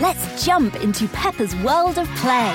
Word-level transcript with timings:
Let's 0.00 0.46
jump 0.46 0.76
into 0.76 1.08
Peppa's 1.08 1.56
world 1.56 1.98
of 1.98 2.06
play. 2.18 2.52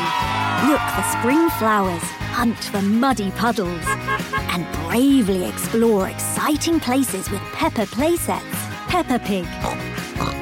Look 0.66 0.80
for 0.80 1.04
spring 1.20 1.50
flowers, 1.60 2.02
hunt 2.32 2.58
for 2.58 2.82
muddy 2.82 3.32
puddles, 3.32 3.84
and 3.86 4.66
bravely 4.88 5.44
explore 5.44 6.08
exciting 6.08 6.80
places 6.80 7.30
with 7.30 7.42
Peppa 7.52 7.86
playsets. 7.88 8.40
Peppa 8.88 9.20
Pig, 9.20 9.46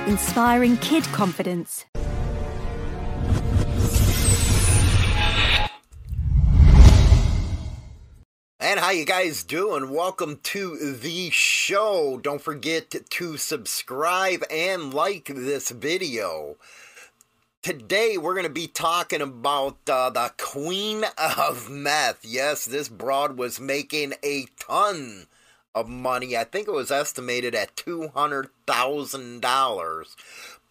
inspiring 0.07 0.77
kid 0.77 1.03
confidence. 1.05 1.85
And 8.59 8.79
how 8.79 8.91
you 8.91 9.05
guys 9.05 9.43
doing? 9.43 9.89
Welcome 9.89 10.39
to 10.43 10.93
the 10.93 11.31
show. 11.31 12.19
Don't 12.21 12.41
forget 12.41 12.93
to 13.09 13.37
subscribe 13.37 14.43
and 14.51 14.93
like 14.93 15.25
this 15.25 15.71
video. 15.71 16.57
Today 17.61 18.17
we're 18.17 18.33
going 18.33 18.47
to 18.47 18.49
be 18.49 18.65
talking 18.65 19.21
about 19.21 19.77
uh, 19.87 20.09
the 20.09 20.33
Queen 20.39 21.05
of 21.15 21.69
Meth. 21.69 22.25
Yes, 22.25 22.65
this 22.65 22.89
broad 22.89 23.37
was 23.37 23.59
making 23.59 24.15
a 24.23 24.47
ton 24.59 25.27
of 25.75 25.87
money. 25.87 26.35
I 26.35 26.43
think 26.43 26.67
it 26.67 26.73
was 26.73 26.89
estimated 26.89 27.53
at 27.53 27.75
$200,000 27.75 30.05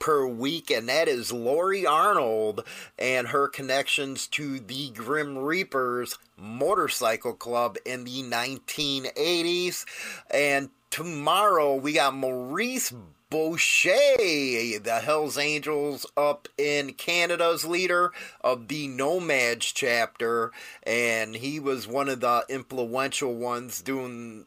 per 0.00 0.26
week, 0.26 0.72
and 0.72 0.88
that 0.88 1.06
is 1.06 1.30
Lori 1.30 1.86
Arnold 1.86 2.64
and 2.98 3.28
her 3.28 3.46
connections 3.46 4.26
to 4.26 4.58
the 4.58 4.90
Grim 4.90 5.38
Reapers 5.38 6.18
Motorcycle 6.36 7.34
Club 7.34 7.76
in 7.86 8.02
the 8.02 8.24
1980s. 8.24 9.84
And 10.28 10.70
tomorrow 10.90 11.76
we 11.76 11.92
got 11.92 12.16
Maurice 12.16 12.92
Boucher, 13.30 14.16
the 14.18 15.00
Hells 15.04 15.38
Angels 15.38 16.04
up 16.16 16.48
in 16.58 16.94
Canada's 16.94 17.64
leader 17.64 18.10
of 18.40 18.66
the 18.66 18.88
Nomads 18.88 19.66
chapter, 19.66 20.50
and 20.82 21.36
he 21.36 21.60
was 21.60 21.86
one 21.86 22.08
of 22.08 22.20
the 22.20 22.44
influential 22.48 23.36
ones 23.36 23.80
doing 23.80 24.46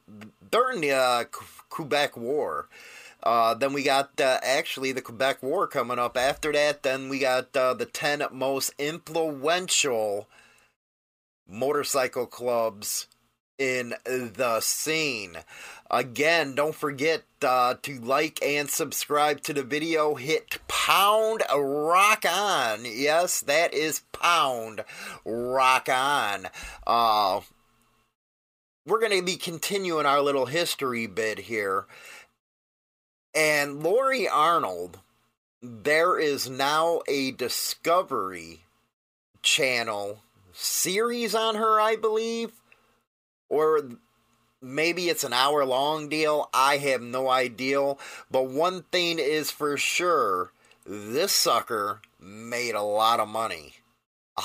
during 0.52 0.82
the 0.82 0.92
uh, 0.92 1.24
Quebec 1.70 2.18
War. 2.18 2.68
Uh, 3.24 3.54
then 3.54 3.72
we 3.72 3.84
got 3.84 4.20
uh, 4.20 4.40
actually 4.44 4.92
the 4.92 5.02
Quebec 5.02 5.42
War 5.42 5.66
coming 5.66 5.98
up 5.98 6.18
after 6.18 6.52
that. 6.52 6.84
Then 6.84 7.08
we 7.08 7.20
got 7.20 7.56
uh, 7.56 7.74
the 7.74 7.86
10 7.86 8.24
most 8.34 8.74
influential 8.78 10.28
motorcycle 11.48 12.26
clubs 12.26 13.08
in 13.64 13.94
the 14.04 14.60
scene. 14.60 15.38
Again, 15.90 16.54
don't 16.56 16.76
forget 16.76 17.24
uh, 17.42 17.76
to 17.84 18.00
like 18.00 18.44
and 18.44 18.70
subscribe 18.70 19.42
to 19.42 19.54
the 19.54 19.64
video. 19.64 20.16
Hit 20.16 20.60
pound 20.68 21.44
rock 21.56 22.26
on. 22.30 22.82
Yes, 22.84 23.42
that 23.42 23.74
is 23.74 24.02
pound 24.12 24.84
rock 25.24 25.88
on. 25.88 26.48
Uh, 26.86 27.42
we're 28.86 29.00
going 29.00 29.18
to 29.18 29.26
be 29.26 29.38
continuing 29.38 30.06
our 30.06 30.20
little 30.20 30.48
history 30.48 31.08
bit 31.08 31.40
here. 31.40 31.86
And 33.34 33.82
Lori 33.82 34.28
Arnold, 34.28 35.00
there 35.62 36.20
is 36.20 36.50
now 36.50 37.02
a 37.08 37.32
Discovery 37.32 38.66
Channel 39.42 40.22
series 40.52 41.34
on 41.34 41.56
her, 41.56 41.80
I 41.80 41.96
believe. 41.96 42.52
Or 43.54 43.82
maybe 44.62 45.10
it's 45.10 45.24
an 45.24 45.32
hour 45.34 45.64
long 45.64 46.10
deal. 46.10 46.50
I 46.54 46.78
have 46.78 47.02
no 47.02 47.30
idea. 47.30 47.96
But 48.32 48.50
one 48.50 48.84
thing 48.92 49.20
is 49.20 49.52
for 49.52 49.78
sure 49.78 50.52
this 50.86 51.32
sucker 51.32 52.02
made 52.20 52.74
a 52.74 52.82
lot 52.82 53.20
of 53.20 53.28
money. 53.28 53.76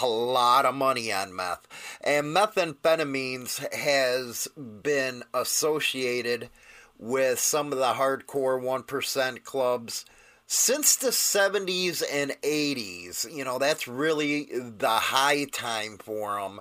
A 0.02 0.06
lot 0.06 0.66
of 0.66 0.74
money 0.74 1.10
on 1.10 1.34
meth. 1.34 1.66
And 2.02 2.36
methamphetamines 2.36 3.72
has 3.72 4.46
been 4.56 5.22
associated 5.32 6.50
with 6.98 7.38
some 7.38 7.72
of 7.72 7.78
the 7.78 7.94
hardcore 7.94 8.60
1% 8.60 9.44
clubs 9.44 10.04
since 10.46 10.96
the 10.96 11.08
70s 11.08 12.02
and 12.10 12.32
80s. 12.42 13.32
You 13.34 13.44
know, 13.44 13.58
that's 13.58 13.86
really 13.88 14.48
the 14.52 14.88
high 14.88 15.44
time 15.44 15.98
for 15.98 16.40
them. 16.40 16.60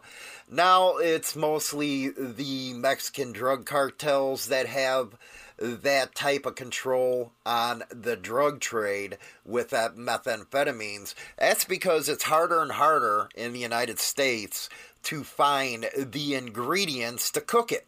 Now 0.49 0.97
it's 0.97 1.35
mostly 1.35 2.09
the 2.09 2.73
Mexican 2.73 3.33
drug 3.33 3.65
cartels 3.65 4.47
that 4.47 4.65
have 4.67 5.17
that 5.59 6.15
type 6.15 6.45
of 6.45 6.55
control 6.55 7.33
on 7.45 7.83
the 7.89 8.15
drug 8.15 8.61
trade 8.61 9.17
with 9.43 9.71
that 9.71 9.95
methamphetamines. 9.95 11.15
That's 11.37 11.65
because 11.65 12.07
it's 12.07 12.23
harder 12.23 12.61
and 12.61 12.71
harder 12.71 13.27
in 13.35 13.51
the 13.51 13.59
United 13.59 13.99
States 13.99 14.69
to 15.03 15.25
find 15.25 15.89
the 15.97 16.35
ingredients 16.35 17.29
to 17.31 17.41
cook 17.41 17.71
it. 17.73 17.85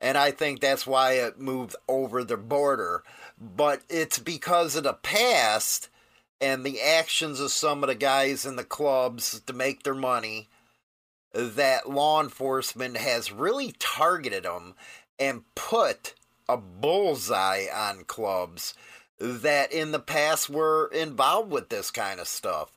And 0.00 0.16
I 0.16 0.30
think 0.30 0.60
that's 0.60 0.86
why 0.86 1.14
it 1.14 1.40
moved 1.40 1.74
over 1.88 2.22
the 2.22 2.36
border. 2.36 3.02
But 3.40 3.82
it's 3.88 4.20
because 4.20 4.76
of 4.76 4.84
the 4.84 4.92
past 4.92 5.88
and 6.40 6.62
the 6.62 6.80
actions 6.80 7.40
of 7.40 7.50
some 7.50 7.82
of 7.82 7.88
the 7.88 7.96
guys 7.96 8.46
in 8.46 8.54
the 8.54 8.62
clubs 8.62 9.40
to 9.40 9.52
make 9.52 9.82
their 9.82 9.94
money 9.94 10.48
that 11.38 11.88
law 11.88 12.20
enforcement 12.20 12.96
has 12.96 13.30
really 13.30 13.72
targeted 13.78 14.42
them 14.42 14.74
and 15.20 15.42
put 15.54 16.14
a 16.48 16.56
bullseye 16.56 17.66
on 17.72 18.02
clubs 18.04 18.74
that 19.18 19.72
in 19.72 19.90
the 19.90 19.98
past 19.98 20.48
were 20.48 20.88
involved 20.92 21.50
with 21.50 21.68
this 21.68 21.90
kind 21.90 22.20
of 22.20 22.28
stuff. 22.28 22.70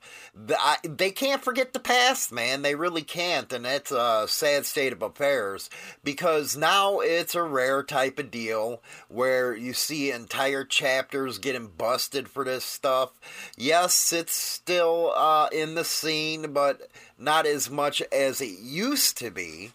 they 0.83 1.11
can't 1.11 1.43
forget 1.43 1.73
the 1.73 1.79
past, 1.79 2.31
man. 2.31 2.61
They 2.61 2.73
really 2.73 3.03
can't. 3.03 3.51
And 3.53 3.65
that's 3.65 3.91
a 3.91 4.25
sad 4.27 4.65
state 4.65 4.93
of 4.93 5.01
affairs 5.01 5.69
because 6.03 6.57
now 6.57 6.99
it's 6.99 7.35
a 7.35 7.43
rare 7.43 7.83
type 7.83 8.17
of 8.17 8.31
deal 8.31 8.81
where 9.07 9.55
you 9.55 9.73
see 9.73 10.11
entire 10.11 10.63
chapters 10.63 11.37
getting 11.37 11.67
busted 11.67 12.27
for 12.27 12.43
this 12.43 12.65
stuff. 12.65 13.11
Yes, 13.55 14.11
it's 14.11 14.33
still 14.33 15.13
uh, 15.15 15.47
in 15.51 15.75
the 15.75 15.83
scene, 15.83 16.53
but 16.53 16.89
not 17.19 17.45
as 17.45 17.69
much 17.69 18.01
as 18.11 18.41
it 18.41 18.59
used 18.59 19.17
to 19.19 19.29
be. 19.29 19.71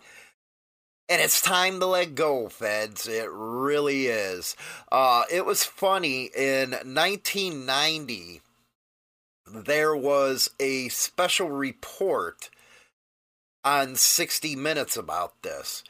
And 1.08 1.22
it's 1.22 1.40
time 1.40 1.78
to 1.80 1.86
let 1.86 2.16
go, 2.16 2.48
feds. 2.48 3.06
It 3.06 3.28
really 3.30 4.06
is. 4.06 4.56
Uh, 4.90 5.22
it 5.30 5.46
was 5.46 5.62
funny. 5.62 6.30
In 6.36 6.70
1990, 6.72 8.40
there 9.46 9.94
was 9.94 10.50
a 10.58 10.88
special 10.88 11.48
report 11.48 12.50
on 13.64 13.94
60 13.94 14.56
Minutes 14.56 14.96
about 14.96 15.42
this. 15.42 15.84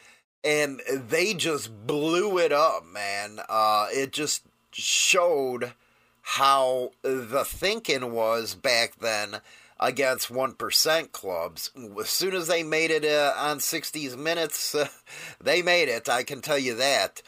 And 0.44 0.80
they 0.86 1.32
just 1.32 1.86
blew 1.86 2.38
it 2.38 2.52
up, 2.52 2.84
man. 2.84 3.40
Uh, 3.48 3.86
it 3.90 4.12
just 4.12 4.42
showed 4.70 5.72
how 6.20 6.90
the 7.02 7.44
thinking 7.44 8.12
was 8.12 8.54
back 8.54 8.96
then 9.00 9.40
against 9.78 10.32
1% 10.32 11.12
clubs. 11.12 11.70
As 12.00 12.08
soon 12.08 12.34
as 12.34 12.48
they 12.48 12.62
made 12.62 12.90
it 12.90 13.04
uh, 13.04 13.34
on 13.36 13.58
60s 13.58 14.16
Minutes, 14.16 14.74
uh, 14.74 14.88
they 15.40 15.62
made 15.62 15.88
it, 15.88 16.08
I 16.08 16.22
can 16.22 16.40
tell 16.40 16.58
you 16.58 16.74
that. 16.76 17.22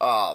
Uh, 0.00 0.34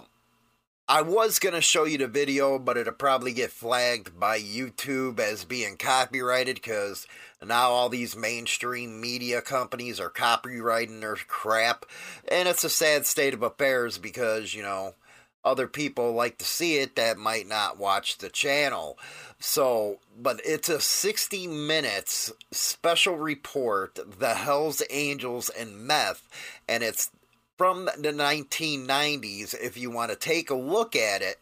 I 0.88 1.02
was 1.02 1.38
going 1.38 1.54
to 1.54 1.60
show 1.60 1.84
you 1.84 1.98
the 1.98 2.08
video, 2.08 2.58
but 2.58 2.76
it'll 2.76 2.92
probably 2.92 3.32
get 3.32 3.52
flagged 3.52 4.18
by 4.18 4.40
YouTube 4.40 5.20
as 5.20 5.44
being 5.44 5.76
copyrighted 5.76 6.56
because 6.56 7.06
now 7.40 7.70
all 7.70 7.88
these 7.88 8.16
mainstream 8.16 9.00
media 9.00 9.40
companies 9.40 10.00
are 10.00 10.10
copyrighting 10.10 10.98
their 10.98 11.14
crap. 11.14 11.86
And 12.26 12.48
it's 12.48 12.64
a 12.64 12.68
sad 12.68 13.06
state 13.06 13.34
of 13.34 13.44
affairs 13.44 13.98
because, 13.98 14.52
you 14.52 14.62
know, 14.64 14.96
other 15.44 15.66
people 15.66 16.12
like 16.12 16.38
to 16.38 16.44
see 16.44 16.76
it 16.76 16.96
that 16.96 17.18
might 17.18 17.46
not 17.46 17.78
watch 17.78 18.18
the 18.18 18.28
channel. 18.28 18.98
So, 19.38 19.98
but 20.18 20.40
it's 20.44 20.68
a 20.68 20.80
60 20.80 21.46
minutes 21.46 22.32
special 22.50 23.16
report, 23.16 23.98
The 24.18 24.34
Hells 24.34 24.82
Angels 24.90 25.48
and 25.48 25.86
Meth, 25.86 26.28
and 26.68 26.82
it's 26.82 27.10
from 27.56 27.84
the 27.84 28.12
1990s 28.12 29.54
if 29.60 29.76
you 29.76 29.90
want 29.90 30.10
to 30.10 30.16
take 30.16 30.48
a 30.48 30.54
look 30.54 30.96
at 30.96 31.20
it. 31.20 31.38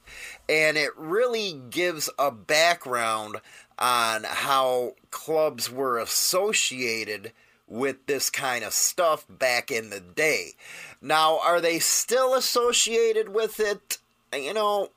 And 0.49 0.77
it 0.77 0.91
really 0.97 1.61
gives 1.71 2.11
a 2.19 2.31
background 2.33 3.37
on 3.79 4.25
how 4.25 4.95
clubs 5.11 5.71
were 5.71 5.99
associated 5.99 7.33
with 7.69 8.07
this 8.07 8.31
kind 8.31 8.65
of 8.65 8.73
stuff 8.73 9.27
back 9.29 9.71
in 9.71 9.91
the 9.91 10.01
day. 10.01 10.55
Now, 11.01 11.39
are 11.41 11.61
they 11.61 11.79
still 11.79 12.35
associated 12.35 13.29
with 13.29 13.61
it? 13.61 13.99
You 14.33 14.53
know, 14.53 14.91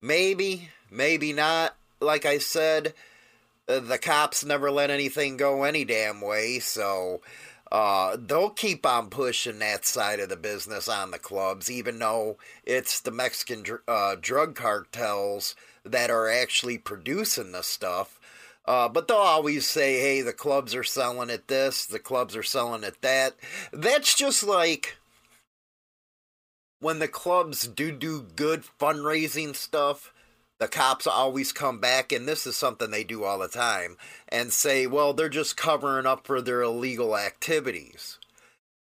maybe, 0.00 0.70
maybe 0.90 1.32
not. 1.32 1.76
Like 2.00 2.24
I 2.26 2.38
said, 2.38 2.94
uh, 3.68 3.80
the 3.80 3.98
cops 3.98 4.44
never 4.44 4.70
let 4.70 4.90
anything 4.90 5.36
go 5.36 5.62
any 5.62 5.84
damn 5.84 6.20
way, 6.20 6.58
so 6.58 7.20
uh, 7.70 8.16
they'll 8.18 8.50
keep 8.50 8.84
on 8.84 9.08
pushing 9.08 9.58
that 9.60 9.86
side 9.86 10.20
of 10.20 10.28
the 10.28 10.36
business 10.36 10.88
on 10.88 11.10
the 11.10 11.18
clubs, 11.18 11.70
even 11.70 11.98
though 11.98 12.36
it's 12.64 13.00
the 13.00 13.10
Mexican 13.10 13.64
uh, 13.86 14.16
drug 14.20 14.54
cartels 14.54 15.54
that 15.84 16.10
are 16.10 16.28
actually 16.28 16.76
producing 16.76 17.52
the 17.52 17.62
stuff. 17.62 18.20
Uh, 18.64 18.88
but 18.88 19.08
they'll 19.08 19.16
always 19.16 19.66
say, 19.66 20.00
hey, 20.00 20.22
the 20.22 20.32
clubs 20.32 20.74
are 20.74 20.84
selling 20.84 21.30
at 21.30 21.48
this, 21.48 21.84
the 21.84 21.98
clubs 21.98 22.36
are 22.36 22.44
selling 22.44 22.84
at 22.84 23.00
that. 23.02 23.34
That's 23.72 24.14
just 24.14 24.44
like 24.44 24.98
when 26.78 26.98
the 26.98 27.08
clubs 27.08 27.66
do 27.66 27.92
do 27.92 28.26
good 28.36 28.64
fundraising 28.80 29.54
stuff, 29.54 30.12
the 30.58 30.68
cops 30.68 31.08
always 31.08 31.52
come 31.52 31.80
back, 31.80 32.12
and 32.12 32.28
this 32.28 32.46
is 32.46 32.56
something 32.56 32.90
they 32.90 33.02
do 33.04 33.24
all 33.24 33.40
the 33.40 33.48
time, 33.48 33.96
and 34.28 34.52
say, 34.52 34.86
well, 34.86 35.12
they're 35.12 35.28
just 35.28 35.56
covering 35.56 36.06
up 36.06 36.24
for 36.24 36.40
their 36.40 36.62
illegal 36.62 37.16
activities. 37.16 38.18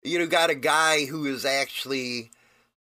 You 0.04 0.20
know, 0.20 0.28
got 0.28 0.50
a 0.50 0.56
guy 0.56 1.06
who 1.06 1.26
is 1.26 1.46
actually 1.46 2.32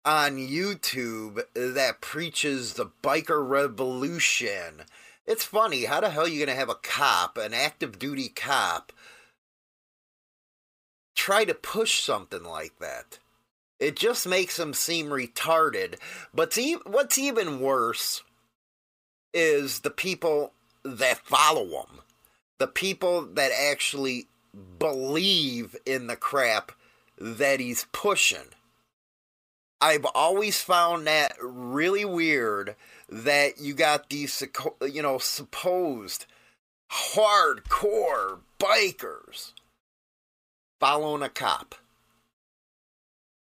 on 0.06 0.38
YouTube 0.38 1.44
that 1.56 2.01
preaches 2.01 2.74
the 2.74 2.88
biker 3.01 3.48
revolution. 3.48 4.84
It's 5.25 5.46
funny, 5.46 5.86
how 5.86 6.02
the 6.02 6.10
hell 6.10 6.25
are 6.25 6.28
you 6.28 6.46
going 6.46 6.54
to 6.54 6.60
have 6.60 6.70
a 6.70 6.75
cop, 6.75 7.38
an 7.38 7.54
active 7.54 7.98
duty 7.98 8.30
cop, 8.30 8.92
try 11.16 11.46
to 11.46 11.54
push 11.54 12.02
something 12.02 12.44
like 12.44 12.78
that? 12.80 13.20
It 13.80 13.96
just 13.96 14.28
makes 14.28 14.60
him 14.60 14.74
seem 14.74 15.08
retarded. 15.08 15.96
But 16.34 16.54
see, 16.54 16.78
what's 16.86 17.18
even 17.18 17.60
worse 17.60 18.24
is 19.34 19.80
the 19.80 19.90
people 19.90 20.54
that 20.84 21.25
follow 21.25 21.66
him, 21.66 22.02
the 22.60 22.68
people 22.68 23.22
that 23.22 23.52
actually 23.52 24.28
believe 24.80 25.75
in 25.86 26.08
the 26.08 26.16
crap 26.16 26.72
that 27.18 27.60
he's 27.60 27.88
pushing. 27.92 28.50
I've 29.81 30.06
always 30.16 30.62
found 30.62 31.08
that 31.08 31.36
really 31.42 32.06
weird 32.06 32.75
that 33.13 33.60
you 33.60 33.75
got 33.75 34.10
these, 34.10 34.44
you 34.81 35.01
know, 35.01 35.19
supposed 35.19 36.25
hardcore 36.92 38.39
bikers 38.60 39.54
following 40.80 41.21
a 41.21 41.30
cop. 41.30 41.75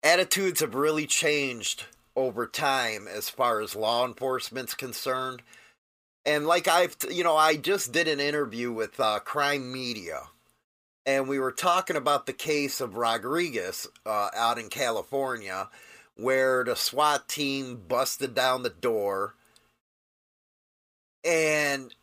Attitudes 0.03 0.59
have 0.59 0.75
really 0.75 1.07
changed 1.07 1.85
over 2.15 2.45
time 2.45 3.07
as 3.07 3.29
far 3.29 3.59
as 3.59 3.75
law 3.75 4.05
enforcement's 4.05 4.75
concerned. 4.75 5.41
And 6.25 6.45
like 6.45 6.67
I've, 6.67 6.95
you 7.09 7.23
know, 7.23 7.35
I 7.35 7.55
just 7.55 7.91
did 7.91 8.07
an 8.07 8.19
interview 8.19 8.71
with 8.71 8.99
uh, 8.99 9.19
Crime 9.19 9.71
Media, 9.71 10.21
and 11.05 11.27
we 11.27 11.39
were 11.39 11.51
talking 11.51 11.95
about 11.95 12.25
the 12.25 12.33
case 12.33 12.81
of 12.81 12.97
Rodriguez 12.97 13.87
uh, 14.05 14.29
out 14.35 14.57
in 14.57 14.69
California, 14.69 15.69
where 16.15 16.63
the 16.63 16.75
SWAT 16.75 17.27
team 17.27 17.81
busted 17.87 18.33
down 18.33 18.63
the 18.63 18.69
door, 18.69 19.35
and 21.25 21.93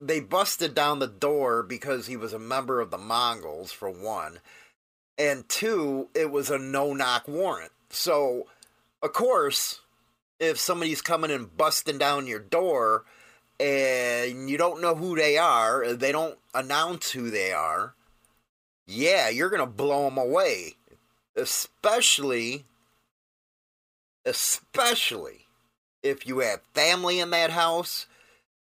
they 0.00 0.18
busted 0.18 0.74
down 0.74 0.98
the 0.98 1.06
door 1.06 1.62
because 1.62 2.06
he 2.06 2.16
was 2.16 2.32
a 2.32 2.38
member 2.38 2.80
of 2.80 2.90
the 2.90 2.98
Mongols, 2.98 3.70
for 3.70 3.90
one, 3.90 4.40
and 5.18 5.48
two, 5.48 6.08
it 6.14 6.30
was 6.30 6.50
a 6.50 6.58
no 6.58 6.94
knock 6.94 7.28
warrant. 7.28 7.70
So, 7.90 8.46
of 9.02 9.12
course, 9.12 9.80
if 10.40 10.58
somebody's 10.58 11.02
coming 11.02 11.30
and 11.30 11.56
busting 11.56 11.98
down 11.98 12.26
your 12.26 12.40
door 12.40 13.04
and 13.60 14.50
you 14.50 14.56
don't 14.56 14.80
know 14.80 14.94
who 14.94 15.14
they 15.14 15.36
are, 15.36 15.92
they 15.92 16.10
don't 16.10 16.38
announce 16.54 17.12
who 17.12 17.30
they 17.30 17.52
are, 17.52 17.94
yeah, 18.86 19.28
you're 19.28 19.50
going 19.50 19.60
to 19.60 19.66
blow 19.66 20.04
them 20.04 20.18
away. 20.18 20.74
Especially, 21.36 22.64
especially 24.26 25.41
if 26.02 26.26
you 26.26 26.40
have 26.40 26.60
family 26.74 27.20
in 27.20 27.30
that 27.30 27.50
house 27.50 28.06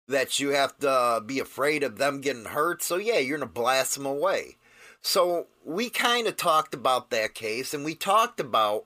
that 0.07 0.39
you 0.39 0.49
have 0.49 0.77
to 0.79 1.21
be 1.25 1.39
afraid 1.39 1.83
of 1.83 1.97
them 1.97 2.21
getting 2.21 2.45
hurt. 2.45 2.81
So, 2.81 2.97
yeah, 2.97 3.19
you're 3.19 3.37
going 3.37 3.47
to 3.47 3.53
blast 3.53 3.95
them 3.95 4.05
away. 4.05 4.57
So, 5.01 5.47
we 5.63 5.89
kind 5.89 6.27
of 6.27 6.35
talked 6.35 6.73
about 6.73 7.11
that 7.11 7.35
case 7.35 7.73
and 7.73 7.85
we 7.85 7.95
talked 7.95 8.39
about 8.39 8.85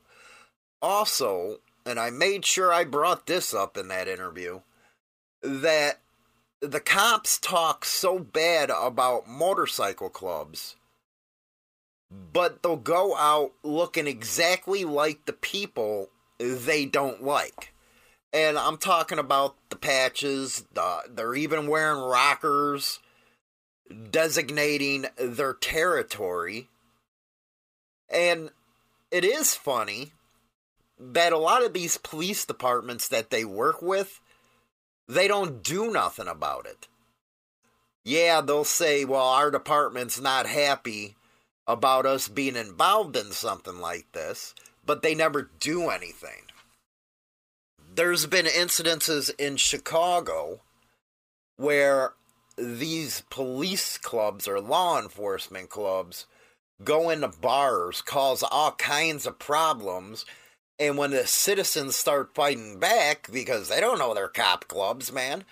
also 0.82 1.60
and 1.86 2.00
I 2.00 2.10
made 2.10 2.46
sure 2.46 2.72
I 2.72 2.84
brought 2.84 3.26
this 3.26 3.54
up 3.54 3.78
in 3.78 3.88
that 3.90 4.08
interview, 4.08 4.62
that 5.42 6.00
the 6.62 6.80
cops 6.80 7.38
talk 7.38 7.84
so 7.84 8.20
bad 8.20 8.70
about 8.70 9.28
motorcycle 9.28 10.10
clubs, 10.10 10.76
but 12.10 12.64
they'll 12.64 12.78
go 12.78 13.16
out 13.18 13.52
looking 13.64 14.08
exactly 14.08 14.86
like 14.86 15.26
the 15.26 15.34
people 15.34 16.10
they 16.38 16.86
don't 16.86 17.24
like. 17.24 17.73
And 18.34 18.58
I'm 18.58 18.78
talking 18.78 19.20
about 19.20 19.56
the 19.70 19.76
patches, 19.76 20.66
the, 20.74 21.02
they're 21.08 21.36
even 21.36 21.68
wearing 21.68 22.02
rockers, 22.02 23.00
designating 24.10 25.06
their 25.18 25.54
territory. 25.54 26.70
And 28.10 28.50
it 29.12 29.24
is 29.24 29.54
funny 29.54 30.14
that 31.00 31.32
a 31.32 31.38
lot 31.38 31.64
of 31.64 31.74
these 31.74 31.98
police 31.98 32.44
departments 32.44 33.08
that 33.10 33.30
they 33.30 33.46
work 33.46 33.84
with, 33.84 34.20
they 35.08 35.28
don't 35.28 35.62
do 35.62 35.92
nothing 35.92 36.28
about 36.28 36.66
it. 36.66 36.88
Yeah, 38.04 38.42
they'll 38.42 38.64
say, 38.64 39.06
well, 39.06 39.28
our 39.28 39.52
department's 39.52 40.20
not 40.20 40.48
happy 40.48 41.16
about 41.68 42.06
us 42.06 42.28
being 42.28 42.56
involved 42.56 43.16
in 43.16 43.32
something 43.32 43.80
like 43.80 44.12
this, 44.12 44.56
but 44.86 45.04
they 45.04 45.14
never 45.14 45.50
do 45.60 45.90
anything. 45.90 46.42
There's 47.96 48.26
been 48.26 48.48
incidences 48.48 49.30
in 49.38 49.58
Chicago 49.58 50.62
where 51.58 52.14
these 52.58 53.22
police 53.30 54.00
clubs 54.00 54.48
or 54.48 54.60
law 54.60 55.00
enforcement 55.00 55.70
clubs 55.70 56.26
go 56.84 57.12
into 57.12 57.28
bars, 57.28 58.02
cause 58.02 58.42
all 58.42 58.72
kinds 58.72 59.28
of 59.28 59.38
problems, 59.38 60.26
and 60.80 60.98
when 60.98 61.12
the 61.12 61.28
citizens 61.28 61.96
start 61.96 62.34
fighting 62.34 62.80
back 62.80 63.30
because 63.32 63.70
they 63.70 63.80
don't 63.80 64.00
know 64.00 64.16
their 64.16 64.28
cop 64.28 64.68
clubs, 64.68 65.12
man, 65.12 65.44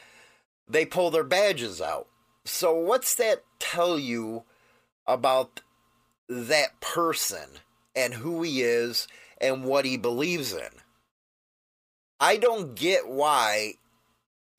they 0.67 0.83
pull 0.83 1.11
their 1.11 1.23
badges 1.23 1.79
out. 1.79 2.07
So, 2.44 2.73
what's 2.73 3.13
that 3.15 3.44
tell 3.59 3.99
you 3.99 4.45
about 5.05 5.61
that 6.27 6.81
person 6.81 7.59
and 7.95 8.15
who 8.15 8.41
he 8.41 8.63
is 8.63 9.07
and 9.39 9.63
what 9.63 9.85
he 9.85 9.95
believes 9.95 10.53
in? 10.53 10.81
I 12.21 12.38
don't 12.38 12.75
get 12.75 13.09
why, 13.09 13.73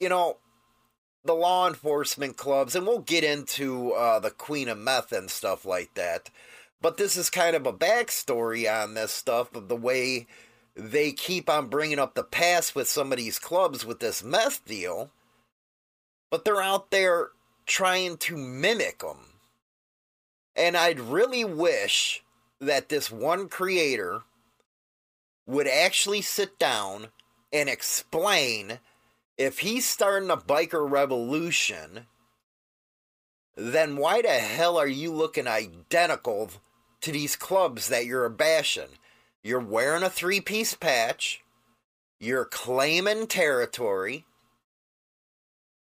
you 0.01 0.09
know, 0.09 0.39
the 1.25 1.33
law 1.33 1.69
enforcement 1.69 2.37
clubs, 2.37 2.75
and 2.75 2.85
we'll 2.85 2.99
get 2.99 3.23
into 3.23 3.93
uh, 3.93 4.19
the 4.19 4.33
Queen 4.33 4.69
of 4.69 4.77
Meth 4.77 5.13
and 5.13 5.31
stuff 5.31 5.65
like 5.65 5.95
that. 5.95 6.29
But 6.81 6.97
this 6.97 7.17
is 7.17 7.31
kind 7.31 7.55
of 7.55 7.65
a 7.65 7.73
backstory 7.73 8.69
on 8.69 8.95
this 8.95 9.13
stuff 9.13 9.55
of 9.55 9.69
the 9.69 9.77
way 9.77 10.27
they 10.75 11.13
keep 11.13 11.49
on 11.49 11.69
bringing 11.69 12.01
up 12.01 12.15
the 12.15 12.25
past 12.25 12.75
with 12.75 12.89
some 12.89 13.13
of 13.13 13.19
these 13.19 13.39
clubs 13.39 13.87
with 13.87 14.01
this 14.01 14.25
meth 14.25 14.65
deal, 14.65 15.11
but 16.31 16.45
they're 16.45 16.63
out 16.63 16.91
there 16.91 17.29
trying 17.67 18.17
to 18.17 18.37
mimic 18.37 18.99
them. 18.99 19.19
And 20.57 20.77
I'd 20.77 20.99
really 20.99 21.45
wish 21.45 22.25
that 22.61 22.89
this 22.89 23.11
one 23.11 23.49
creator 23.49 24.23
would 25.47 25.69
actually 25.69 26.23
sit 26.23 26.59
down 26.59 27.09
and 27.53 27.69
explain 27.69 28.79
if 29.37 29.61
he's 29.61 29.85
starting 29.85 30.31
a 30.31 30.37
biker 30.37 30.89
revolution, 30.89 32.07
then 33.57 33.97
why 33.97 34.23
the 34.23 34.29
hell 34.29 34.77
are 34.79 34.87
you 34.87 35.13
looking 35.13 35.47
identical 35.47 36.51
to 37.01 37.13
these 37.13 37.37
clubs 37.37 37.89
that 37.89 38.07
you're 38.07 38.29
bashing? 38.29 38.99
You're 39.43 39.61
wearing 39.61 40.03
a 40.03 40.11
three 40.11 40.41
piece 40.41 40.75
patch. 40.75 41.43
You're 42.21 42.45
claiming 42.45 43.27
territory. 43.27 44.25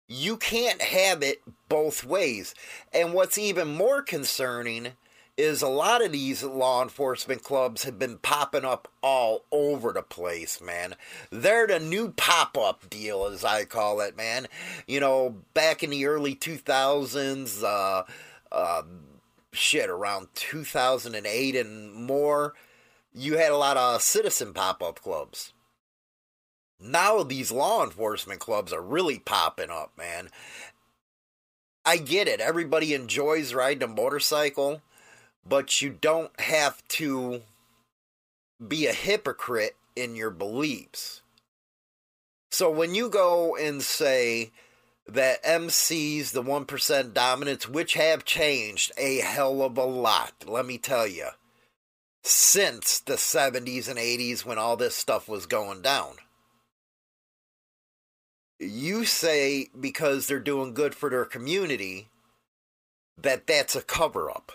You 0.08 0.38
can't 0.38 0.82
have 0.82 1.22
it 1.22 1.42
both 1.70 2.04
ways. 2.04 2.56
And 2.92 3.14
what's 3.14 3.38
even 3.38 3.68
more 3.70 4.02
concerning 4.02 4.94
is 5.42 5.62
a 5.62 5.68
lot 5.68 6.04
of 6.04 6.12
these 6.12 6.44
law 6.44 6.84
enforcement 6.84 7.44
clubs 7.44 7.84
have 7.84 7.98
been 7.98 8.18
popping 8.20 8.66
up 8.66 8.88
all 9.02 9.46
over 9.52 9.92
the 9.92 10.04
place, 10.04 10.62
man. 10.62 10.96
They're 11.30 11.68
the 11.68 11.80
new 11.80 12.12
pop 12.12 12.58
up 12.58 12.90
deal, 12.90 13.26
as 13.26 13.44
I 13.44 13.66
call 13.66 14.02
it, 14.02 14.16
man. 14.16 14.48
You 14.88 15.00
know, 15.00 15.38
back 15.54 15.84
in 15.84 15.90
the 15.90 16.06
early 16.06 16.36
2000s, 16.36 17.64
uh, 17.64 18.04
uh, 18.52 18.84
shit, 19.52 19.90
around 19.90 20.28
2008 20.36 21.56
and 21.56 21.94
more 21.94 22.54
you 23.14 23.38
had 23.38 23.52
a 23.52 23.58
lot 23.58 23.78
of 23.78 24.02
citizen 24.02 24.54
pop 24.54 24.82
up 24.82 25.02
clubs. 25.02 25.54
Now 26.80 27.24
these 27.24 27.52
law 27.52 27.84
enforcement 27.84 28.40
clubs 28.40 28.74
are 28.74 28.82
really 28.82 29.20
popping 29.20 29.70
up, 29.70 29.92
man. 29.98 30.30
I 31.86 31.98
get 31.98 32.28
it. 32.28 32.40
Everybody 32.40 32.94
enjoys 32.94 33.54
riding 33.54 33.84
a 33.84 33.88
motorcycle, 33.88 34.82
but 35.48 35.82
you 35.82 35.90
don't 35.90 36.38
have 36.40 36.88
to 36.90 37.42
be 38.66 38.86
a 38.86 38.94
hypocrite 38.94 39.76
in 39.96 40.16
your 40.16 40.30
beliefs. 40.30 41.22
So 42.52 42.70
when 42.70 42.94
you 42.94 43.10
go 43.10 43.56
and 43.56 43.82
say 43.82 44.52
that 45.08 45.44
MCs, 45.44 46.32
the 46.32 46.44
1% 46.44 47.14
dominance, 47.14 47.68
which 47.68 47.94
have 47.94 48.26
changed 48.26 48.92
a 48.98 49.18
hell 49.20 49.62
of 49.62 49.78
a 49.78 49.86
lot, 49.86 50.34
let 50.46 50.66
me 50.66 50.78
tell 50.78 51.08
you, 51.08 51.30
since 52.24 53.00
the 53.00 53.16
70s 53.16 53.88
and 53.90 53.98
80s 53.98 54.46
when 54.46 54.58
all 54.58 54.78
this 54.78 54.96
stuff 54.96 55.28
was 55.28 55.46
going 55.46 55.82
down. 55.82 56.16
You 58.60 59.06
say 59.06 59.70
because 59.80 60.28
they're 60.28 60.40
doing 60.40 60.74
good 60.74 60.94
for 60.94 61.10
their 61.10 61.26
community 61.26 62.10
that 63.18 63.48
that's 63.48 63.76
a 63.76 63.82
cover 63.82 64.30
up. 64.30 64.52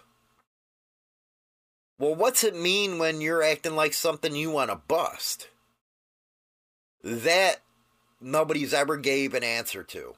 Well, 1.99 2.15
what's 2.15 2.45
it 2.45 2.55
mean 2.55 2.99
when 2.99 3.21
you're 3.21 3.43
acting 3.43 3.75
like 3.75 3.95
something 3.95 4.37
you 4.37 4.50
want 4.50 4.71
to 4.71 4.76
bust? 4.76 5.49
That 7.03 7.57
nobody's 8.21 8.75
ever 8.75 8.97
gave 8.97 9.33
an 9.33 9.45
answer 9.45 9.83
to. 9.85 10.15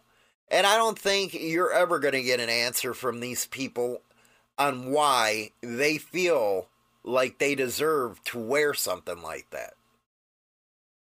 And 0.50 0.66
I 0.66 0.76
don't 0.76 0.98
think 0.98 1.34
you're 1.34 1.72
ever 1.72 1.98
going 1.98 2.14
to 2.14 2.22
get 2.22 2.40
an 2.40 2.48
answer 2.48 2.94
from 2.94 3.20
these 3.20 3.46
people 3.46 4.02
on 4.56 4.90
why 4.90 5.52
they 5.62 5.98
feel 5.98 6.68
like 7.04 7.38
they 7.38 7.54
deserve 7.54 8.22
to 8.24 8.38
wear 8.38 8.74
something 8.74 9.22
like 9.22 9.48
that. 9.50 9.74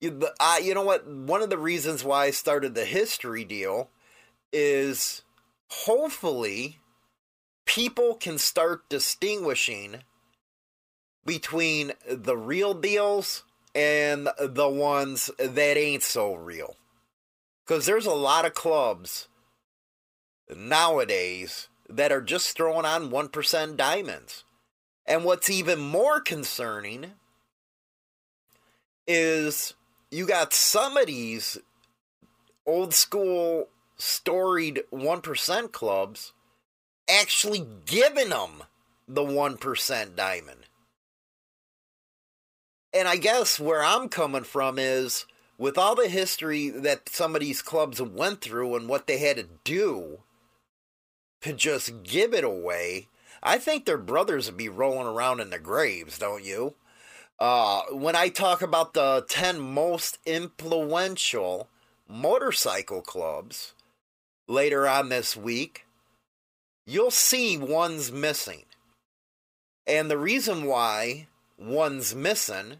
You, 0.01 0.27
uh, 0.39 0.57
you 0.61 0.73
know 0.73 0.83
what? 0.83 1.07
One 1.07 1.41
of 1.41 1.49
the 1.49 1.57
reasons 1.57 2.03
why 2.03 2.25
I 2.25 2.31
started 2.31 2.75
the 2.75 2.85
history 2.85 3.45
deal 3.45 3.89
is 4.51 5.23
hopefully 5.69 6.79
people 7.65 8.15
can 8.15 8.37
start 8.37 8.89
distinguishing 8.89 10.01
between 11.25 11.93
the 12.07 12.37
real 12.37 12.73
deals 12.73 13.43
and 13.73 14.29
the 14.39 14.69
ones 14.69 15.29
that 15.37 15.77
ain't 15.77 16.03
so 16.03 16.33
real. 16.33 16.75
Because 17.65 17.85
there's 17.85 18.05
a 18.05 18.13
lot 18.13 18.45
of 18.45 18.53
clubs 18.53 19.27
nowadays 20.55 21.67
that 21.89 22.11
are 22.11 22.21
just 22.21 22.55
throwing 22.55 22.85
on 22.85 23.09
1% 23.09 23.77
diamonds. 23.77 24.43
And 25.05 25.23
what's 25.23 25.49
even 25.49 25.79
more 25.79 26.19
concerning 26.19 27.11
is 29.07 29.73
you 30.09 30.25
got 30.25 30.53
some 30.53 30.97
of 30.97 31.07
these 31.07 31.57
old 32.65 32.93
school 32.93 33.67
storied 33.97 34.81
1% 34.91 35.71
clubs 35.71 36.33
actually 37.09 37.65
giving 37.85 38.29
them 38.29 38.63
the 39.07 39.21
1% 39.21 40.15
diamond. 40.15 40.64
And 42.95 43.09
I 43.09 43.17
guess 43.17 43.59
where 43.59 43.83
I'm 43.83 44.07
coming 44.07 44.45
from 44.45 44.79
is 44.79 45.25
with 45.57 45.77
all 45.77 45.95
the 45.95 46.07
history 46.07 46.69
that 46.69 47.09
some 47.09 47.35
of 47.35 47.41
these 47.41 47.61
clubs 47.61 48.01
went 48.01 48.39
through 48.39 48.75
and 48.75 48.87
what 48.87 49.05
they 49.05 49.17
had 49.17 49.35
to 49.35 49.47
do 49.65 50.19
to 51.41 51.51
just 51.51 52.03
give 52.03 52.33
it 52.33 52.45
away, 52.45 53.09
I 53.43 53.57
think 53.57 53.85
their 53.85 53.97
brothers 53.97 54.47
would 54.47 54.57
be 54.57 54.69
rolling 54.69 55.07
around 55.07 55.41
in 55.41 55.49
the 55.49 55.59
graves, 55.59 56.17
don't 56.17 56.43
you? 56.43 56.75
Uh, 57.37 57.81
when 57.91 58.15
I 58.15 58.29
talk 58.29 58.61
about 58.61 58.93
the 58.93 59.25
10 59.27 59.59
most 59.59 60.17
influential 60.25 61.67
motorcycle 62.07 63.01
clubs 63.01 63.73
later 64.47 64.87
on 64.87 65.09
this 65.09 65.35
week, 65.35 65.85
you'll 66.87 67.11
see 67.11 67.57
one's 67.57 68.09
missing. 68.09 68.63
And 69.85 70.09
the 70.09 70.17
reason 70.17 70.63
why 70.63 71.27
one's 71.57 72.15
missing, 72.15 72.77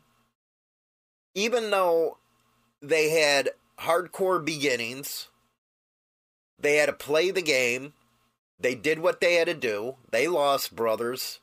even 1.36 1.70
though 1.70 2.18
they 2.82 3.10
had 3.10 3.52
hardcore 3.80 4.44
beginnings, 4.44 5.28
they 6.58 6.78
had 6.78 6.88
to 6.88 6.94
play 6.94 7.30
the 7.30 7.42
game, 7.42 7.94
they 8.60 8.74
did 8.74 9.00
what 9.00 9.20
they 9.20 9.36
had 9.36 9.48
to 9.48 9.54
do. 9.54 9.96
They 10.12 10.28
lost 10.28 10.76
brothers 10.76 11.42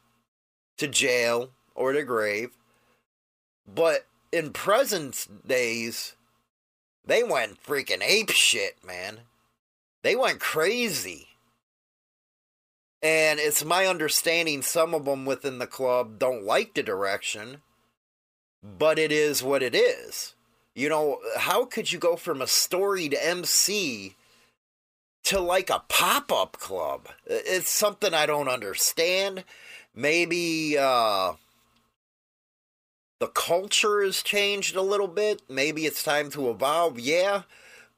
to 0.78 0.88
jail 0.88 1.50
or 1.74 1.92
to 1.92 2.02
grave. 2.02 2.50
But 3.72 4.06
in 4.32 4.52
present 4.52 5.46
days, 5.46 6.16
they 7.04 7.22
went 7.22 7.62
freaking 7.62 8.02
ape 8.02 8.30
shit, 8.30 8.84
man. 8.84 9.20
They 10.02 10.16
went 10.16 10.40
crazy. 10.40 11.28
And 13.02 13.40
it's 13.40 13.64
my 13.64 13.86
understanding 13.86 14.62
some 14.62 14.94
of 14.94 15.04
them 15.04 15.26
within 15.26 15.58
the 15.58 15.66
club 15.66 16.18
don't 16.18 16.44
like 16.44 16.74
the 16.74 16.82
direction, 16.82 17.60
but 18.62 18.98
it 18.98 19.12
is 19.12 19.42
what 19.42 19.62
it 19.62 19.74
is. 19.74 20.34
You 20.74 20.88
know, 20.88 21.18
how 21.36 21.64
could 21.64 21.92
you 21.92 21.98
go 21.98 22.16
from 22.16 22.40
a 22.40 22.46
storied 22.46 23.14
MC 23.14 24.16
to 25.24 25.40
like 25.40 25.70
a 25.70 25.82
pop 25.88 26.32
up 26.32 26.58
club. 26.58 27.08
It's 27.26 27.70
something 27.70 28.12
I 28.14 28.26
don't 28.26 28.48
understand. 28.48 29.44
Maybe 29.94 30.76
uh, 30.78 31.34
the 33.20 33.28
culture 33.28 34.02
has 34.02 34.22
changed 34.22 34.74
a 34.74 34.82
little 34.82 35.08
bit. 35.08 35.42
Maybe 35.48 35.86
it's 35.86 36.02
time 36.02 36.30
to 36.30 36.50
evolve. 36.50 36.98
Yeah. 36.98 37.42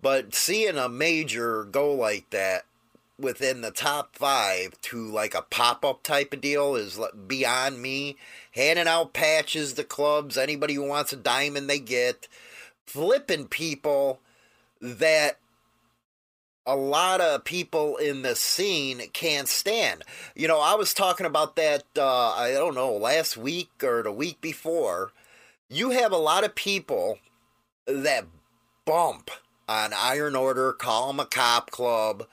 But 0.03 0.35
seeing 0.35 0.77
a 0.77 0.89
major 0.89 1.65
go 1.65 1.95
like 1.95 2.29
that 2.31 2.67
within 3.25 3.63
the 3.63 3.71
top 3.71 4.15
five 4.15 4.81
to 4.83 5.11
like 5.11 5.35
a 5.35 5.43
pop 5.43 5.85
up 5.85 6.03
type 6.03 6.33
of 6.33 6.41
deal 6.41 6.77
is 6.77 7.01
beyond 7.27 7.83
me. 7.83 8.17
Handing 8.53 8.87
out 8.87 9.13
patches 9.13 9.73
to 9.73 9.83
clubs, 9.83 10.39
anybody 10.39 10.75
who 10.75 10.87
wants 10.87 11.13
a 11.13 11.17
diamond, 11.17 11.69
they 11.69 11.81
get. 11.81 12.29
Flipping 12.87 13.49
people 13.49 14.21
that 14.81 15.39
a 16.67 16.77
lot 16.77 17.21
of 17.21 17.45
people 17.45 17.97
in 17.97 18.23
the 18.23 18.35
scene 18.35 19.01
can't 19.13 19.49
stand. 19.49 20.03
You 20.35 20.49
know, 20.49 20.61
I 20.61 20.75
was 20.75 20.95
talking 20.95 21.27
about 21.27 21.57
that, 21.57 21.85
uh, 21.97 22.31
I 22.31 22.53
don't 22.53 22.75
know, 22.75 22.93
last 22.93 23.37
week 23.37 23.71
or 23.83 24.03
the 24.03 24.13
week 24.13 24.41
before. 24.41 25.13
You 25.69 25.91
have 25.91 26.13
a 26.13 26.17
lot 26.17 26.45
of 26.45 26.55
people 26.55 27.19
that 27.87 28.27
bump 28.85 29.31
on 29.69 29.93
Iron 29.95 30.37
Order, 30.37 30.73
call 30.73 31.09
them 31.09 31.21
a 31.21 31.27
cop 31.27 31.71
club, 31.71 32.27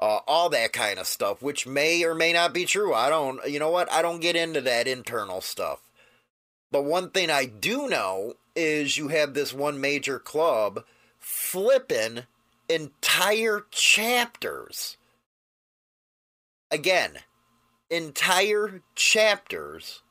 uh, 0.00 0.20
all 0.26 0.48
that 0.50 0.72
kind 0.72 0.98
of 0.98 1.06
stuff, 1.06 1.42
which 1.42 1.66
may 1.66 2.04
or 2.04 2.14
may 2.14 2.32
not 2.32 2.54
be 2.54 2.64
true. 2.64 2.94
I 2.94 3.08
don't, 3.08 3.40
you 3.48 3.58
know 3.58 3.70
what? 3.70 3.90
I 3.92 4.02
don't 4.02 4.20
get 4.20 4.36
into 4.36 4.60
that 4.60 4.86
internal 4.86 5.40
stuff. 5.40 5.80
But 6.70 6.84
one 6.84 7.10
thing 7.10 7.30
I 7.30 7.46
do 7.46 7.88
know 7.88 8.34
is 8.54 8.98
you 8.98 9.08
have 9.08 9.34
this 9.34 9.52
one 9.52 9.80
major 9.80 10.18
club 10.18 10.84
flipping 11.18 12.24
entire 12.68 13.64
chapters. 13.70 14.96
Again, 16.70 17.18
entire 17.90 18.82
chapters 18.94 20.02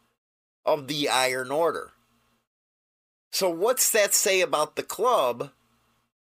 of 0.66 0.88
the 0.88 1.08
Iron 1.08 1.52
Order. 1.52 1.92
So, 3.32 3.50
what's 3.50 3.92
that 3.92 4.14
say 4.14 4.42
about 4.42 4.76
the 4.76 4.84
club 4.84 5.52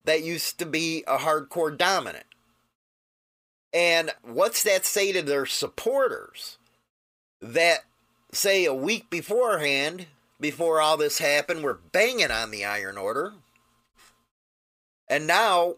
that 0.05 0.23
used 0.23 0.59
to 0.59 0.65
be 0.65 1.03
a 1.07 1.17
hardcore 1.17 1.75
dominant? 1.75 2.26
And 3.77 4.09
what's 4.23 4.63
that 4.63 4.87
say 4.87 5.11
to 5.11 5.21
their 5.21 5.45
supporters 5.45 6.57
that, 7.39 7.81
say, 8.31 8.65
a 8.65 8.73
week 8.73 9.11
beforehand, 9.11 10.07
before 10.39 10.81
all 10.81 10.97
this 10.97 11.19
happened, 11.19 11.61
we're 11.61 11.75
banging 11.75 12.31
on 12.31 12.49
the 12.49 12.65
Iron 12.65 12.97
Order? 12.97 13.33
And 15.07 15.27
now 15.27 15.75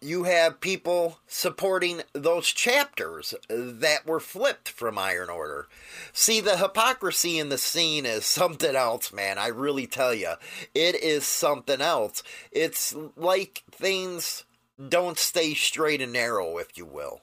you 0.00 0.24
have 0.24 0.62
people 0.62 1.18
supporting 1.26 2.00
those 2.14 2.48
chapters 2.50 3.34
that 3.50 4.06
were 4.06 4.20
flipped 4.20 4.70
from 4.70 4.96
Iron 4.96 5.28
Order. 5.28 5.68
See, 6.14 6.40
the 6.40 6.56
hypocrisy 6.56 7.38
in 7.38 7.50
the 7.50 7.58
scene 7.58 8.06
is 8.06 8.24
something 8.24 8.74
else, 8.74 9.12
man. 9.12 9.36
I 9.36 9.48
really 9.48 9.86
tell 9.86 10.14
you. 10.14 10.32
It 10.74 10.94
is 10.94 11.26
something 11.26 11.82
else. 11.82 12.22
It's 12.50 12.96
like 13.18 13.64
things 13.70 14.44
don't 14.88 15.18
stay 15.18 15.52
straight 15.52 16.00
and 16.00 16.14
narrow, 16.14 16.56
if 16.56 16.78
you 16.78 16.86
will. 16.86 17.20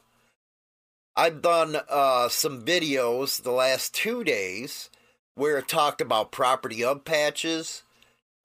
I've 1.16 1.42
done 1.42 1.78
uh, 1.90 2.30
some 2.30 2.62
videos 2.64 3.42
the 3.42 3.52
last 3.52 3.94
two 3.94 4.24
days 4.24 4.90
where 5.36 5.58
it 5.58 5.68
talked 5.68 6.00
about 6.00 6.32
property 6.32 6.84
of 6.84 7.04
patches 7.04 7.84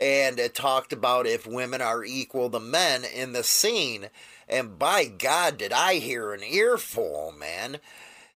and 0.00 0.38
it 0.38 0.54
talked 0.54 0.92
about 0.92 1.26
if 1.26 1.46
women 1.46 1.80
are 1.80 2.04
equal 2.04 2.50
to 2.50 2.60
men 2.60 3.04
in 3.04 3.32
the 3.32 3.44
scene. 3.44 4.08
And 4.48 4.78
by 4.78 5.06
God, 5.06 5.58
did 5.58 5.72
I 5.72 5.94
hear 5.94 6.32
an 6.32 6.42
earful, 6.42 7.32
man. 7.38 7.78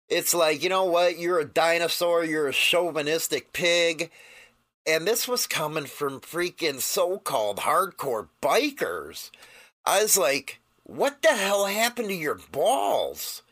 It's 0.08 0.32
like, 0.32 0.62
you 0.62 0.68
know 0.68 0.84
what? 0.84 1.18
You're 1.18 1.40
a 1.40 1.44
dinosaur, 1.44 2.24
you're 2.24 2.48
a 2.48 2.52
chauvinistic 2.52 3.52
pig. 3.52 4.10
And 4.86 5.06
this 5.06 5.26
was 5.26 5.46
coming 5.46 5.86
from 5.86 6.20
freaking 6.20 6.80
so 6.80 7.18
called 7.18 7.58
hardcore 7.58 8.28
bikers. 8.40 9.30
I 9.84 10.02
was 10.02 10.16
like, 10.16 10.60
what 10.84 11.20
the 11.22 11.34
hell 11.34 11.66
happened 11.66 12.08
to 12.08 12.14
your 12.14 12.38
balls? 12.50 13.42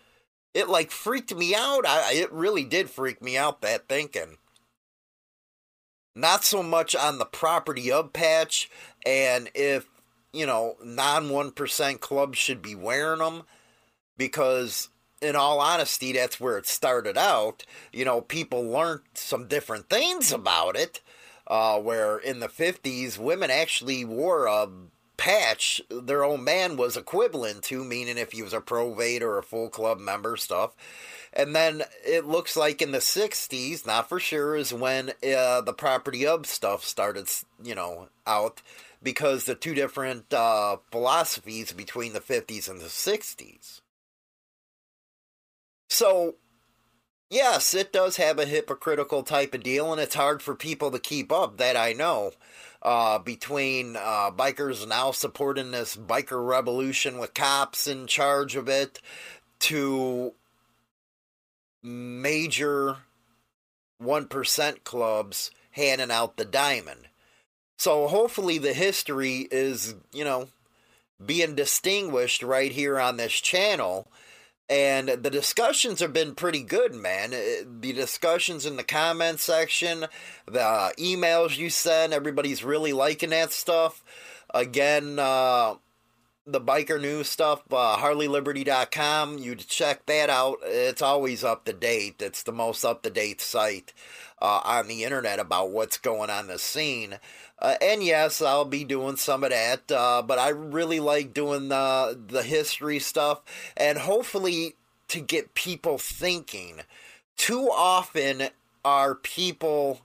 It 0.58 0.68
like 0.68 0.90
freaked 0.90 1.34
me 1.34 1.54
out. 1.54 1.86
I, 1.86 2.12
it 2.14 2.32
really 2.32 2.64
did 2.64 2.90
freak 2.90 3.22
me 3.22 3.36
out, 3.36 3.60
that 3.62 3.88
thinking 3.88 4.38
not 6.14 6.42
so 6.42 6.64
much 6.64 6.96
on 6.96 7.18
the 7.18 7.24
property 7.24 7.92
of 7.92 8.12
patch 8.12 8.68
and 9.06 9.48
if 9.54 9.86
you 10.32 10.46
know, 10.46 10.76
non 10.82 11.28
1% 11.28 12.00
clubs 12.00 12.38
should 12.38 12.62
be 12.62 12.74
wearing 12.74 13.20
them 13.20 13.42
because 14.16 14.88
in 15.20 15.36
all 15.36 15.60
honesty, 15.60 16.12
that's 16.12 16.38
where 16.38 16.58
it 16.58 16.66
started 16.66 17.16
out. 17.16 17.64
You 17.92 18.04
know, 18.04 18.20
people 18.20 18.62
learned 18.62 19.02
some 19.14 19.48
different 19.48 19.88
things 19.88 20.32
about 20.32 20.76
it. 20.76 21.00
Uh, 21.46 21.80
where 21.80 22.18
in 22.18 22.40
the 22.40 22.48
50s, 22.48 23.16
women 23.16 23.50
actually 23.50 24.04
wore 24.04 24.44
a 24.44 24.68
patch 25.18 25.82
their 25.90 26.24
own 26.24 26.42
man 26.44 26.78
was 26.78 26.96
equivalent 26.96 27.64
to, 27.64 27.84
meaning 27.84 28.16
if 28.16 28.32
he 28.32 28.42
was 28.42 28.54
a 28.54 28.60
provate 28.60 29.22
or 29.22 29.36
a 29.36 29.42
full 29.42 29.68
club 29.68 29.98
member 29.98 30.38
stuff. 30.38 30.74
And 31.34 31.54
then 31.54 31.82
it 32.06 32.24
looks 32.24 32.56
like 32.56 32.80
in 32.80 32.92
the 32.92 32.98
60s, 32.98 33.84
not 33.84 34.08
for 34.08 34.18
sure, 34.18 34.56
is 34.56 34.72
when 34.72 35.10
uh, 35.10 35.60
the 35.60 35.74
property 35.76 36.26
of 36.26 36.46
stuff 36.46 36.84
started, 36.84 37.28
you 37.62 37.74
know, 37.74 38.08
out 38.26 38.62
because 39.02 39.44
the 39.44 39.54
two 39.54 39.74
different 39.74 40.32
uh, 40.32 40.78
philosophies 40.90 41.72
between 41.72 42.14
the 42.14 42.20
50s 42.20 42.68
and 42.68 42.80
the 42.80 42.86
60s. 42.86 43.80
So, 45.90 46.36
yes, 47.30 47.74
it 47.74 47.92
does 47.92 48.16
have 48.16 48.38
a 48.38 48.46
hypocritical 48.46 49.22
type 49.22 49.54
of 49.54 49.62
deal, 49.62 49.92
and 49.92 50.00
it's 50.00 50.14
hard 50.14 50.42
for 50.42 50.54
people 50.54 50.90
to 50.90 50.98
keep 50.98 51.32
up, 51.32 51.58
that 51.58 51.76
I 51.76 51.92
know. 51.92 52.32
Uh, 52.80 53.18
between 53.18 53.96
uh, 53.96 54.30
bikers 54.30 54.86
now 54.86 55.10
supporting 55.10 55.72
this 55.72 55.96
biker 55.96 56.46
revolution 56.46 57.18
with 57.18 57.34
cops 57.34 57.88
in 57.88 58.06
charge 58.06 58.54
of 58.54 58.68
it, 58.68 59.00
to 59.58 60.32
major 61.82 62.98
1% 64.02 64.84
clubs 64.84 65.50
handing 65.72 66.10
out 66.10 66.36
the 66.36 66.44
diamond. 66.44 67.08
So 67.78 68.08
hopefully 68.08 68.58
the 68.58 68.72
history 68.72 69.48
is, 69.50 69.94
you 70.12 70.24
know, 70.24 70.48
being 71.24 71.54
distinguished 71.54 72.42
right 72.42 72.72
here 72.72 72.98
on 72.98 73.16
this 73.16 73.32
channel 73.32 74.10
and 74.68 75.08
the 75.08 75.30
discussions 75.30 76.00
have 76.00 76.12
been 76.12 76.34
pretty 76.34 76.62
good, 76.62 76.94
man. 76.94 77.32
Uh, 77.32 77.64
the 77.80 77.92
discussions 77.92 78.66
in 78.66 78.76
the 78.76 78.84
comment 78.84 79.40
section, 79.40 80.06
the 80.46 80.92
emails 80.98 81.56
you 81.56 81.70
send, 81.70 82.12
everybody's 82.12 82.62
really 82.62 82.92
liking 82.92 83.30
that 83.30 83.52
stuff. 83.52 84.04
Again, 84.52 85.18
uh, 85.18 85.76
the 86.46 86.60
biker 86.60 87.00
news 87.00 87.28
stuff, 87.28 87.62
uh, 87.70 87.96
HarleyLiberty.com, 87.98 89.38
you 89.38 89.54
check 89.54 90.06
that 90.06 90.30
out. 90.30 90.58
It's 90.64 91.02
always 91.02 91.44
up 91.44 91.64
to 91.64 91.72
date. 91.72 92.16
It's 92.20 92.42
the 92.42 92.52
most 92.52 92.84
up 92.84 93.02
to 93.02 93.10
date 93.10 93.40
site 93.40 93.92
uh, 94.40 94.60
on 94.64 94.88
the 94.88 95.04
internet 95.04 95.38
about 95.38 95.70
what's 95.70 95.98
going 95.98 96.30
on 96.30 96.46
the 96.46 96.58
scene. 96.58 97.18
Uh, 97.58 97.74
and 97.80 98.02
yes, 98.02 98.40
I'll 98.40 98.64
be 98.64 98.84
doing 98.84 99.16
some 99.16 99.42
of 99.42 99.50
that, 99.50 99.90
uh, 99.90 100.22
but 100.22 100.38
I 100.38 100.50
really 100.50 101.00
like 101.00 101.34
doing 101.34 101.68
the 101.68 102.18
the 102.28 102.42
history 102.42 103.00
stuff, 103.00 103.42
and 103.76 103.98
hopefully 103.98 104.76
to 105.08 105.20
get 105.20 105.54
people 105.54 105.98
thinking. 105.98 106.80
Too 107.36 107.68
often 107.70 108.48
are 108.84 109.14
people 109.14 110.00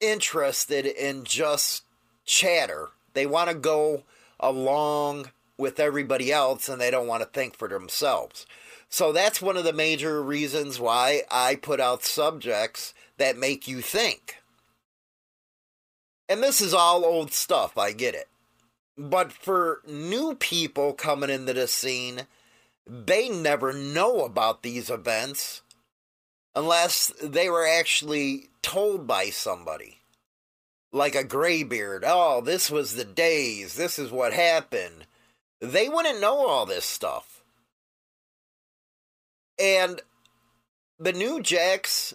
interested 0.00 0.84
in 0.86 1.24
just 1.24 1.84
chatter. 2.24 2.88
They 3.14 3.26
want 3.26 3.50
to 3.50 3.54
go 3.54 4.04
along 4.38 5.30
with 5.56 5.80
everybody 5.80 6.32
else, 6.32 6.68
and 6.68 6.80
they 6.80 6.90
don't 6.90 7.08
want 7.08 7.22
to 7.22 7.28
think 7.28 7.56
for 7.56 7.68
themselves. 7.68 8.46
So 8.88 9.12
that's 9.12 9.42
one 9.42 9.56
of 9.56 9.64
the 9.64 9.72
major 9.72 10.22
reasons 10.22 10.80
why 10.80 11.22
I 11.30 11.56
put 11.56 11.80
out 11.80 12.02
subjects 12.04 12.94
that 13.18 13.36
make 13.36 13.68
you 13.68 13.82
think. 13.82 14.36
And 16.28 16.42
this 16.42 16.60
is 16.60 16.74
all 16.74 17.04
old 17.04 17.32
stuff, 17.32 17.76
I 17.76 17.92
get 17.92 18.14
it. 18.14 18.28
But 18.96 19.32
for 19.32 19.80
new 19.86 20.34
people 20.34 20.92
coming 20.92 21.30
into 21.30 21.52
the 21.52 21.68
scene, 21.68 22.22
they 22.86 23.28
never 23.28 23.72
know 23.72 24.24
about 24.24 24.62
these 24.62 24.90
events 24.90 25.62
unless 26.54 27.12
they 27.22 27.48
were 27.48 27.66
actually 27.66 28.48
told 28.62 29.06
by 29.06 29.26
somebody. 29.30 29.98
Like 30.90 31.14
a 31.14 31.22
graybeard, 31.24 32.02
oh, 32.06 32.40
this 32.40 32.70
was 32.70 32.94
the 32.94 33.04
days, 33.04 33.74
this 33.74 33.98
is 33.98 34.10
what 34.10 34.32
happened. 34.32 35.06
They 35.60 35.88
wouldn't 35.88 36.20
know 36.20 36.46
all 36.46 36.64
this 36.66 36.86
stuff. 36.86 37.37
And 39.58 40.00
the 40.98 41.12
new 41.12 41.42
Jacks 41.42 42.14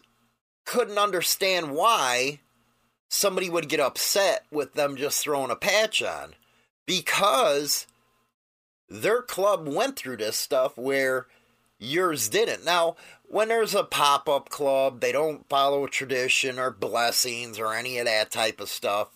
couldn't 0.65 0.97
understand 0.97 1.71
why 1.71 2.39
somebody 3.10 3.49
would 3.49 3.69
get 3.69 3.79
upset 3.79 4.45
with 4.51 4.73
them 4.73 4.95
just 4.95 5.21
throwing 5.21 5.51
a 5.51 5.56
patch 5.56 6.01
on 6.01 6.34
because 6.86 7.86
their 8.89 9.21
club 9.21 9.67
went 9.67 9.97
through 9.97 10.17
this 10.17 10.38
stuff 10.38 10.77
where 10.77 11.27
yours 11.79 12.29
didn't. 12.29 12.65
Now, 12.65 12.95
when 13.23 13.47
there's 13.47 13.75
a 13.75 13.84
pop 13.84 14.29
up 14.29 14.49
club, 14.49 14.99
they 14.99 15.12
don't 15.12 15.47
follow 15.49 15.88
tradition 15.88 16.60
or 16.60 16.71
blessings 16.71 17.60
or 17.60 17.73
any 17.73 17.97
of 17.97 18.06
that 18.06 18.32
type 18.32 18.60
of 18.60 18.69
stuff. 18.69 19.10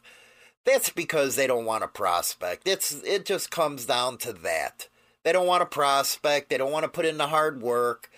That's 0.65 0.89
because 0.89 1.35
they 1.35 1.47
don't 1.47 1.65
want 1.65 1.83
to 1.83 1.87
prospect. 1.87 2.67
It's 2.67 2.91
it 3.03 3.25
just 3.25 3.51
comes 3.51 3.85
down 3.85 4.17
to 4.19 4.33
that. 4.33 4.89
They 5.23 5.31
don't 5.31 5.47
want 5.47 5.61
to 5.61 5.65
prospect, 5.65 6.49
they 6.49 6.57
don't 6.57 6.71
want 6.71 6.83
to 6.83 6.89
put 6.89 7.05
in 7.05 7.17
the 7.17 7.27
hard 7.27 7.61
work. 7.61 8.09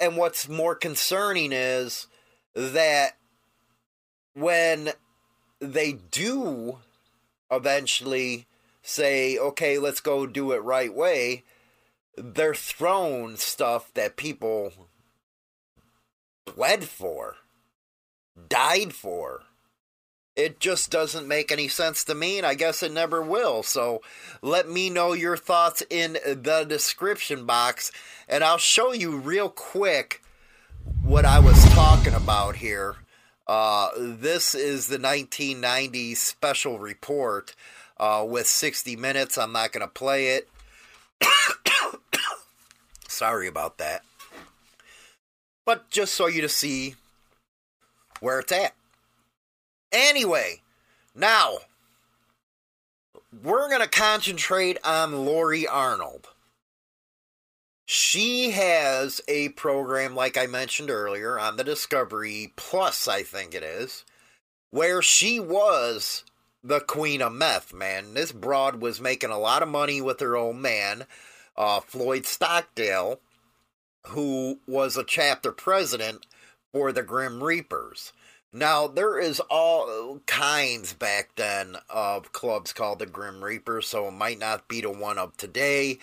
And 0.00 0.16
what's 0.16 0.48
more 0.48 0.74
concerning 0.74 1.52
is 1.52 2.06
that 2.54 3.16
when 4.34 4.90
they 5.60 5.92
do 5.92 6.78
eventually 7.50 8.46
say, 8.82 9.38
okay, 9.38 9.78
let's 9.78 10.00
go 10.00 10.26
do 10.26 10.52
it 10.52 10.62
right 10.62 10.94
way, 10.94 11.44
they're 12.16 12.54
thrown 12.54 13.36
stuff 13.36 13.92
that 13.94 14.16
people 14.16 14.72
bled 16.44 16.84
for, 16.84 17.36
died 18.48 18.92
for. 18.92 19.42
It 20.38 20.60
just 20.60 20.90
doesn't 20.90 21.28
make 21.28 21.52
any 21.52 21.68
sense 21.68 22.04
to 22.04 22.14
me, 22.14 22.38
and 22.38 22.46
I 22.46 22.54
guess 22.54 22.82
it 22.82 22.92
never 22.92 23.20
will. 23.20 23.62
So 23.62 24.00
let 24.40 24.70
me 24.70 24.88
know 24.88 25.12
your 25.12 25.36
thoughts 25.36 25.82
in 25.90 26.14
the 26.24 26.64
description 26.66 27.44
box, 27.44 27.92
and 28.28 28.42
I'll 28.42 28.56
show 28.56 28.92
you 28.92 29.18
real 29.18 29.50
quick 29.50 30.22
what 31.02 31.26
I 31.26 31.40
was 31.40 31.62
talking 31.74 32.14
about 32.14 32.56
here 32.56 32.96
uh, 33.48 33.88
this 33.96 34.54
is 34.54 34.88
the 34.88 34.98
1990 34.98 36.14
special 36.14 36.78
report 36.78 37.54
uh, 37.98 38.24
with 38.28 38.46
60 38.46 38.94
minutes. 38.96 39.38
I'm 39.38 39.52
not 39.52 39.72
going 39.72 39.86
to 39.86 39.92
play 39.92 40.36
it. 40.36 40.48
Sorry 43.08 43.48
about 43.48 43.78
that. 43.78 44.02
But 45.64 45.88
just 45.88 46.14
so 46.14 46.26
you 46.26 46.42
to 46.42 46.48
see 46.48 46.94
where 48.20 48.40
it's 48.40 48.52
at. 48.52 48.74
Anyway, 49.92 50.62
now 51.14 51.58
we're 53.42 53.68
going 53.68 53.82
to 53.82 53.88
concentrate 53.88 54.78
on 54.84 55.24
Lori 55.24 55.66
Arnold. 55.66 56.28
She 57.86 58.50
has 58.50 59.22
a 59.28 59.48
program, 59.50 60.14
like 60.14 60.36
I 60.36 60.46
mentioned 60.46 60.90
earlier, 60.90 61.38
on 61.38 61.56
the 61.56 61.64
Discovery 61.64 62.52
Plus, 62.54 63.08
I 63.08 63.22
think 63.22 63.54
it 63.54 63.62
is, 63.62 64.04
where 64.70 65.00
she 65.00 65.40
was 65.40 66.24
the 66.62 66.80
queen 66.80 67.22
of 67.22 67.32
meth, 67.32 67.72
man. 67.72 68.12
This 68.12 68.30
broad 68.30 68.82
was 68.82 69.00
making 69.00 69.30
a 69.30 69.38
lot 69.38 69.62
of 69.62 69.68
money 69.68 70.02
with 70.02 70.20
her 70.20 70.36
old 70.36 70.56
man, 70.56 71.06
uh, 71.56 71.80
Floyd 71.80 72.26
Stockdale, 72.26 73.20
who 74.08 74.58
was 74.66 74.98
a 74.98 75.04
chapter 75.04 75.50
president 75.50 76.26
for 76.72 76.92
the 76.92 77.02
Grim 77.02 77.42
Reapers. 77.42 78.12
Now, 78.52 78.86
there 78.86 79.18
is 79.18 79.40
all 79.50 80.20
kinds 80.26 80.94
back 80.94 81.34
then 81.36 81.76
of 81.90 82.32
clubs 82.32 82.72
called 82.72 82.98
the 82.98 83.06
Grim 83.06 83.44
Reapers, 83.44 83.86
so 83.88 84.08
it 84.08 84.12
might 84.12 84.38
not 84.38 84.68
be 84.68 84.80
the 84.80 84.90
one 84.90 85.18
of 85.18 85.36
today. 85.36 85.98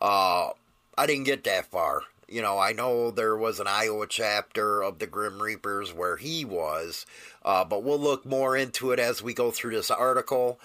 Uh, 0.00 0.50
I 0.96 1.06
didn't 1.06 1.24
get 1.24 1.44
that 1.44 1.70
far. 1.70 2.02
You 2.26 2.40
know, 2.40 2.58
I 2.58 2.72
know 2.72 3.10
there 3.10 3.36
was 3.36 3.60
an 3.60 3.66
Iowa 3.66 4.06
chapter 4.08 4.82
of 4.82 4.98
the 4.98 5.06
Grim 5.06 5.42
Reapers 5.42 5.92
where 5.92 6.16
he 6.16 6.44
was, 6.44 7.04
uh, 7.44 7.64
but 7.64 7.82
we'll 7.82 7.98
look 7.98 8.24
more 8.24 8.56
into 8.56 8.92
it 8.92 8.98
as 8.98 9.22
we 9.22 9.34
go 9.34 9.50
through 9.50 9.72
this 9.72 9.90
article. 9.90 10.58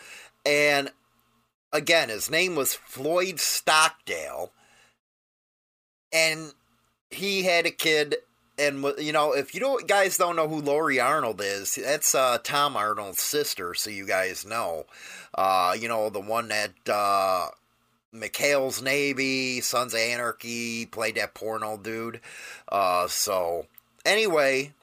And 0.45 0.91
again, 1.73 2.09
his 2.09 2.29
name 2.29 2.55
was 2.55 2.75
Floyd 2.75 3.39
Stockdale, 3.39 4.53
and 6.13 6.53
he 7.09 7.43
had 7.43 7.65
a 7.65 7.71
kid. 7.71 8.17
And 8.57 8.85
you 8.97 9.11
know, 9.11 9.33
if 9.33 9.53
you 9.53 9.59
don't 9.59 9.87
guys 9.87 10.17
don't 10.17 10.35
know 10.35 10.47
who 10.47 10.61
Lori 10.61 10.99
Arnold 10.99 11.41
is, 11.41 11.75
that's 11.75 12.15
uh, 12.15 12.37
Tom 12.41 12.77
Arnold's 12.77 13.21
sister. 13.21 13.73
So 13.73 13.89
you 13.89 14.07
guys 14.07 14.45
know, 14.45 14.85
uh, 15.33 15.75
you 15.77 15.87
know 15.87 16.09
the 16.09 16.21
one 16.21 16.47
that 16.47 16.71
uh, 16.87 17.47
Navy, 18.81 19.61
Sons 19.61 19.93
of 19.93 19.99
Anarchy, 19.99 20.85
played 20.85 21.15
that 21.15 21.33
porno 21.33 21.77
dude. 21.77 22.21
Uh, 22.69 23.07
so, 23.07 23.67
anyway, 24.05 24.73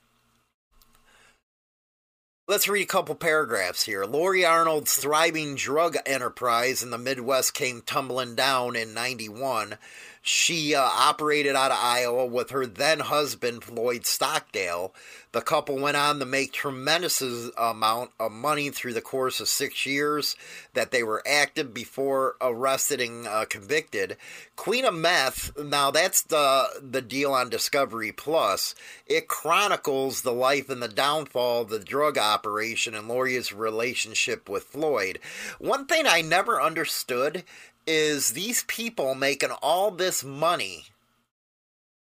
let's 2.46 2.68
read 2.68 2.82
a 2.82 2.86
couple 2.86 3.14
paragraphs 3.14 3.84
here. 3.84 4.04
Lori 4.04 4.44
Arnold's 4.44 4.96
thriving 4.96 5.54
drug 5.54 5.96
enterprise 6.04 6.82
in 6.82 6.90
the 6.90 6.98
Midwest 6.98 7.54
came 7.54 7.80
tumbling 7.80 8.34
down 8.34 8.76
in 8.76 8.94
91 8.94 9.76
she 10.24 10.72
uh, 10.72 10.80
operated 10.80 11.56
out 11.56 11.72
of 11.72 11.78
Iowa 11.80 12.24
with 12.24 12.50
her 12.50 12.64
then 12.64 13.00
husband, 13.00 13.64
Floyd 13.64 14.06
Stockdale. 14.06 14.94
The 15.32 15.40
couple 15.40 15.78
went 15.78 15.96
on 15.96 16.20
to 16.20 16.26
make 16.26 16.52
tremendous 16.52 17.22
amount 17.56 18.10
of 18.20 18.30
money 18.30 18.70
through 18.70 18.92
the 18.92 19.00
course 19.00 19.40
of 19.40 19.48
six 19.48 19.84
years 19.84 20.36
that 20.74 20.90
they 20.90 21.02
were 21.02 21.22
active 21.26 21.74
before 21.74 22.36
arrested 22.40 23.00
and 23.00 23.26
uh, 23.26 23.46
convicted. 23.46 24.16
Queen 24.56 24.84
of 24.84 24.94
Meth, 24.94 25.58
now 25.58 25.90
that's 25.90 26.22
the 26.22 26.68
the 26.80 27.02
deal 27.02 27.32
on 27.32 27.48
Discovery 27.48 28.12
Plus. 28.12 28.74
It 29.06 29.26
chronicles 29.26 30.20
the 30.20 30.32
life 30.32 30.68
and 30.68 30.82
the 30.82 30.88
downfall 30.88 31.62
of 31.62 31.70
the 31.70 31.78
drug 31.78 32.18
operation 32.18 32.94
and 32.94 33.08
Lori's 33.08 33.52
relationship 33.52 34.48
with 34.48 34.64
Floyd. 34.64 35.18
One 35.58 35.86
thing 35.86 36.04
I 36.06 36.20
never 36.20 36.62
understood 36.62 37.42
is 37.86 38.32
these 38.32 38.64
people 38.64 39.14
making 39.14 39.50
all 39.62 39.90
this 39.90 40.22
money 40.22 40.86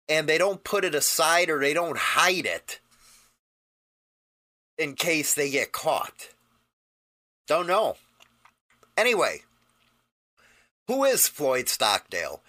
and 0.08 0.28
they 0.28 0.38
don't 0.38 0.64
put 0.64 0.84
it 0.84 0.94
aside 0.94 1.48
or 1.48 1.60
they 1.60 1.72
don't 1.72 1.96
hide 1.96 2.44
it 2.44 2.80
in 4.76 4.94
case 4.94 5.34
they 5.34 5.50
get 5.50 5.72
caught. 5.72 6.30
Don't 7.46 7.66
know. 7.66 7.96
Anyway, 8.96 9.42
who 10.88 11.04
is 11.04 11.28
Floyd 11.28 11.68
Stockdale? 11.68 12.42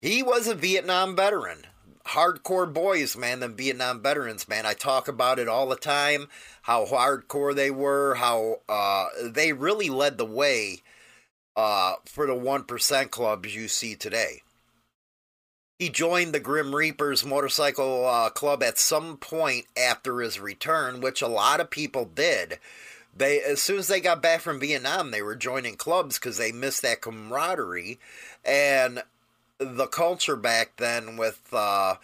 He 0.00 0.22
was 0.22 0.48
a 0.48 0.54
Vietnam 0.54 1.14
veteran. 1.14 1.66
Hardcore 2.08 2.72
boys, 2.72 3.16
man, 3.16 3.38
the 3.38 3.48
Vietnam 3.48 4.02
veterans, 4.02 4.48
man. 4.48 4.66
I 4.66 4.74
talk 4.74 5.06
about 5.06 5.38
it 5.38 5.46
all 5.46 5.68
the 5.68 5.76
time, 5.76 6.26
how 6.62 6.84
hardcore 6.84 7.54
they 7.54 7.70
were, 7.70 8.16
how 8.16 8.56
uh, 8.68 9.06
they 9.24 9.52
really 9.52 9.88
led 9.88 10.18
the 10.18 10.26
way 10.26 10.82
uh, 11.56 11.94
for 12.04 12.26
the 12.26 12.34
1% 12.34 13.10
clubs 13.10 13.54
you 13.54 13.68
see 13.68 13.94
today. 13.94 14.42
He 15.78 15.88
joined 15.88 16.32
the 16.32 16.40
Grim 16.40 16.74
Reapers 16.74 17.24
motorcycle 17.24 18.06
uh, 18.06 18.30
club 18.30 18.62
at 18.62 18.78
some 18.78 19.16
point 19.16 19.66
after 19.76 20.20
his 20.20 20.38
return, 20.38 21.00
which 21.00 21.22
a 21.22 21.28
lot 21.28 21.58
of 21.60 21.70
people 21.70 22.04
did. 22.04 22.58
They 23.14 23.42
as 23.42 23.60
soon 23.60 23.78
as 23.78 23.88
they 23.88 24.00
got 24.00 24.22
back 24.22 24.40
from 24.40 24.60
Vietnam, 24.60 25.10
they 25.10 25.22
were 25.22 25.34
joining 25.34 25.76
clubs 25.76 26.18
because 26.18 26.38
they 26.38 26.52
missed 26.52 26.82
that 26.82 27.00
camaraderie 27.00 27.98
and 28.44 29.02
the 29.58 29.86
culture 29.86 30.36
back 30.36 30.76
then 30.76 31.16
with 31.16 31.40
uh, 31.52 31.96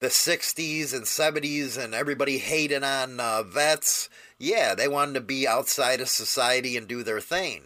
the 0.00 0.08
60s 0.08 0.94
and 0.94 1.04
70s 1.04 1.76
and 1.76 1.94
everybody 1.94 2.38
hating 2.38 2.84
on 2.84 3.20
uh, 3.20 3.42
vets. 3.42 4.08
Yeah, 4.38 4.74
they 4.74 4.88
wanted 4.88 5.14
to 5.14 5.20
be 5.20 5.46
outside 5.46 6.00
of 6.00 6.08
society 6.08 6.76
and 6.76 6.88
do 6.88 7.02
their 7.02 7.20
thing. 7.20 7.64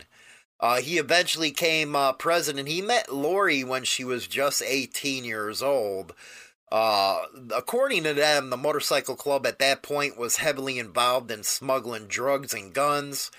Uh, 0.64 0.80
he 0.80 0.96
eventually 0.96 1.50
came 1.50 1.94
uh, 1.94 2.10
president. 2.14 2.68
He 2.68 2.80
met 2.80 3.12
Lori 3.12 3.62
when 3.62 3.84
she 3.84 4.02
was 4.02 4.26
just 4.26 4.62
18 4.62 5.22
years 5.22 5.60
old. 5.60 6.14
Uh, 6.72 7.24
according 7.54 8.02
to 8.04 8.14
them, 8.14 8.48
the 8.48 8.56
motorcycle 8.56 9.14
club 9.14 9.46
at 9.46 9.58
that 9.58 9.82
point 9.82 10.16
was 10.16 10.38
heavily 10.38 10.78
involved 10.78 11.30
in 11.30 11.42
smuggling 11.42 12.06
drugs 12.06 12.54
and 12.54 12.72
guns. 12.72 13.30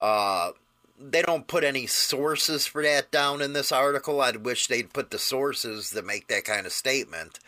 Uh, 0.00 0.50
they 0.98 1.22
don't 1.22 1.46
put 1.46 1.62
any 1.62 1.86
sources 1.86 2.66
for 2.66 2.82
that 2.82 3.12
down 3.12 3.40
in 3.40 3.52
this 3.52 3.70
article. 3.70 4.20
I'd 4.20 4.44
wish 4.44 4.66
they'd 4.66 4.92
put 4.92 5.12
the 5.12 5.20
sources 5.20 5.90
that 5.90 6.04
make 6.04 6.26
that 6.26 6.42
kind 6.42 6.66
of 6.66 6.72
statement. 6.72 7.38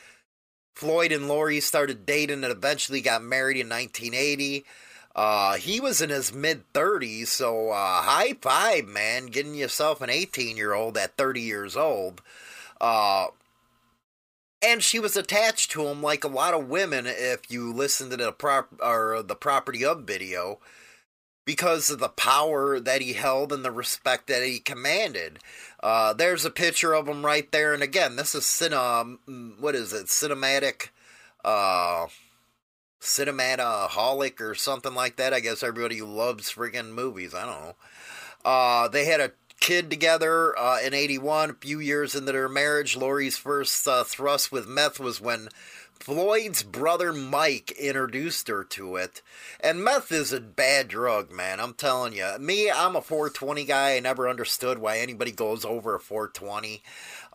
Floyd 0.76 1.10
and 1.10 1.26
Lori 1.26 1.58
started 1.58 2.06
dating 2.06 2.44
and 2.44 2.52
eventually 2.52 3.00
got 3.00 3.20
married 3.20 3.56
in 3.56 3.68
1980. 3.68 4.64
Uh, 5.14 5.54
he 5.54 5.80
was 5.80 6.00
in 6.00 6.10
his 6.10 6.32
mid 6.32 6.72
30s, 6.72 7.28
so 7.28 7.70
uh, 7.70 8.02
high 8.02 8.34
five, 8.40 8.86
man, 8.86 9.26
getting 9.26 9.54
yourself 9.54 10.00
an 10.00 10.10
18 10.10 10.56
year 10.56 10.74
old 10.74 10.96
at 10.98 11.16
30 11.16 11.40
years 11.40 11.76
old. 11.76 12.20
Uh, 12.80 13.28
and 14.60 14.82
she 14.82 14.98
was 14.98 15.16
attached 15.16 15.70
to 15.70 15.86
him 15.86 16.02
like 16.02 16.24
a 16.24 16.28
lot 16.28 16.54
of 16.54 16.68
women 16.68 17.06
if 17.06 17.50
you 17.50 17.72
listen 17.72 18.10
to 18.10 18.16
the 18.16 18.32
prop 18.32 18.68
or 18.82 19.22
the 19.22 19.36
property 19.36 19.84
of 19.84 20.04
video 20.04 20.58
because 21.44 21.90
of 21.90 21.98
the 21.98 22.08
power 22.08 22.80
that 22.80 23.02
he 23.02 23.12
held 23.12 23.52
and 23.52 23.64
the 23.64 23.70
respect 23.70 24.26
that 24.26 24.42
he 24.42 24.58
commanded. 24.58 25.38
Uh, 25.82 26.12
there's 26.14 26.44
a 26.44 26.50
picture 26.50 26.94
of 26.94 27.06
him 27.06 27.24
right 27.24 27.52
there, 27.52 27.74
and 27.74 27.82
again, 27.82 28.16
this 28.16 28.34
is 28.34 28.44
cine. 28.44 29.18
What 29.60 29.74
is 29.74 29.92
it? 29.92 30.06
Cinematic. 30.06 30.88
Cinemataholic 33.04 34.40
or 34.40 34.54
something 34.54 34.94
like 34.94 35.16
that. 35.16 35.34
I 35.34 35.40
guess 35.40 35.62
everybody 35.62 36.00
loves 36.00 36.50
friggin' 36.50 36.92
movies. 36.92 37.34
I 37.34 37.44
don't 37.44 37.64
know. 37.64 37.74
Uh, 38.44 38.88
they 38.88 39.04
had 39.04 39.20
a 39.20 39.32
kid 39.60 39.90
together 39.90 40.58
uh, 40.58 40.80
in 40.80 40.94
81, 40.94 41.50
a 41.50 41.54
few 41.54 41.80
years 41.80 42.14
into 42.14 42.32
their 42.32 42.48
marriage. 42.48 42.96
Lori's 42.96 43.36
first 43.36 43.86
uh, 43.86 44.04
thrust 44.04 44.50
with 44.50 44.66
meth 44.66 44.98
was 44.98 45.20
when 45.20 45.48
Floyd's 46.00 46.62
brother 46.62 47.12
Mike 47.12 47.70
introduced 47.72 48.48
her 48.48 48.64
to 48.64 48.96
it. 48.96 49.22
And 49.60 49.82
meth 49.82 50.12
is 50.12 50.32
a 50.32 50.40
bad 50.40 50.88
drug, 50.88 51.30
man. 51.30 51.60
I'm 51.60 51.72
telling 51.72 52.12
you. 52.12 52.38
Me, 52.38 52.70
I'm 52.70 52.96
a 52.96 53.00
420 53.00 53.64
guy. 53.64 53.96
I 53.96 54.00
never 54.00 54.28
understood 54.28 54.78
why 54.78 54.98
anybody 54.98 55.30
goes 55.30 55.64
over 55.64 55.94
a 55.94 56.00
420 56.00 56.82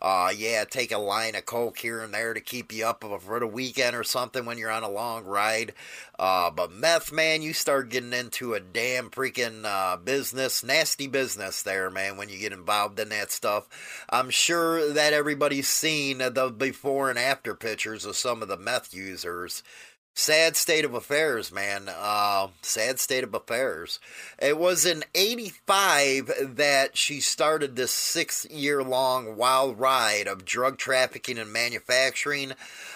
uh, 0.00 0.32
yeah, 0.34 0.64
take 0.64 0.92
a 0.92 0.98
line 0.98 1.34
of 1.34 1.44
coke 1.46 1.78
here 1.78 2.00
and 2.00 2.14
there 2.14 2.32
to 2.32 2.40
keep 2.40 2.72
you 2.72 2.86
up 2.86 3.04
for 3.20 3.40
the 3.40 3.46
weekend 3.46 3.94
or 3.94 4.04
something 4.04 4.44
when 4.46 4.56
you're 4.58 4.70
on 4.70 4.82
a 4.82 4.90
long 4.90 5.24
ride. 5.24 5.74
Uh, 6.18 6.50
but 6.50 6.72
meth, 6.72 7.12
man, 7.12 7.42
you 7.42 7.52
start 7.52 7.88
getting 7.88 8.12
into 8.12 8.54
a 8.54 8.60
damn 8.60 9.10
freaking 9.10 9.64
uh, 9.64 9.96
business, 9.96 10.64
nasty 10.64 11.06
business 11.06 11.62
there, 11.62 11.90
man, 11.90 12.16
when 12.16 12.28
you 12.28 12.38
get 12.38 12.52
involved 12.52 12.98
in 12.98 13.08
that 13.10 13.30
stuff. 13.30 13.68
I'm 14.08 14.30
sure 14.30 14.92
that 14.92 15.12
everybody's 15.12 15.68
seen 15.68 16.18
the 16.18 16.54
before 16.56 17.10
and 17.10 17.18
after 17.18 17.54
pictures 17.54 18.04
of 18.04 18.16
some 18.16 18.42
of 18.42 18.48
the 18.48 18.56
meth 18.56 18.94
users 18.94 19.62
sad 20.20 20.54
state 20.54 20.84
of 20.84 20.92
affairs, 20.92 21.50
man. 21.50 21.88
Uh, 21.88 22.48
sad 22.60 23.00
state 23.00 23.24
of 23.24 23.34
affairs. 23.34 23.98
It 24.38 24.58
was 24.58 24.84
in 24.84 25.02
85 25.14 26.56
that 26.56 26.96
she 26.96 27.20
started 27.20 27.74
this 27.74 27.90
six 27.90 28.44
year 28.50 28.82
long 28.82 29.36
wild 29.36 29.80
ride 29.80 30.28
of 30.28 30.44
drug 30.44 30.76
trafficking 30.76 31.38
and 31.38 31.50
manufacturing. 31.50 32.52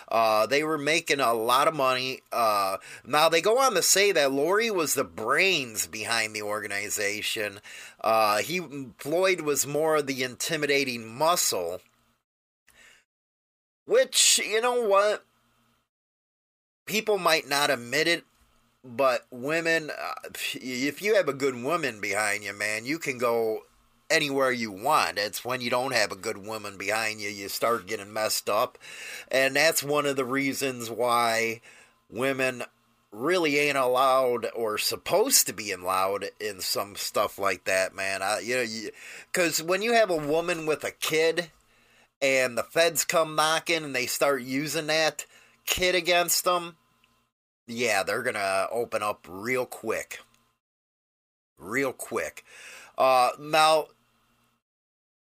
Uh, 0.09 0.47
they 0.47 0.63
were 0.63 0.77
making 0.77 1.21
a 1.21 1.33
lot 1.33 1.67
of 1.67 1.75
money. 1.75 2.21
Uh, 2.31 2.77
now, 3.07 3.31
they 3.31 3.41
go 3.41 3.59
on 3.59 3.75
to 3.75 3.83
say 3.83 4.13
that 4.13 4.31
Lori 4.31 4.71
was 4.71 4.95
the 4.95 5.03
brains 5.03 5.87
behind 5.87 6.37
the 6.37 6.43
organization. 6.43 7.61
Uh, 8.03 8.39
he 8.39 8.61
Floyd 8.99 9.41
was 9.41 9.67
more 9.67 9.97
of 9.97 10.07
the 10.07 10.23
intimidating 10.23 11.17
muscle. 11.17 11.81
Which, 13.87 14.39
you 14.39 14.61
know 14.61 14.87
what? 14.87 15.25
People 16.87 17.19
might 17.19 17.49
not 17.49 17.71
admit 17.71 18.09
it, 18.09 18.25
but 18.85 19.27
women, 19.31 19.91
uh, 19.91 20.29
if 20.55 21.01
you 21.01 21.15
have 21.15 21.29
a 21.29 21.33
good 21.33 21.63
woman 21.63 22.01
behind 22.01 22.45
you, 22.45 22.53
man, 22.53 22.85
you 22.85 22.99
can 22.99 23.19
go 23.19 23.63
anywhere 24.11 24.51
you 24.51 24.71
want. 24.71 25.19
It's 25.19 25.45
when 25.45 25.61
you 25.61 25.71
don't 25.71 25.95
have 25.95 26.13
a 26.13 26.17
good 26.17 26.39
woman 26.39 26.77
behind 26.77 27.21
you, 27.21 27.31
you 27.31 27.49
start 27.49 27.87
getting 27.87 28.13
messed 28.13 28.49
up. 28.49 28.79
And 29.31 29.57
that's 29.57 29.83
one 29.83 30.07
of 30.07 30.17
the 30.17 30.25
reasons 30.25 30.91
why 30.91 31.61
women 32.11 32.65
really 33.11 33.59
ain't 33.59 33.79
allowed 33.79 34.47
or 34.55 34.77
supposed 34.77 35.47
to 35.47 35.53
be 35.53 35.73
allowed 35.73 36.27
in 36.41 36.61
some 36.61 36.97
stuff 36.97 37.39
like 37.39 37.65
that, 37.65 37.95
man. 37.95 38.23
I, 38.23 38.41
you 38.41 38.57
know, 38.57 38.91
because 39.33 39.63
when 39.63 39.83
you 39.83 39.93
have 39.93 40.11
a 40.11 40.17
woman 40.17 40.67
with 40.67 40.85
a 40.85 40.91
kid 40.91 41.51
and 42.21 42.59
the 42.59 42.63
feds 42.63 43.05
come 43.05 43.37
knocking 43.37 43.85
and 43.85 43.95
they 43.95 44.07
start 44.07 44.43
using 44.43 44.89
that, 44.89 45.27
kid 45.67 45.95
against 45.95 46.45
them, 46.45 46.77
yeah, 47.67 48.03
they're 48.03 48.23
going 48.23 48.35
to 48.35 48.69
open 48.71 49.03
up 49.03 49.27
real 49.29 49.67
quick. 49.67 50.21
Real 51.59 51.93
quick. 51.93 52.45
Uh, 52.99 53.31
now, 53.39 53.87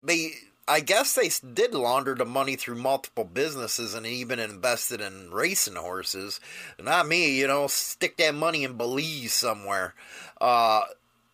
they, 0.03 0.31
I 0.67 0.79
guess 0.81 1.13
they 1.15 1.29
did 1.53 1.73
launder 1.73 2.15
the 2.15 2.25
money 2.25 2.55
through 2.55 2.75
multiple 2.75 3.23
businesses 3.23 3.93
and 3.93 4.05
even 4.05 4.39
invested 4.39 5.01
in 5.01 5.31
racing 5.31 5.75
horses. 5.75 6.39
Not 6.81 7.07
me, 7.07 7.37
you 7.37 7.47
know, 7.47 7.67
stick 7.67 8.17
that 8.17 8.35
money 8.35 8.63
in 8.63 8.77
Belize 8.77 9.33
somewhere. 9.33 9.93
Uh, 10.41 10.81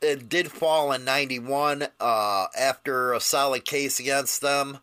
it 0.02 0.30
did 0.30 0.52
fall 0.52 0.92
in 0.92 1.06
91 1.06 1.88
uh, 2.00 2.48
after 2.58 3.14
a 3.14 3.20
solid 3.20 3.66
case 3.66 4.00
against 4.00 4.42
them. 4.42 4.80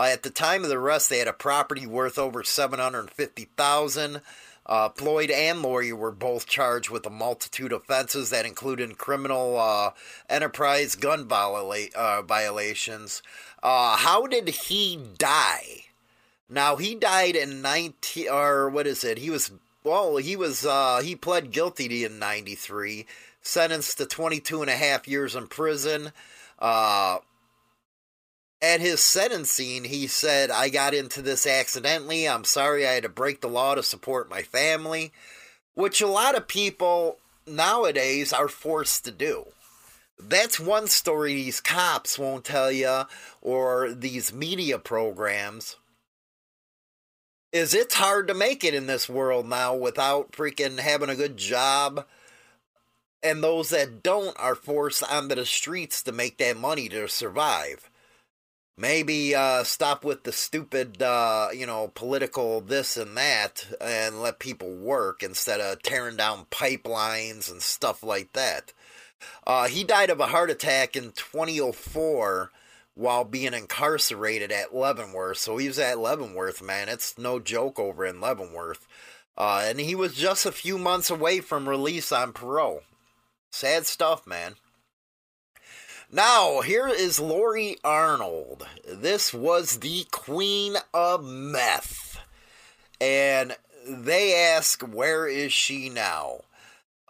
Uh, 0.00 0.04
at 0.04 0.22
the 0.22 0.30
time 0.30 0.62
of 0.62 0.70
the 0.70 0.78
arrest, 0.78 1.10
they 1.10 1.18
had 1.18 1.28
a 1.28 1.32
property 1.34 1.86
worth 1.86 2.18
over 2.18 2.42
750000 2.42 4.22
uh, 4.70 4.88
Floyd 4.90 5.30
and 5.30 5.62
Lori 5.62 5.92
were 5.92 6.12
both 6.12 6.46
charged 6.46 6.90
with 6.90 7.04
a 7.04 7.10
multitude 7.10 7.72
of 7.72 7.82
offenses 7.82 8.30
that 8.30 8.46
included 8.46 8.96
criminal 8.96 9.58
uh, 9.58 9.90
enterprise 10.28 10.94
gun 10.94 11.26
viola- 11.26 11.88
uh, 11.96 12.22
violations. 12.22 13.20
Uh, 13.64 13.96
how 13.96 14.28
did 14.28 14.48
he 14.48 14.96
die? 15.18 15.86
Now 16.48 16.76
he 16.76 16.94
died 16.94 17.34
in 17.34 17.60
19 17.62 18.28
or 18.30 18.70
what 18.70 18.86
is 18.86 19.02
it? 19.02 19.18
He 19.18 19.28
was 19.28 19.50
well, 19.82 20.18
he 20.18 20.36
was 20.36 20.64
uh, 20.64 21.00
he 21.02 21.16
pled 21.16 21.50
guilty 21.50 22.04
in 22.04 22.18
'93, 22.18 23.06
sentenced 23.42 23.98
to 23.98 24.06
22 24.06 24.60
and 24.60 24.70
a 24.70 24.76
half 24.76 25.08
years 25.08 25.34
in 25.34 25.48
prison. 25.48 26.12
Uh, 26.58 27.18
at 28.62 28.80
his 28.80 29.00
sentencing, 29.00 29.84
he 29.84 30.06
said, 30.06 30.50
"I 30.50 30.68
got 30.68 30.94
into 30.94 31.22
this 31.22 31.46
accidentally. 31.46 32.28
I'm 32.28 32.44
sorry. 32.44 32.86
I 32.86 32.92
had 32.92 33.04
to 33.04 33.08
break 33.08 33.40
the 33.40 33.48
law 33.48 33.74
to 33.74 33.82
support 33.82 34.28
my 34.28 34.42
family," 34.42 35.12
which 35.74 36.00
a 36.00 36.06
lot 36.06 36.36
of 36.36 36.48
people 36.48 37.18
nowadays 37.46 38.32
are 38.32 38.48
forced 38.48 39.04
to 39.04 39.10
do. 39.10 39.52
That's 40.18 40.60
one 40.60 40.88
story 40.88 41.34
these 41.34 41.60
cops 41.60 42.18
won't 42.18 42.44
tell 42.44 42.70
you, 42.70 43.06
or 43.40 43.90
these 43.90 44.32
media 44.32 44.78
programs 44.78 45.76
is 47.52 47.74
it's 47.74 47.94
hard 47.94 48.28
to 48.28 48.34
make 48.34 48.62
it 48.62 48.74
in 48.74 48.86
this 48.86 49.08
world 49.08 49.48
now 49.48 49.74
without 49.74 50.30
freaking 50.32 50.78
having 50.78 51.08
a 51.08 51.16
good 51.16 51.36
job. 51.36 52.06
And 53.22 53.42
those 53.42 53.70
that 53.70 54.02
don't 54.02 54.38
are 54.38 54.54
forced 54.54 55.02
onto 55.02 55.34
the 55.34 55.44
streets 55.44 56.02
to 56.04 56.12
make 56.12 56.38
that 56.38 56.56
money 56.56 56.88
to 56.90 57.08
survive. 57.08 57.89
Maybe 58.76 59.34
uh, 59.34 59.62
stop 59.64 60.04
with 60.04 60.22
the 60.22 60.32
stupid, 60.32 61.02
uh, 61.02 61.48
you 61.52 61.66
know, 61.66 61.92
political 61.94 62.60
this 62.60 62.96
and 62.96 63.16
that 63.16 63.66
and 63.80 64.22
let 64.22 64.38
people 64.38 64.74
work 64.74 65.22
instead 65.22 65.60
of 65.60 65.82
tearing 65.82 66.16
down 66.16 66.46
pipelines 66.50 67.50
and 67.50 67.60
stuff 67.60 68.02
like 68.02 68.32
that. 68.32 68.72
Uh, 69.46 69.68
he 69.68 69.84
died 69.84 70.08
of 70.08 70.20
a 70.20 70.28
heart 70.28 70.50
attack 70.50 70.96
in 70.96 71.12
2004 71.12 72.50
while 72.94 73.24
being 73.24 73.54
incarcerated 73.54 74.50
at 74.50 74.74
Leavenworth. 74.74 75.38
So 75.38 75.56
he 75.56 75.68
was 75.68 75.78
at 75.78 75.98
Leavenworth, 75.98 76.62
man. 76.62 76.88
It's 76.88 77.18
no 77.18 77.38
joke 77.38 77.78
over 77.78 78.04
in 78.04 78.20
Leavenworth. 78.20 78.86
Uh, 79.36 79.62
and 79.64 79.80
he 79.80 79.94
was 79.94 80.14
just 80.14 80.44
a 80.44 80.52
few 80.52 80.76
months 80.76 81.10
away 81.10 81.40
from 81.40 81.68
release 81.68 82.12
on 82.12 82.32
parole. 82.32 82.82
Sad 83.50 83.86
stuff, 83.86 84.26
man. 84.26 84.56
Now, 86.12 86.60
here 86.62 86.88
is 86.88 87.20
Lori 87.20 87.76
Arnold. 87.84 88.66
This 88.84 89.32
was 89.32 89.78
the 89.78 90.06
queen 90.10 90.74
of 90.92 91.24
meth. 91.24 92.18
And 93.00 93.56
they 93.88 94.34
ask, 94.34 94.82
where 94.82 95.28
is 95.28 95.52
she 95.52 95.88
now? 95.88 96.40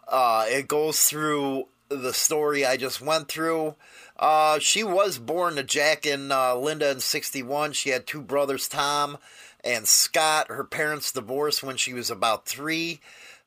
Uh, 0.06 0.44
it 0.48 0.68
goes 0.68 1.04
through 1.04 1.68
the 1.88 2.12
story 2.12 2.66
I 2.66 2.76
just 2.76 3.00
went 3.00 3.28
through. 3.28 3.74
Uh, 4.18 4.58
she 4.58 4.84
was 4.84 5.16
born 5.16 5.56
to 5.56 5.62
Jack 5.62 6.04
and 6.04 6.30
uh, 6.30 6.58
Linda 6.58 6.90
in 6.90 7.00
61. 7.00 7.72
She 7.72 7.88
had 7.88 8.06
two 8.06 8.20
brothers, 8.20 8.68
Tom 8.68 9.16
and 9.64 9.88
Scott. 9.88 10.48
Her 10.48 10.64
parents 10.64 11.10
divorced 11.10 11.62
when 11.62 11.78
she 11.78 11.94
was 11.94 12.10
about 12.10 12.44
three. 12.44 13.00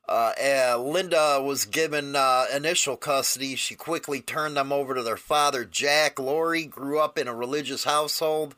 Uh, 0.08 0.78
Linda 0.78 1.42
was 1.42 1.66
given 1.66 2.16
uh, 2.16 2.46
initial 2.54 2.98
custody. 2.98 3.56
She 3.56 3.76
quickly 3.76 4.20
turned 4.20 4.58
them 4.58 4.74
over 4.74 4.94
to 4.96 5.04
their 5.04 5.18
father, 5.18 5.63
Jack. 5.63 6.20
Lori 6.20 6.66
grew 6.66 7.00
up 7.00 7.18
in 7.18 7.28
a 7.28 7.34
religious 7.34 7.86
household. 7.86 8.54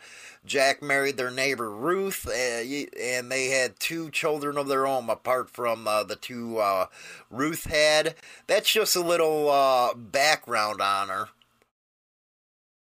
Jack 0.46 0.82
married 0.82 1.18
their 1.18 1.32
neighbor 1.32 1.70
Ruth, 1.70 2.28
uh, 2.28 2.32
and 2.32 3.32
they 3.32 3.48
had 3.48 3.80
two 3.80 4.12
children 4.12 4.58
of 4.58 4.68
their 4.68 4.86
own, 4.86 5.10
apart 5.10 5.50
from 5.50 5.88
uh, 5.88 6.04
the 6.04 6.16
two 6.16 6.58
uh, 6.60 6.88
Ruth 7.30 7.66
had. 7.66 8.16
That's 8.48 8.72
just 8.72 8.96
a 8.96 9.02
little 9.02 9.50
uh, 9.50 9.94
background 9.96 10.82
on 10.82 11.10
her. 11.10 11.30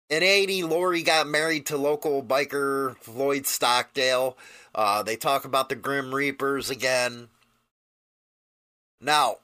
In 0.08 0.22
80, 0.22 0.64
Lori 0.64 1.02
got 1.02 1.26
married 1.26 1.66
to 1.66 1.76
local 1.78 2.22
biker 2.22 2.96
Floyd 2.98 3.46
Stockdale. 3.46 4.36
Uh, 4.74 5.02
they 5.02 5.16
talk 5.16 5.44
about 5.44 5.68
the 5.68 5.74
Grim 5.74 6.14
Reapers 6.14 6.68
again. 6.68 7.28
Now, 9.02 9.38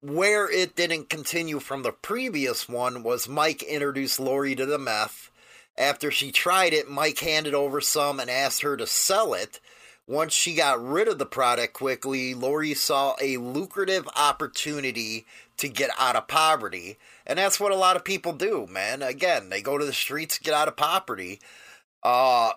where 0.00 0.50
it 0.50 0.74
didn't 0.74 1.08
continue 1.08 1.60
from 1.60 1.84
the 1.84 1.92
previous 1.92 2.68
one 2.68 3.04
was 3.04 3.28
Mike 3.28 3.62
introduced 3.62 4.18
Lori 4.18 4.56
to 4.56 4.66
the 4.66 4.78
meth. 4.78 5.30
After 5.78 6.10
she 6.10 6.32
tried 6.32 6.72
it, 6.72 6.90
Mike 6.90 7.20
handed 7.20 7.54
over 7.54 7.80
some 7.80 8.18
and 8.18 8.28
asked 8.28 8.62
her 8.62 8.76
to 8.76 8.86
sell 8.86 9.32
it. 9.32 9.60
Once 10.08 10.32
she 10.32 10.56
got 10.56 10.84
rid 10.84 11.06
of 11.06 11.18
the 11.18 11.24
product 11.24 11.72
quickly, 11.72 12.34
Lori 12.34 12.74
saw 12.74 13.14
a 13.22 13.36
lucrative 13.36 14.08
opportunity 14.16 15.24
to 15.56 15.68
get 15.68 15.90
out 15.96 16.16
of 16.16 16.26
poverty. 16.26 16.98
And 17.24 17.38
that's 17.38 17.60
what 17.60 17.70
a 17.70 17.76
lot 17.76 17.94
of 17.94 18.04
people 18.04 18.32
do, 18.32 18.66
man. 18.68 19.02
Again, 19.02 19.50
they 19.50 19.62
go 19.62 19.78
to 19.78 19.84
the 19.84 19.92
streets 19.92 20.38
get 20.38 20.52
out 20.52 20.66
of 20.66 20.76
poverty. 20.76 21.40
Uh, 22.02 22.50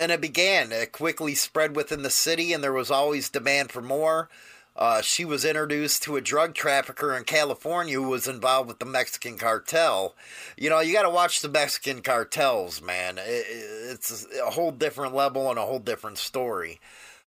and 0.00 0.12
it 0.12 0.20
began. 0.20 0.72
It 0.72 0.92
quickly 0.92 1.34
spread 1.34 1.76
within 1.76 2.02
the 2.02 2.10
city, 2.10 2.52
and 2.52 2.62
there 2.62 2.72
was 2.72 2.90
always 2.90 3.28
demand 3.28 3.72
for 3.72 3.82
more. 3.82 4.28
Uh, 4.76 5.02
she 5.02 5.24
was 5.24 5.44
introduced 5.44 6.04
to 6.04 6.14
a 6.14 6.20
drug 6.20 6.54
trafficker 6.54 7.16
in 7.16 7.24
California 7.24 7.94
who 7.94 8.08
was 8.08 8.28
involved 8.28 8.68
with 8.68 8.78
the 8.78 8.84
Mexican 8.84 9.36
cartel. 9.36 10.14
You 10.56 10.70
know, 10.70 10.78
you 10.78 10.92
got 10.92 11.02
to 11.02 11.10
watch 11.10 11.40
the 11.40 11.48
Mexican 11.48 12.00
cartels, 12.00 12.80
man. 12.80 13.18
It, 13.18 13.44
it's 13.90 14.24
a 14.40 14.50
whole 14.50 14.70
different 14.70 15.16
level 15.16 15.50
and 15.50 15.58
a 15.58 15.66
whole 15.66 15.80
different 15.80 16.18
story. 16.18 16.78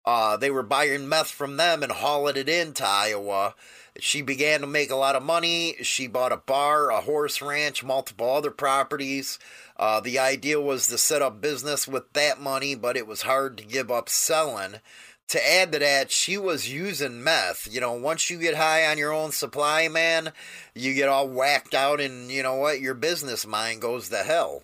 Uh, 0.07 0.39
they 0.39 0.51
were 0.51 0.63
buying 0.63 1.07
meth 1.07 1.31
from 1.31 1.59
them 1.59 1.83
and 1.83 1.93
hauling 1.93 2.37
it 2.37 2.49
into 2.49 2.85
Iowa. 2.87 3.55
She 4.01 4.23
began 4.23 4.61
to 4.61 4.67
make 4.67 4.91
a 4.91 4.97
lot 4.97 5.15
of 5.15 5.23
money. 5.23 5.77
She 5.83 6.07
bought 6.07 6.33
a 6.33 6.37
bar, 6.37 6.91
a 6.91 7.01
horse 7.01 7.41
ranch, 7.41 7.85
multiple 7.85 8.29
other 8.29 8.51
properties. 8.51 9.39
Uh, 9.77 10.01
the 10.01 10.19
idea 10.19 10.61
was 10.61 10.89
to 10.89 10.99
set 10.99 11.23
up 11.23 11.41
business 11.41 11.87
with 11.87 12.13
that 12.13 12.41
money, 12.41 12.75
but 12.75 12.97
it 12.97 13.07
was 13.07 13.23
hard 13.23 13.57
to 13.59 13.65
give 13.65 13.91
up 13.91 14.09
selling 14.09 14.77
to 15.29 15.53
add 15.53 15.73
to 15.73 15.79
that, 15.79 16.11
she 16.11 16.37
was 16.37 16.71
using 16.71 17.23
meth. 17.23 17.69
You 17.71 17.81
know, 17.81 17.93
once 17.93 18.29
you 18.31 18.39
get 18.39 18.57
high 18.57 18.87
on 18.87 18.99
your 18.99 19.13
own 19.13 19.33
supply, 19.33 19.89
man, 19.89 20.33
you 20.75 20.95
get 20.95 21.09
all 21.09 21.29
whacked 21.29 21.75
out, 21.75 22.01
and 22.01 22.31
you 22.31 22.43
know 22.43 22.57
what? 22.57 22.81
Your 22.81 22.95
business 22.95 23.47
mind 23.47 23.81
goes 23.81 24.09
to 24.11 24.19
hell. 24.19 24.63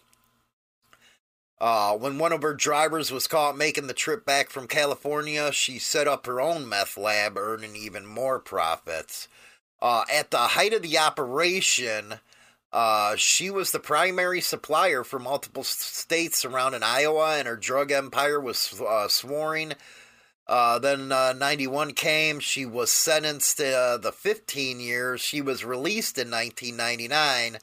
Uh, 1.61 1.95
when 1.95 2.19
one 2.19 2.33
of 2.33 2.43
her 2.43 2.55
drivers 2.55 3.13
was 3.13 3.27
caught 3.27 3.57
making 3.57 3.87
the 3.87 3.93
trip 3.93 4.25
back 4.25 4.49
from 4.49 4.67
California, 4.67 5.53
she 5.53 5.79
set 5.79 6.09
up 6.09 6.25
her 6.27 6.41
own 6.41 6.67
meth 6.67 6.97
lab, 6.97 7.37
earning 7.37 7.77
even 7.77 8.07
more 8.07 8.39
profits. 8.39 9.29
Uh, 9.83 10.05
at 10.11 10.31
the 10.31 10.39
height 10.39 10.73
of 10.73 10.83
the 10.83 10.97
operation, 10.97 12.15
uh, 12.73 13.15
she 13.17 13.51
was 13.51 13.73
the 13.73 13.81
primary 13.81 14.41
supplier 14.41 15.05
for 15.05 15.19
multiple 15.19 15.65
states 15.65 16.39
surrounding 16.39 16.83
Iowa, 16.83 17.37
and 17.37 17.47
her 17.47 17.57
drug 17.57 17.91
empire 17.91 18.41
was 18.41 18.81
uh, 18.81 19.09
uh, 20.51 20.81
then 20.81 21.13
uh, 21.13 21.33
91 21.33 21.93
came. 21.93 22.41
She 22.41 22.67
was 22.67 22.91
sentenced 22.91 23.59
to 23.59 23.73
uh, 23.73 23.97
the 23.99 24.11
15 24.11 24.81
years. 24.81 25.21
She 25.21 25.41
was 25.41 25.65
released 25.65 26.19
in 26.19 26.29
1999. 26.29 27.59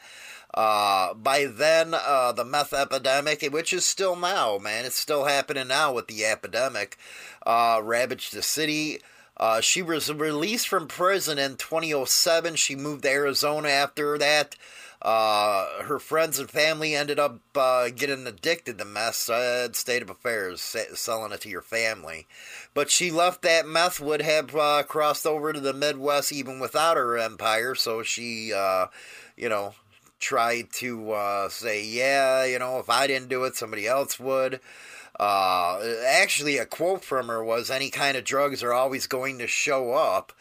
Uh, 0.53 1.13
by 1.13 1.45
then, 1.45 1.93
uh, 1.93 2.31
the 2.31 2.45
meth 2.45 2.73
epidemic, 2.73 3.41
which 3.51 3.73
is 3.73 3.85
still 3.85 4.15
now, 4.15 4.57
man, 4.57 4.85
it's 4.85 4.95
still 4.95 5.25
happening 5.25 5.67
now 5.67 5.93
with 5.93 6.07
the 6.07 6.25
epidemic, 6.25 6.97
uh, 7.45 7.79
ravaged 7.83 8.33
the 8.33 8.41
city. 8.41 8.99
she 9.61 9.81
was 9.81 10.11
released 10.11 10.67
from 10.67 10.87
prison 10.87 11.37
in 11.37 11.57
2007. 11.57 12.55
She 12.55 12.75
moved 12.75 13.03
to 13.03 13.09
Arizona 13.09 13.69
after 13.69 14.17
that. 14.17 14.55
Uh, 14.99 15.83
her 15.83 15.99
friends 15.99 16.39
and 16.39 16.49
family 16.49 16.95
ended 16.95 17.19
up 17.19 17.39
uh, 17.55 17.89
getting 17.89 18.25
addicted 18.25 18.77
to 18.77 18.85
meth. 18.85 19.15
Sad 19.15 19.75
state 19.75 20.01
of 20.01 20.09
affairs, 20.09 20.61
selling 20.95 21.31
it 21.31 21.41
to 21.41 21.49
your 21.49 21.61
family. 21.61 22.27
But 22.73 22.89
she 22.89 23.11
left 23.11 23.43
that 23.43 23.67
meth 23.67 23.99
would 23.99 24.21
have 24.21 24.55
uh, 24.55 24.83
crossed 24.83 25.27
over 25.27 25.53
to 25.53 25.59
the 25.59 25.73
Midwest 25.73 26.31
even 26.31 26.59
without 26.59 26.97
her 26.97 27.17
empire. 27.17 27.75
So 27.75 28.01
she, 28.01 28.51
uh, 28.51 28.87
you 29.35 29.49
know, 29.49 29.75
tried 30.19 30.71
to 30.73 31.11
uh, 31.11 31.49
say, 31.49 31.83
yeah, 31.83 32.45
you 32.45 32.59
know, 32.59 32.79
if 32.79 32.89
I 32.89 33.07
didn't 33.07 33.29
do 33.29 33.43
it, 33.43 33.55
somebody 33.55 33.87
else 33.87 34.19
would. 34.19 34.59
Uh, 35.19 35.79
actually, 36.07 36.57
a 36.57 36.65
quote 36.65 37.03
from 37.03 37.27
her 37.27 37.43
was, 37.43 37.71
"Any 37.71 37.89
kind 37.89 38.15
of 38.17 38.23
drugs 38.23 38.61
are 38.61 38.73
always 38.73 39.07
going 39.07 39.39
to 39.39 39.47
show 39.47 39.93
up." 39.93 40.31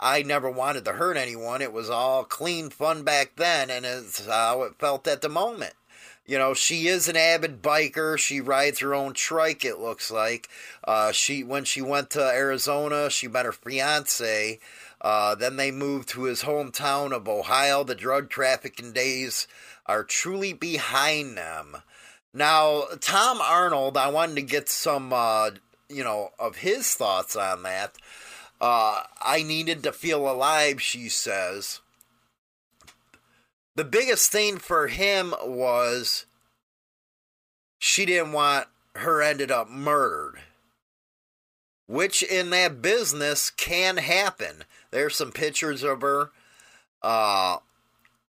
I 0.00 0.22
never 0.22 0.50
wanted 0.50 0.84
to 0.84 0.92
hurt 0.92 1.16
anyone. 1.16 1.60
It 1.60 1.72
was 1.72 1.90
all 1.90 2.24
clean 2.24 2.70
fun 2.70 3.02
back 3.02 3.32
then, 3.36 3.68
and 3.68 3.84
it's 3.84 4.26
how 4.26 4.62
it 4.62 4.78
felt 4.78 5.08
at 5.08 5.22
the 5.22 5.28
moment. 5.28 5.74
You 6.24 6.38
know, 6.38 6.54
she 6.54 6.86
is 6.88 7.08
an 7.08 7.16
avid 7.16 7.62
biker. 7.62 8.18
She 8.18 8.40
rides 8.40 8.80
her 8.80 8.94
own 8.94 9.14
trike. 9.14 9.64
It 9.64 9.78
looks 9.78 10.10
like. 10.10 10.48
Uh, 10.84 11.10
she 11.10 11.42
when 11.42 11.64
she 11.64 11.80
went 11.82 12.10
to 12.10 12.22
Arizona, 12.22 13.10
she 13.10 13.28
met 13.28 13.46
her 13.46 13.52
fiance. 13.52 14.60
Uh, 15.00 15.34
then 15.34 15.56
they 15.56 15.70
moved 15.70 16.08
to 16.10 16.24
his 16.24 16.42
hometown 16.42 17.12
of 17.12 17.28
Ohio. 17.28 17.84
The 17.84 17.94
drug 17.94 18.30
trafficking 18.30 18.92
days 18.92 19.46
are 19.86 20.04
truly 20.04 20.52
behind 20.52 21.36
them. 21.36 21.78
Now, 22.34 22.84
Tom 23.00 23.40
Arnold, 23.40 23.96
I 23.96 24.08
wanted 24.08 24.36
to 24.36 24.42
get 24.42 24.68
some, 24.68 25.12
uh, 25.12 25.50
you 25.88 26.04
know, 26.04 26.30
of 26.38 26.56
his 26.56 26.94
thoughts 26.94 27.36
on 27.36 27.62
that. 27.62 27.96
Uh, 28.60 29.02
I 29.20 29.42
needed 29.42 29.82
to 29.84 29.92
feel 29.92 30.28
alive, 30.30 30.82
she 30.82 31.08
says. 31.08 31.80
The 33.76 33.84
biggest 33.84 34.32
thing 34.32 34.58
for 34.58 34.88
him 34.88 35.32
was 35.44 36.26
she 37.78 38.04
didn't 38.04 38.32
want 38.32 38.66
her 38.96 39.22
ended 39.22 39.52
up 39.52 39.70
murdered. 39.70 40.40
which 41.86 42.22
in 42.22 42.50
that 42.50 42.82
business 42.82 43.50
can 43.50 43.96
happen. 43.96 44.64
There's 44.90 45.16
some 45.16 45.32
pictures 45.32 45.82
of 45.82 46.00
her. 46.00 46.30
Uh, 47.02 47.58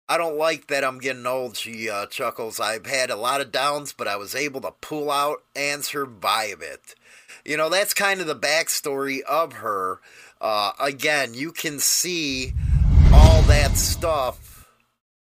I 0.09 0.19
don't 0.19 0.37
like 0.37 0.67
that 0.67 0.85
I'm 0.85 0.99
getting 0.99 1.27
old, 1.27 1.57
she 1.57 1.89
uh, 1.89 2.07
chuckles. 2.07 2.61
I've 2.61 2.87
had 2.87 3.11
a 3.11 3.17
lot 3.17 3.41
of 3.41 3.51
downs, 3.51 3.93
but 3.93 4.07
I 4.07 4.17
was 4.17 4.35
able 4.35 4.61
to 4.63 4.73
pull 4.81 5.11
out 5.11 5.43
and 5.57 5.85
survive 5.85 6.61
it. 6.61 6.95
You 7.45 7.57
know, 7.57 7.69
that's 7.69 7.95
kind 7.95 8.21
of 8.21 8.27
the 8.27 8.37
backstory 8.37 9.21
of 9.23 9.55
her. 9.55 10.01
Uh, 10.41 10.73
again, 10.79 11.35
you 11.35 11.53
can 11.53 11.79
see 11.79 12.53
all 13.13 13.43
that 13.43 13.77
stuff 13.77 14.69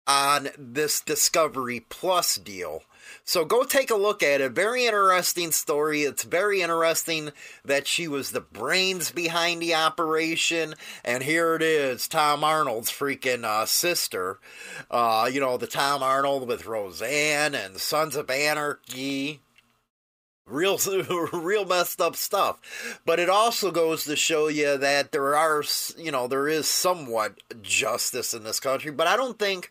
on 0.06 0.48
this 0.58 1.00
Discovery 1.00 1.84
Plus 1.88 2.36
deal. 2.36 2.82
So 3.24 3.44
go 3.44 3.62
take 3.62 3.90
a 3.90 3.96
look 3.96 4.22
at 4.22 4.40
it. 4.40 4.52
Very 4.52 4.86
interesting 4.86 5.52
story. 5.52 6.02
It's 6.02 6.24
very 6.24 6.60
interesting 6.60 7.30
that 7.64 7.86
she 7.86 8.08
was 8.08 8.30
the 8.30 8.40
brains 8.40 9.10
behind 9.12 9.62
the 9.62 9.74
operation. 9.74 10.74
And 11.04 11.22
here 11.22 11.54
it 11.54 11.62
is 11.62 12.08
Tom 12.08 12.42
Arnold's 12.42 12.90
freaking 12.90 13.44
uh, 13.44 13.66
sister. 13.66 14.40
Uh, 14.90 15.30
you 15.32 15.40
know, 15.40 15.56
the 15.56 15.66
Tom 15.66 16.02
Arnold 16.02 16.48
with 16.48 16.66
Roseanne 16.66 17.54
and 17.54 17.76
Sons 17.78 18.16
of 18.16 18.28
Anarchy 18.28 19.40
real 20.44 20.76
real 21.32 21.64
messed 21.64 22.00
up 22.00 22.16
stuff 22.16 23.00
but 23.06 23.20
it 23.20 23.30
also 23.30 23.70
goes 23.70 24.04
to 24.04 24.16
show 24.16 24.48
you 24.48 24.76
that 24.76 25.12
there 25.12 25.36
are 25.36 25.62
you 25.96 26.10
know 26.10 26.26
there 26.26 26.48
is 26.48 26.66
somewhat 26.66 27.38
justice 27.62 28.34
in 28.34 28.42
this 28.42 28.58
country 28.58 28.90
but 28.90 29.06
i 29.06 29.16
don't 29.16 29.38
think 29.38 29.70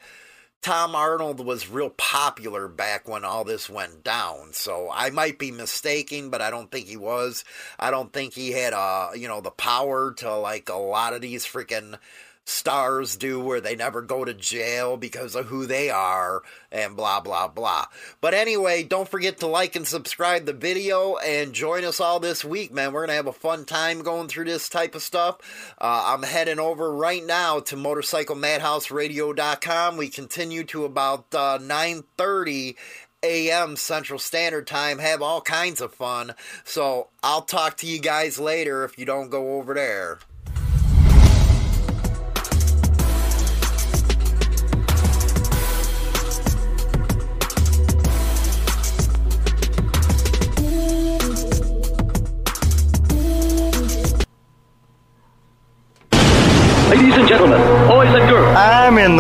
Tom 0.61 0.93
Arnold 0.93 1.43
was 1.43 1.69
real 1.69 1.89
popular 1.89 2.67
back 2.67 3.07
when 3.07 3.25
all 3.25 3.43
this 3.43 3.67
went 3.67 4.03
down. 4.03 4.53
So 4.53 4.89
I 4.93 5.09
might 5.09 5.39
be 5.39 5.49
mistaken, 5.49 6.29
but 6.29 6.39
I 6.39 6.51
don't 6.51 6.69
think 6.69 6.85
he 6.85 6.97
was. 6.97 7.43
I 7.79 7.89
don't 7.89 8.13
think 8.13 8.33
he 8.33 8.51
had 8.51 8.73
uh, 8.73 9.09
you 9.15 9.27
know, 9.27 9.41
the 9.41 9.49
power 9.49 10.13
to 10.17 10.35
like 10.35 10.69
a 10.69 10.75
lot 10.75 11.13
of 11.13 11.21
these 11.21 11.45
freaking 11.45 11.97
stars 12.45 13.15
do 13.15 13.39
where 13.39 13.61
they 13.61 13.75
never 13.75 14.01
go 14.01 14.25
to 14.25 14.33
jail 14.33 14.97
because 14.97 15.35
of 15.35 15.45
who 15.45 15.65
they 15.65 15.89
are 15.89 16.41
and 16.71 16.95
blah 16.95 17.19
blah 17.19 17.47
blah. 17.47 17.85
But 18.19 18.33
anyway, 18.33 18.81
don't 18.83 19.09
forget 19.09 19.37
to 19.39 19.47
like 19.47 19.75
and 19.75 19.87
subscribe 19.87 20.45
the 20.45 20.53
video 20.53 21.17
and 21.17 21.53
join 21.53 21.83
us 21.83 21.99
all 21.99 22.19
this 22.19 22.45
week, 22.45 22.73
man. 22.73 22.93
We're 22.93 23.05
gonna 23.05 23.13
have 23.13 23.27
a 23.27 23.33
fun 23.33 23.65
time 23.65 24.01
going 24.01 24.27
through 24.27 24.45
this 24.45 24.69
type 24.69 24.95
of 24.95 25.01
stuff. 25.01 25.37
Uh, 25.79 26.03
I'm 26.07 26.23
heading 26.23 26.59
over 26.59 26.93
right 26.93 27.25
now 27.25 27.59
to 27.61 27.75
motorcyclemadhouseradio.com. 27.75 29.97
We 29.97 30.09
continue 30.09 30.63
to 30.65 30.85
about 30.85 31.25
uh, 31.33 31.57
9:30 31.59 32.75
a.m. 33.23 33.75
Central 33.75 34.19
Standard 34.19 34.65
Time. 34.65 34.97
Have 34.99 35.21
all 35.21 35.41
kinds 35.41 35.81
of 35.81 35.93
fun. 35.93 36.33
So 36.63 37.09
I'll 37.21 37.43
talk 37.43 37.77
to 37.77 37.87
you 37.87 37.99
guys 37.99 38.39
later 38.39 38.83
if 38.83 38.97
you 38.97 39.05
don't 39.05 39.29
go 39.29 39.57
over 39.57 39.75
there. 39.75 40.17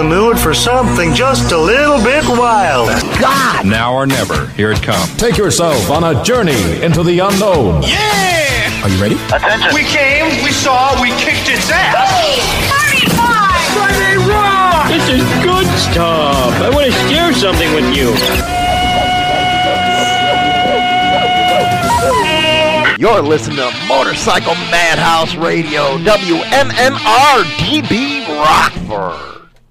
The 0.01 0.07
mood 0.07 0.39
for 0.39 0.53
something 0.53 1.13
just 1.13 1.51
a 1.51 1.57
little 1.57 2.01
bit 2.03 2.23
wild. 2.27 2.89
God! 3.19 3.65
Now 3.65 3.93
or 3.93 4.07
never, 4.07 4.47
here 4.57 4.71
it 4.71 4.81
comes. 4.81 5.15
Take 5.17 5.37
yourself 5.37 5.91
on 5.91 6.03
a 6.03 6.23
journey 6.23 6.81
into 6.81 7.03
the 7.03 7.19
unknown. 7.19 7.83
Yeah! 7.83 8.81
Are 8.81 8.89
you 8.89 8.99
ready? 8.99 9.15
Attention. 9.29 9.69
We 9.75 9.83
came, 9.83 10.43
we 10.43 10.51
saw, 10.51 10.99
we 11.01 11.09
kicked 11.21 11.49
its 11.49 11.69
ass. 11.69 11.93
35! 12.89 13.13
Friday 13.77 14.17
Rock! 14.25 14.89
This 14.89 15.21
is 15.21 15.43
good 15.43 15.67
stuff. 15.77 16.49
I 16.61 16.71
want 16.73 16.87
to 16.87 16.93
share 17.13 17.31
something 17.33 17.69
with 17.75 17.95
you. 17.95 18.09
You're 22.97 23.21
listening 23.21 23.57
to 23.57 23.71
Motorcycle 23.87 24.55
Madhouse 24.71 25.35
Radio, 25.35 25.97
WMMR 25.97 27.43
DB 27.59 28.27
Rockford. 28.27 29.30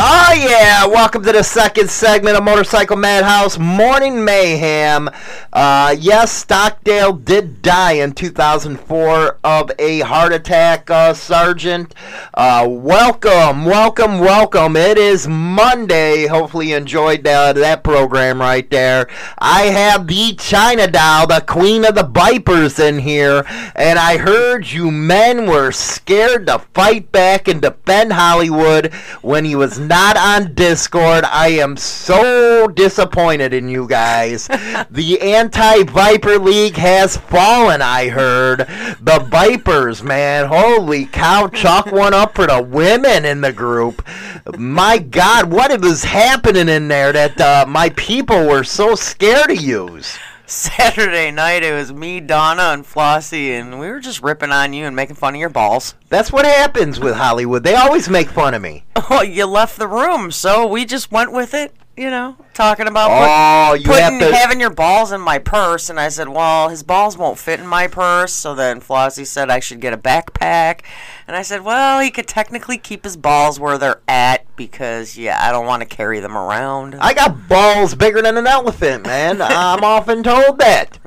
Oh 0.00 0.32
yeah! 0.32 0.86
Welcome 0.86 1.24
to 1.24 1.32
the 1.32 1.42
second 1.42 1.90
segment 1.90 2.36
of 2.36 2.44
Motorcycle 2.44 2.96
Madhouse 2.96 3.58
Morning 3.58 4.24
Mayhem. 4.24 5.10
Uh, 5.52 5.96
yes, 5.98 6.30
Stockdale 6.30 7.14
did 7.14 7.62
die 7.62 7.94
in 7.94 8.12
2004 8.12 9.38
of 9.42 9.72
a 9.80 9.98
heart 10.00 10.32
attack, 10.32 10.88
uh, 10.88 11.14
Sergeant. 11.14 11.96
Uh, 12.32 12.64
welcome, 12.70 13.64
welcome, 13.64 14.20
welcome. 14.20 14.76
It 14.76 14.98
is 14.98 15.26
Monday. 15.26 16.28
Hopefully 16.28 16.68
you 16.68 16.76
enjoyed 16.76 17.26
uh, 17.26 17.52
that 17.54 17.82
program 17.82 18.40
right 18.40 18.70
there. 18.70 19.08
I 19.38 19.62
have 19.62 20.06
the 20.06 20.36
China 20.36 20.86
Doll, 20.86 21.26
the 21.26 21.40
Queen 21.40 21.84
of 21.84 21.96
the 21.96 22.04
Vipers 22.04 22.78
in 22.78 23.00
here, 23.00 23.42
and 23.74 23.98
I 23.98 24.18
heard 24.18 24.70
you 24.70 24.92
men 24.92 25.48
were 25.48 25.72
scared 25.72 26.46
to 26.46 26.60
fight 26.72 27.10
back 27.10 27.48
and 27.48 27.60
defend 27.60 28.12
Hollywood 28.12 28.94
when 29.22 29.44
he 29.44 29.56
was 29.56 29.87
not 29.88 30.16
on 30.16 30.54
Discord. 30.54 31.24
I 31.24 31.48
am 31.48 31.76
so 31.76 32.68
disappointed 32.68 33.54
in 33.54 33.68
you 33.68 33.88
guys. 33.88 34.46
the 34.90 35.20
anti 35.20 35.84
Viper 35.84 36.38
League 36.38 36.76
has 36.76 37.16
fallen, 37.16 37.80
I 37.80 38.08
heard. 38.08 38.60
The 39.00 39.26
Vipers, 39.28 40.02
man. 40.02 40.46
Holy 40.46 41.06
cow. 41.06 41.48
Chalk 41.48 41.86
one 41.90 42.14
up 42.14 42.34
for 42.34 42.46
the 42.46 42.62
women 42.62 43.24
in 43.24 43.40
the 43.40 43.52
group. 43.52 44.06
My 44.56 44.98
God, 44.98 45.50
what 45.50 45.78
was 45.80 46.04
happening 46.04 46.68
in 46.68 46.88
there 46.88 47.12
that 47.12 47.40
uh, 47.40 47.64
my 47.66 47.88
people 47.90 48.46
were 48.46 48.64
so 48.64 48.94
scared 48.94 49.48
to 49.48 49.56
use? 49.56 50.18
Saturday 50.48 51.30
night, 51.30 51.62
it 51.62 51.74
was 51.74 51.92
me, 51.92 52.20
Donna, 52.20 52.70
and 52.72 52.84
Flossie, 52.86 53.50
and 53.50 53.78
we 53.78 53.88
were 53.88 54.00
just 54.00 54.22
ripping 54.22 54.50
on 54.50 54.72
you 54.72 54.86
and 54.86 54.96
making 54.96 55.16
fun 55.16 55.34
of 55.34 55.40
your 55.40 55.50
balls. 55.50 55.94
That's 56.08 56.32
what 56.32 56.46
happens 56.46 56.98
with 56.98 57.16
Hollywood. 57.16 57.64
They 57.64 57.74
always 57.74 58.08
make 58.08 58.30
fun 58.30 58.54
of 58.54 58.62
me. 58.62 58.84
Oh, 59.10 59.22
you 59.22 59.44
left 59.44 59.78
the 59.78 59.86
room, 59.86 60.30
so 60.30 60.66
we 60.66 60.86
just 60.86 61.12
went 61.12 61.32
with 61.32 61.52
it. 61.52 61.74
You 61.98 62.10
know, 62.10 62.36
talking 62.54 62.86
about 62.86 63.10
Oh, 63.10 63.72
put- 63.72 63.80
you 63.80 63.86
putting 63.88 64.20
to- 64.20 64.34
having 64.36 64.60
your 64.60 64.70
balls 64.70 65.10
in 65.10 65.20
my 65.20 65.38
purse, 65.38 65.90
and 65.90 65.98
I 65.98 66.08
said, 66.10 66.28
"Well, 66.28 66.68
his 66.68 66.84
balls 66.84 67.18
won't 67.18 67.38
fit 67.40 67.58
in 67.58 67.66
my 67.66 67.88
purse." 67.88 68.32
So 68.32 68.54
then 68.54 68.80
Flossie 68.80 69.26
said 69.26 69.50
I 69.50 69.58
should 69.58 69.80
get 69.80 69.92
a 69.92 69.98
backpack, 69.98 70.82
and 71.26 71.36
I 71.36 71.42
said, 71.42 71.64
"Well, 71.64 71.98
he 71.98 72.12
could 72.12 72.28
technically 72.28 72.78
keep 72.78 73.02
his 73.02 73.16
balls 73.16 73.58
where 73.58 73.78
they're 73.78 74.00
at 74.06 74.46
because, 74.58 75.16
yeah, 75.16 75.38
I 75.40 75.50
don't 75.50 75.64
want 75.64 75.80
to 75.80 75.88
carry 75.88 76.20
them 76.20 76.36
around." 76.36 76.96
I 77.00 77.14
got 77.14 77.48
balls 77.48 77.94
bigger 77.94 78.20
than 78.20 78.36
an 78.36 78.46
elephant, 78.46 79.06
man. 79.06 79.40
I'm 79.42 79.82
often 79.82 80.22
told 80.22 80.58
that. 80.58 80.98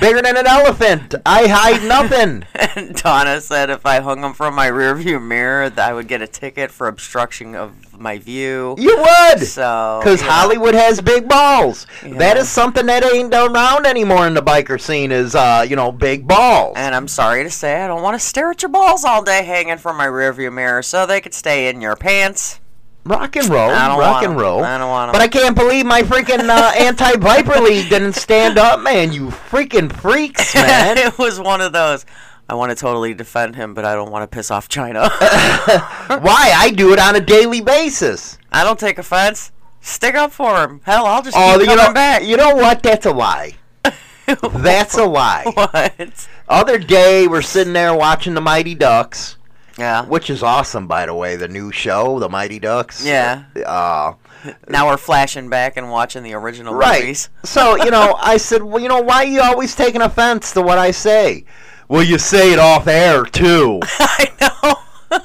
Bigger 0.00 0.22
than 0.22 0.36
an 0.36 0.46
elephant. 0.46 1.14
I 1.24 1.46
hide 1.46 1.86
nothing. 1.86 2.44
And 2.78 2.94
Donna 2.94 3.40
said 3.40 3.70
if 3.70 3.86
I 3.86 4.00
hung 4.00 4.20
them 4.20 4.34
from 4.34 4.54
my 4.54 4.68
rearview 4.68 5.22
mirror, 5.22 5.70
that 5.70 5.88
I 5.90 5.92
would 5.92 6.06
get 6.06 6.22
a 6.22 6.26
ticket 6.26 6.70
for 6.70 6.86
obstruction 6.86 7.54
of 7.54 7.88
my 7.98 8.18
view. 8.18 8.74
You 8.78 8.96
would. 8.96 9.40
So, 9.40 10.00
Because 10.00 10.22
know. 10.22 10.28
Hollywood 10.30 10.74
has 10.74 11.00
big 11.00 11.28
balls. 11.28 11.86
Yeah. 12.04 12.14
That 12.18 12.36
is 12.36 12.48
something 12.48 12.86
that 12.86 13.04
ain't 13.04 13.34
around 13.34 13.86
anymore 13.86 14.26
in 14.26 14.34
the 14.34 14.42
biker 14.42 14.80
scene 14.80 15.12
is, 15.12 15.34
uh, 15.34 15.64
you 15.68 15.76
know, 15.76 15.92
big 15.92 16.26
balls. 16.26 16.74
And 16.76 16.94
I'm 16.94 17.08
sorry 17.08 17.42
to 17.44 17.50
say, 17.50 17.82
I 17.82 17.86
don't 17.86 18.02
want 18.02 18.20
to 18.20 18.24
stare 18.24 18.50
at 18.50 18.62
your 18.62 18.70
balls 18.70 19.04
all 19.04 19.22
day 19.22 19.44
hanging 19.44 19.78
from 19.78 19.96
my 19.96 20.06
rearview 20.06 20.52
mirror, 20.52 20.82
so 20.82 21.06
they 21.06 21.20
could 21.20 21.34
stay 21.34 21.68
in 21.68 21.80
your 21.80 21.96
pants. 21.96 22.60
Rock 23.08 23.36
and 23.36 23.48
roll. 23.48 23.70
I 23.70 23.88
don't 23.88 23.98
rock 23.98 24.12
want 24.22 24.26
and 24.26 24.36
roll. 24.38 24.62
I 24.64 24.78
don't 24.78 24.88
want 24.88 25.08
'em. 25.08 25.12
But 25.12 25.22
I 25.22 25.28
can't 25.28 25.56
believe 25.56 25.86
my 25.86 26.02
freaking 26.02 26.48
uh, 26.48 26.72
anti-Viper 26.78 27.60
League 27.60 27.88
didn't 27.88 28.12
stand 28.14 28.58
up, 28.58 28.80
man. 28.80 29.12
You 29.12 29.28
freaking 29.28 29.92
freaks, 29.92 30.54
man. 30.56 30.98
it 30.98 31.18
was 31.18 31.40
one 31.40 31.60
of 31.60 31.72
those. 31.72 32.04
I 32.50 32.54
want 32.54 32.70
to 32.70 32.76
totally 32.76 33.12
defend 33.14 33.56
him, 33.56 33.74
but 33.74 33.84
I 33.84 33.94
don't 33.94 34.10
want 34.10 34.22
to 34.30 34.34
piss 34.34 34.50
off 34.50 34.68
China. 34.68 35.08
Why? 35.10 36.52
I 36.56 36.72
do 36.74 36.92
it 36.92 36.98
on 36.98 37.14
a 37.16 37.20
daily 37.20 37.60
basis. 37.60 38.38
I 38.52 38.64
don't 38.64 38.78
take 38.78 38.98
offense. 38.98 39.52
Stick 39.80 40.14
up 40.14 40.32
for 40.32 40.62
him. 40.64 40.80
Hell, 40.84 41.06
I'll 41.06 41.22
just 41.22 41.36
Oh, 41.36 41.52
keep 41.58 41.60
you 41.62 41.66
coming 41.76 41.84
know, 41.86 41.92
back. 41.92 42.24
you 42.24 42.36
know 42.36 42.54
what? 42.54 42.82
That's 42.82 43.06
a 43.06 43.12
lie. 43.12 43.54
That's 44.26 44.96
a 44.98 45.04
lie. 45.04 45.44
what? 45.54 46.28
Other 46.48 46.78
day, 46.78 47.26
we're 47.26 47.40
sitting 47.42 47.72
there 47.72 47.94
watching 47.94 48.34
the 48.34 48.40
Mighty 48.42 48.74
Ducks, 48.74 49.36
Yeah. 49.78 50.04
which 50.06 50.30
is 50.30 50.42
awesome, 50.42 50.86
by 50.86 51.06
the 51.06 51.14
way. 51.14 51.36
The 51.36 51.48
new 51.48 51.70
show, 51.70 52.18
the 52.18 52.28
Mighty 52.28 52.58
Ducks. 52.58 53.04
Yeah. 53.06 53.44
Uh, 53.64 54.14
Now 54.68 54.88
we're 54.88 54.96
flashing 54.96 55.48
back 55.48 55.76
and 55.76 55.90
watching 55.90 56.22
the 56.22 56.34
original 56.34 56.74
right. 56.74 57.00
movies. 57.00 57.30
So 57.44 57.76
you 57.76 57.90
know, 57.90 58.16
I 58.20 58.36
said, 58.36 58.62
well, 58.62 58.82
you 58.82 58.88
know, 58.88 59.00
why 59.00 59.24
are 59.24 59.26
you 59.26 59.40
always 59.40 59.74
taking 59.74 60.02
offense 60.02 60.52
to 60.52 60.62
what 60.62 60.78
I 60.78 60.90
say? 60.90 61.44
Well, 61.88 62.02
you 62.02 62.18
say 62.18 62.52
it 62.52 62.58
off 62.58 62.86
air 62.86 63.24
too. 63.24 63.80
I 63.98 64.26
know. 64.40 65.18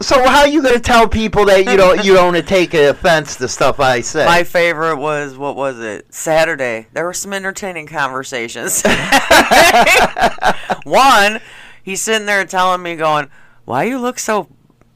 so 0.00 0.26
how 0.26 0.40
are 0.40 0.48
you 0.48 0.62
going 0.62 0.74
to 0.74 0.80
tell 0.80 1.08
people 1.08 1.44
that 1.44 1.64
you 1.66 1.76
don't 1.76 2.04
you 2.04 2.14
don't 2.14 2.46
take 2.46 2.74
offense 2.74 3.36
to 3.36 3.48
stuff 3.48 3.78
I 3.78 4.00
say? 4.00 4.26
My 4.26 4.42
favorite 4.42 4.96
was 4.96 5.38
what 5.38 5.54
was 5.54 5.78
it? 5.78 6.12
Saturday. 6.12 6.88
There 6.92 7.04
were 7.04 7.14
some 7.14 7.32
entertaining 7.32 7.86
conversations. 7.86 8.82
One, 10.84 11.40
he's 11.82 12.02
sitting 12.02 12.26
there 12.26 12.44
telling 12.44 12.82
me, 12.82 12.96
going, 12.96 13.28
"Why 13.66 13.84
you 13.84 13.98
look 13.98 14.18
so 14.18 14.48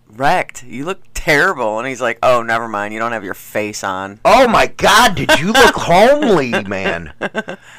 wrecked? 0.09 0.63
You 0.65 0.87
look 0.87 1.03
terrible." 1.13 1.79
And 1.79 1.87
he's 1.87 2.01
like, 2.01 2.19
"Oh, 2.23 2.43
never 2.43 2.67
mind. 2.69 2.95
You 2.95 3.01
don't 3.01 3.13
have 3.13 3.25
your 3.25 3.35
face 3.35 3.85
on." 3.85 4.21
oh 4.25 4.49
my 4.49 4.67
God! 4.67 5.15
Did 5.15 5.39
you 5.39 5.53
look 5.53 5.75
homely, 5.77 6.51
man? 6.65 7.13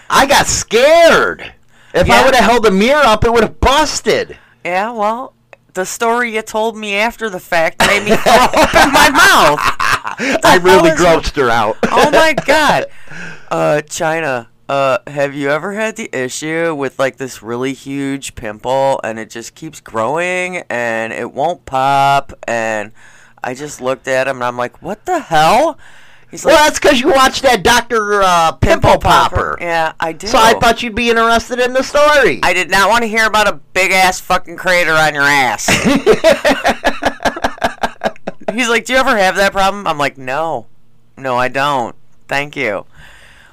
I 0.10 0.28
got 0.28 0.46
scared. 0.46 1.54
If 1.94 2.10
I 2.10 2.24
would 2.24 2.36
have 2.36 2.46
held 2.50 2.64
the 2.64 2.72
mirror 2.72 3.02
up, 3.04 3.26
it 3.26 3.34
would 3.34 3.44
have 3.44 3.60
busted. 3.60 4.38
Yeah, 4.64 4.92
well, 4.92 5.34
the 5.74 5.86
story 5.86 6.36
you 6.36 6.42
told 6.42 6.78
me 6.78 6.96
after 6.96 7.30
the 7.30 7.40
fact 7.40 7.82
made 7.88 8.04
me 8.04 8.16
throw 8.16 8.34
up 8.34 8.76
in 8.76 8.94
my 8.94 9.10
mouth. 9.10 9.60
I 10.44 10.60
really 10.62 10.92
grossed 10.92 11.36
her 11.38 11.50
out. 11.50 11.78
oh 11.84 12.12
my 12.12 12.34
god. 12.46 12.86
Uh, 13.50 13.82
China. 13.82 14.50
Uh, 14.72 14.98
have 15.06 15.36
you 15.36 15.50
ever 15.50 15.74
had 15.74 15.98
the 15.98 16.10
issue 16.18 16.74
with 16.74 16.98
like 16.98 17.18
this 17.18 17.44
really 17.44 17.74
huge 17.74 18.36
pimple 18.36 19.02
and 19.04 19.20
it 19.20 19.30
just 19.30 19.54
keeps 19.54 19.82
growing 19.82 20.64
and 20.70 21.12
it 21.12 21.34
won't 21.34 21.66
pop 21.66 22.32
and 22.48 22.94
I 23.44 23.54
just 23.54 23.82
looked 23.82 24.08
at 24.08 24.30
him 24.30 24.38
and 24.38 24.46
I'm 24.46 24.56
like, 24.56 24.82
what 24.82 25.06
the 25.06 25.20
hell? 25.20 25.78
He's 26.30 26.46
well, 26.46 26.56
that's 26.56 26.80
because 26.80 27.02
you 27.02 27.10
watched 27.10 27.42
that 27.42 27.64
Doctor 27.64 28.24
uh, 28.24 28.54
Pimple 28.54 29.00
Popper. 29.00 29.58
Yeah, 29.60 29.92
I 30.00 30.14
did. 30.14 30.30
So 30.30 30.38
I 30.38 30.54
thought 30.54 30.82
you'd 30.82 30.96
be 30.96 31.10
interested 31.10 31.60
in 31.60 31.74
the 31.74 31.84
story. 31.84 32.40
I 32.42 32.54
did 32.54 32.72
not 32.72 32.90
want 32.90 33.02
to 33.02 33.10
hear 33.10 33.26
about 33.26 33.50
a 33.50 33.60
big 33.74 33.92
ass 33.92 34.22
fucking 34.22 34.56
crater 34.56 34.94
on 34.94 35.14
your 35.14 35.24
ass. 35.24 35.66
He's 38.54 38.70
like, 38.70 38.86
Do 38.86 38.94
you 38.94 39.00
ever 39.00 39.18
have 39.18 39.36
that 39.36 39.52
problem? 39.52 39.86
I'm 39.86 39.98
like, 39.98 40.18
No. 40.18 40.68
No, 41.18 41.36
I 41.36 41.50
don't. 41.50 41.94
Thank 42.30 42.56
you. 42.56 42.86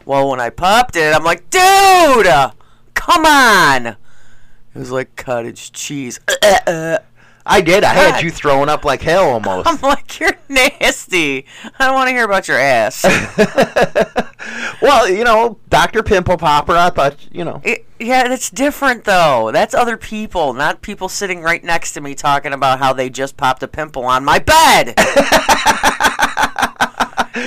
Well, 0.09 0.31
when 0.31 0.41
I 0.41 0.49
popped 0.49 0.97
it, 0.97 1.15
I'm 1.15 1.23
like, 1.23 1.51
Dude! 1.51 2.27
Come 2.95 3.27
on! 3.27 3.89
It 3.89 3.97
was 4.75 4.91
like 4.91 5.17
cottage 5.17 5.71
cheese. 5.73 6.19
I 7.51 7.61
did. 7.61 7.85
I 7.85 7.93
had 7.93 8.23
you 8.23 8.31
throwing 8.31 8.71
up 8.71 8.87
like 8.87 9.03
hell 9.03 9.29
almost. 9.29 9.69
I'm 9.69 9.79
like, 9.83 10.19
You're 10.19 10.33
nasty. 10.49 11.45
I 11.79 11.85
don't 11.85 11.95
want 11.95 12.09
to 12.09 12.13
hear 12.13 12.25
about 12.25 12.49
your 12.49 12.57
ass. 12.59 13.05
well, 14.81 15.07
you 15.07 15.25
know, 15.25 15.59
Doctor 15.69 16.03
Pimple 16.03 16.39
Popper. 16.39 16.73
I 16.73 16.89
thought, 16.89 17.19
you 17.31 17.45
know, 17.45 17.61
It, 17.63 17.85
yeah, 18.01 18.27
that's 18.29 18.49
different 18.49 19.05
though. 19.05 19.51
That's 19.53 19.75
other 19.75 19.99
people, 19.99 20.55
not 20.55 20.81
people 20.81 21.11
sitting 21.11 21.43
right 21.43 21.63
next 21.63 21.93
to 21.93 22.01
me 22.01 22.15
talking 22.15 22.55
about 22.55 22.79
how 22.79 22.95
they 22.95 23.11
just 23.11 23.37
popped 23.37 23.63
a 23.63 23.69
pimple 23.69 24.07
on 24.07 24.25
my 24.25 24.39
bed. 24.39 24.95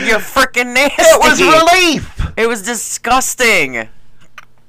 You're 0.05 0.19
freaking 0.19 0.75
nasty. 0.75 1.01
it 1.01 1.19
was 1.19 1.41
relief. 1.41 2.20
It 2.37 2.47
was 2.47 2.61
disgusting. 2.63 3.89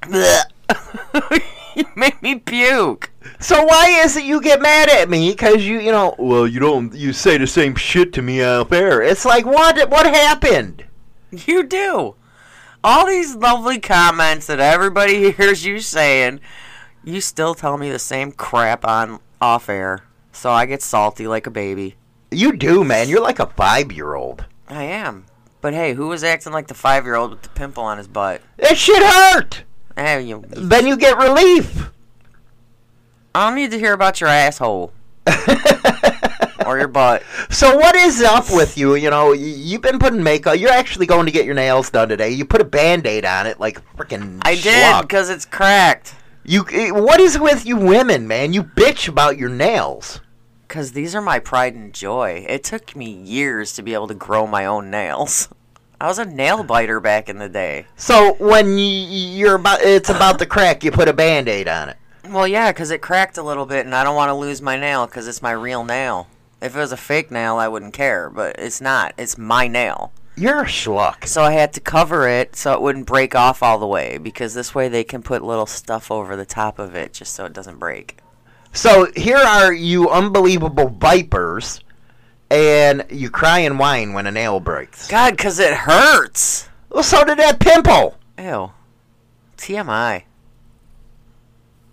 you 0.11 1.85
made 1.97 2.21
me 2.23 2.37
puke. 2.37 3.11
So 3.41 3.65
why 3.65 3.89
is 4.05 4.17
it 4.17 4.25
you 4.25 4.41
get 4.41 4.61
mad 4.61 4.89
at 4.89 5.09
me? 5.09 5.31
Because 5.31 5.65
you, 5.65 5.81
you 5.81 5.93
know, 5.93 6.15
well, 6.19 6.47
you 6.47 6.61
don't, 6.61 6.95
you 6.95 7.13
say 7.13 7.39
the 7.39 7.47
same 7.47 7.75
shit 7.75 8.13
to 8.15 8.23
me 8.23 8.43
out 8.43 8.69
there. 8.69 9.03
It's 9.03 9.25
like, 9.25 9.47
what, 9.47 9.91
what 9.91 10.07
happened? 10.07 10.85
You 11.31 11.63
do. 11.63 12.17
All 12.85 13.07
these 13.07 13.37
lovely 13.37 13.79
comments 13.79 14.47
that 14.49 14.61
everybody 14.61 15.31
hears 15.33 15.65
you 15.65 15.79
saying, 15.81 16.41
you 17.05 17.21
still 17.21 17.55
tell 17.55 17.79
me 17.79 17.91
the 17.91 17.99
same 17.99 18.33
crap 18.33 18.85
on 18.85 19.21
off 19.41 19.69
air. 19.69 20.05
So 20.33 20.51
I 20.51 20.67
get 20.67 20.83
salty 20.83 21.27
like 21.27 21.47
a 21.47 21.51
baby. 21.51 21.97
You 22.31 22.53
do, 22.53 22.85
man. 22.85 23.09
You're 23.09 23.23
like 23.23 23.39
a 23.39 23.47
five-year-old. 23.47 24.47
I 24.69 24.85
am. 24.85 25.27
But 25.63 25.73
hey, 25.73 25.95
who 25.95 26.09
was 26.09 26.23
acting 26.25 26.53
like 26.53 26.67
the 26.67 26.75
five 26.75 27.05
year 27.05 27.15
old 27.15 27.31
with 27.31 27.43
the 27.43 27.49
pimple 27.51 27.83
on 27.85 27.97
his 27.97 28.09
butt? 28.09 28.43
That 28.59 28.77
shit 28.77 29.03
hurt. 29.03 29.63
Hey, 29.97 30.21
you, 30.23 30.45
Then 30.49 30.87
you 30.87 30.97
get 30.99 31.17
relief. 31.17 31.89
I 33.35 33.47
don't 33.47 33.55
need 33.57 33.71
to 33.71 33.79
hear 33.79 33.95
about 33.95 34.21
your 34.21 34.29
asshole. 34.29 34.93
or 36.67 36.79
your 36.79 36.89
butt. 36.89 37.23
So 37.51 37.77
what 37.77 37.95
is 37.97 38.21
up 38.23 38.47
with 38.51 38.77
you? 38.77 38.95
You 38.97 39.11
know, 39.11 39.33
you've 39.33 39.83
been 39.83 39.99
putting 39.99 40.23
makeup. 40.23 40.59
You're 40.59 40.71
actually 40.71 41.07
going 41.07 41.27
to 41.27 41.33
get 41.33 41.45
your 41.45 41.55
nails 41.55 41.91
done 41.91 42.09
today. 42.09 42.31
You 42.31 42.45
put 42.45 42.61
a 42.61 42.65
band-aid 42.65 43.25
on 43.25 43.47
it 43.47 43.59
like 43.61 43.81
freaking. 43.97 44.41
I 44.43 44.55
did 44.57 45.03
because 45.03 45.31
it's 45.31 45.45
cracked. 45.45 46.15
You. 46.45 46.67
eh, 46.73 46.91
What 46.91 47.21
is 47.21 47.39
with 47.39 47.65
you 47.67 47.77
women, 47.77 48.27
man? 48.27 48.53
You 48.53 48.65
bitch 48.65 49.09
about 49.09 49.39
your 49.39 49.49
nails. 49.49 50.21
Because 50.73 50.93
these 50.93 51.15
are 51.15 51.21
my 51.21 51.39
pride 51.39 51.75
and 51.75 51.93
joy. 51.93 52.47
It 52.49 52.65
took 52.65 52.97
me 52.97 53.11
years 53.11 53.75
to 53.75 53.83
be 53.83 53.93
able 53.93 54.09
to 54.09 54.15
grow 54.15 54.47
my 54.47 54.65
own 54.65 54.91
nails. 54.91 55.51
I 56.01 56.07
was 56.07 56.19
a 56.19 56.25
nail 56.25 56.65
biter 56.65 56.99
back 56.99 57.29
in 57.29 57.37
the 57.37 57.51
day. 57.51 57.85
So 57.95 58.37
when 58.39 58.79
you're 58.79 59.57
about, 59.57 59.83
it's 59.83 60.09
about 60.09 60.39
to 60.39 60.47
crack. 60.47 60.83
You 60.83 60.91
put 60.91 61.09
a 61.09 61.13
band-aid 61.13 61.69
on 61.69 61.91
it. 61.91 61.99
Well, 62.27 62.49
yeah, 62.49 62.73
because 62.73 62.91
it 62.91 63.03
cracked 63.03 63.37
a 63.37 63.43
little 63.43 63.67
bit, 63.67 63.85
and 63.85 63.95
I 63.95 64.03
don't 64.03 64.17
want 64.17 64.31
to 64.31 64.35
lose 64.35 64.63
my 64.63 64.81
nail 64.81 65.05
because 65.05 65.29
it's 65.29 65.43
my 65.43 65.51
real 65.51 65.85
nail. 65.85 66.29
If 66.63 66.75
it 66.75 66.79
was 66.79 66.93
a 66.93 66.97
fake 66.97 67.31
nail, 67.31 67.57
I 67.57 67.69
wouldn't 67.69 67.93
care, 67.93 68.31
but 68.31 68.57
it's 68.59 68.81
not. 68.81 69.13
It's 69.19 69.37
my 69.37 69.69
nail. 69.69 70.11
You're 70.37 70.63
a 70.63 70.65
schluck. 70.65 71.27
So 71.27 71.43
I 71.43 71.53
had 71.53 71.75
to 71.75 71.81
cover 71.81 72.27
it 72.27 72.57
so 72.57 72.73
it 72.73 72.81
wouldn't 72.81 73.05
break 73.05 73.35
off 73.35 73.63
all 73.63 73.79
the 73.79 73.87
way 73.87 74.17
because 74.17 74.55
this 74.55 74.75
way 74.75 74.89
they 74.89 75.05
can 75.05 75.23
put 75.23 75.45
little 75.45 75.67
stuff 75.67 76.11
over 76.11 76.35
the 76.35 76.47
top 76.47 76.79
of 76.79 76.95
it 76.95 77.13
just 77.13 77.35
so 77.35 77.45
it 77.45 77.53
doesn't 77.53 77.79
break. 77.79 78.22
So 78.73 79.11
here 79.15 79.37
are 79.37 79.73
you 79.73 80.09
unbelievable 80.09 80.89
vipers, 80.89 81.81
and 82.51 83.05
you 83.11 83.31
cry 83.31 83.61
and 83.61 83.79
whine 83.79 84.15
when 84.15 84.27
a 84.27 84.31
nail 84.31 84.61
breaks. 84.61 85.09
God, 85.09 85.37
because 85.37 85.59
it 85.59 85.75
hurts. 85.75 86.69
Well, 86.91 87.03
so 87.03 87.25
did 87.25 87.39
that 87.39 87.61
pimple. 87.61 88.19
Ew. 88.39 88.73
TMI. 89.57 90.25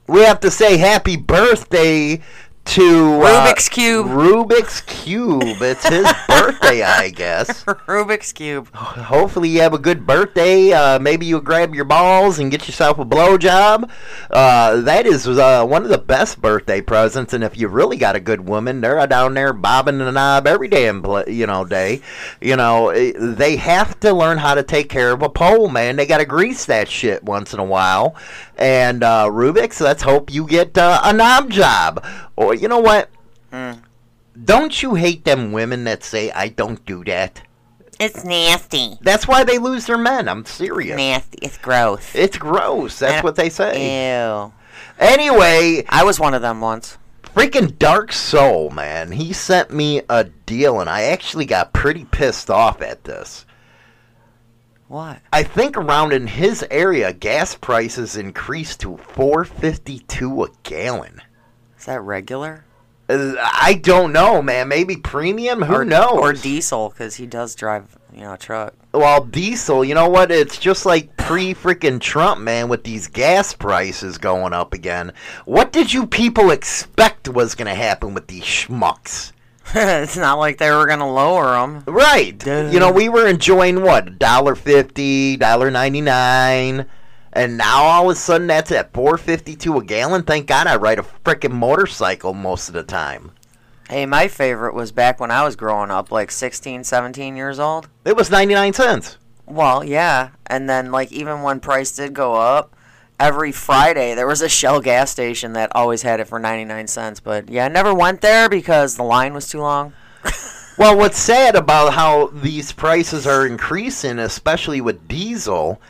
We 0.08 0.22
have 0.22 0.40
to 0.40 0.50
say 0.50 0.78
happy 0.78 1.18
birthday 1.18 2.22
to 2.70 3.20
uh, 3.24 3.48
Rubik's 3.48 3.68
Cube. 3.68 4.06
Rubik's 4.06 4.82
Cube. 4.82 5.42
It's 5.60 5.88
his 5.88 6.06
birthday, 6.28 6.84
I 6.84 7.10
guess. 7.10 7.64
Rubik's 7.64 8.32
Cube. 8.32 8.72
Hopefully, 8.76 9.50
you 9.50 9.62
have 9.62 9.74
a 9.74 9.80
good 9.80 10.06
birthday. 10.06 10.72
Uh, 10.72 11.00
maybe 11.00 11.26
you'll 11.26 11.42
grab 11.42 11.74
your 11.74 11.86
balls 11.86 12.38
and 12.38 12.52
get 12.52 12.68
yourself 12.68 13.00
a 13.00 13.06
blowjob. 13.06 13.90
Uh, 14.30 14.82
that 14.82 15.08
is 15.08 15.28
uh, 15.28 15.66
one 15.66 15.82
of 15.82 15.90
the 15.90 15.98
best 15.98 16.44
birthday 16.44 16.80
presents. 16.80 17.34
And 17.34 17.44
if 17.44 17.58
you 17.58 17.68
really 17.68 17.98
got 17.98 18.16
a 18.16 18.20
good 18.20 18.48
woman, 18.48 18.82
they're 18.82 19.08
down 19.08 19.34
there 19.34 19.52
bobbing 19.52 19.98
the 19.98 20.12
knob 20.12 20.46
every 20.46 20.68
damn 20.68 21.04
you 21.28 21.48
know 21.48 21.66
day. 21.66 22.04
You 22.40 22.56
know 22.56 22.90
eh, 22.90 23.14
they 23.18 23.56
have 23.56 24.00
to 24.02 24.14
learn 24.14 24.38
how 24.38 24.54
to 24.54 24.62
take 24.62 24.90
care 24.90 25.12
of 25.12 25.24
a 25.24 25.30
pole, 25.30 25.70
man. 25.70 25.96
They 25.96 26.06
got 26.06 26.20
to 26.20 26.26
grease 26.26 26.66
that 26.66 26.88
shit 26.88 27.24
once 27.24 27.52
in 27.52 27.60
a 27.60 27.66
while. 27.66 28.16
And 28.60 29.04
uh, 29.04 29.28
Rubik's, 29.32 29.80
let's 29.80 30.04
hope 30.04 30.32
you 30.32 30.46
get 30.46 30.78
uh, 30.78 31.00
a 31.04 31.14
knob 31.14 31.50
job. 31.50 32.06
Or 32.36 32.54
you 32.54 32.68
know 32.68 32.80
what? 32.80 33.10
Don't 34.46 34.84
you 34.84 34.96
hate 34.96 35.24
them 35.24 35.54
women 35.54 35.86
that 35.86 36.04
say 36.04 36.30
I 36.32 36.50
don't 36.50 36.86
do 36.86 37.04
that? 37.06 37.42
It's 38.00 38.24
nasty. 38.24 38.98
That's 39.02 39.28
why 39.28 39.44
they 39.44 39.58
lose 39.58 39.86
their 39.86 39.98
men. 39.98 40.30
I'm 40.30 40.46
serious. 40.46 40.98
Nasty. 40.98 41.40
It's 41.42 41.58
gross. 41.58 42.14
It's 42.14 42.38
gross. 42.38 43.00
That's 43.00 43.24
what 43.24 43.36
they 43.36 43.50
say. 43.50 44.20
Ew. 44.22 44.54
Anyway, 45.00 45.84
I 45.90 46.04
was 46.04 46.20
one 46.20 46.34
of 46.34 46.42
them 46.42 46.62
once. 46.62 46.98
freaking 47.24 47.78
Dark 47.78 48.12
Soul, 48.12 48.70
man. 48.70 49.14
He 49.14 49.34
sent 49.34 49.72
me 49.72 50.02
a 50.10 50.26
deal, 50.26 50.80
and 50.80 50.90
I 50.90 51.04
actually 51.04 51.46
got 51.46 51.74
pretty 51.74 52.06
pissed 52.06 52.50
off 52.50 52.82
at 52.82 53.04
this. 53.06 53.46
What? 54.90 55.22
I 55.32 55.44
think 55.44 55.78
around 55.78 56.14
in 56.14 56.26
his 56.26 56.66
area, 56.72 57.14
gas 57.14 57.54
prices 57.54 58.18
increased 58.18 58.80
to 58.82 58.98
four 58.98 59.46
fifty 59.46 60.00
two 60.00 60.44
a 60.44 60.50
gallon. 60.64 61.22
Is 61.78 61.86
that 61.86 62.02
regular? 62.02 62.66
Uh, 63.08 63.36
I 63.38 63.80
don't 63.84 64.12
know, 64.12 64.42
man. 64.42 64.68
Maybe 64.68 64.98
premium. 64.98 65.62
Who 65.62 65.76
or, 65.76 65.86
knows? 65.86 66.18
Or 66.18 66.34
diesel, 66.34 66.90
because 66.90 67.16
he 67.16 67.28
does 67.28 67.54
drive, 67.54 68.00
you 68.12 68.22
know, 68.22 68.34
a 68.34 68.38
truck. 68.38 68.74
Well, 68.92 69.26
diesel, 69.26 69.86
you 69.86 69.94
know 69.94 70.10
what? 70.10 70.32
It's 70.32 70.58
just 70.58 70.88
like 70.88 71.16
pre 71.18 71.54
freaking 71.54 72.02
Trump, 72.02 72.42
man, 72.42 72.68
with 72.68 72.84
these 72.84 73.08
gas 73.08 73.54
prices 73.54 74.18
going 74.18 74.54
up 74.54 74.74
again. 74.74 75.14
What 75.46 75.72
did 75.72 75.94
you 75.94 76.08
people 76.08 76.50
expect 76.50 77.30
was 77.30 77.54
going 77.54 77.68
to 77.68 77.76
happen 77.76 78.16
with 78.16 78.26
these 78.26 78.44
schmucks? 78.44 79.34
it's 79.76 80.18
not 80.18 80.40
like 80.40 80.58
they 80.58 80.72
were 80.72 80.88
gonna 80.88 81.12
lower 81.12 81.52
them. 81.52 81.84
Right. 81.86 82.38
Duh. 82.38 82.70
You 82.72 82.80
know, 82.80 82.92
we 82.92 83.10
were 83.10 83.28
enjoying 83.28 83.82
what? 83.82 84.20
$1.50, 84.20 85.38
$1.99. 85.38 86.86
And 87.34 87.58
now 87.58 87.84
all 87.84 88.10
of 88.10 88.16
a 88.18 88.20
sudden 88.20 88.48
that's 88.48 88.72
at 88.72 88.94
452 88.94 89.78
a 89.78 89.84
gallon. 89.84 90.24
Thank 90.24 90.48
God 90.48 90.66
I 90.68 90.76
ride 90.76 90.98
a 90.98 91.06
freaking 91.24 91.52
motorcycle 91.52 92.34
most 92.34 92.68
of 92.68 92.74
the 92.74 92.84
time. 92.84 93.32
Hey, 93.90 94.06
my 94.06 94.28
favorite 94.28 94.74
was 94.76 94.92
back 94.92 95.20
when 95.20 95.32
I 95.32 95.44
was 95.44 95.56
growing 95.56 95.92
up, 95.92 96.12
like 96.12 96.32
16, 96.32 96.84
17 96.84 97.36
years 97.36 97.60
old. 97.60 97.90
It 98.06 98.16
was 98.16 98.30
99 98.30 98.74
cents. 98.74 99.18
Well, 99.46 99.84
yeah. 99.84 100.30
And 100.46 100.70
then, 100.70 100.92
like, 100.92 101.12
even 101.12 101.42
when 101.42 101.60
price 101.60 101.92
did 101.96 102.14
go 102.14 102.36
up, 102.36 102.76
every 103.20 103.52
Friday 103.52 104.16
there 104.16 104.28
was 104.28 104.42
a 104.42 104.50
Shell 104.50 104.82
gas 104.82 105.12
station 105.12 105.54
that 105.54 105.72
always 105.76 106.02
had 106.02 106.20
it 106.20 106.28
for 106.28 106.40
99 106.40 106.88
cents. 106.88 107.20
But 107.20 107.50
yeah, 107.50 107.66
I 107.66 107.68
never 107.68 107.94
went 107.94 108.22
there 108.22 108.50
because 108.50 108.96
the 108.96 109.04
line 109.04 109.34
was 109.34 109.50
too 109.50 109.60
long. 109.60 109.94
Well, 110.80 110.98
what's 110.98 111.20
sad 111.20 111.56
about 111.58 111.94
how 111.94 112.28
these 112.28 112.72
prices 112.72 113.28
are 113.28 113.46
increasing, 113.46 114.18
especially 114.18 114.80
with 114.80 115.10
diesel, 115.10 115.82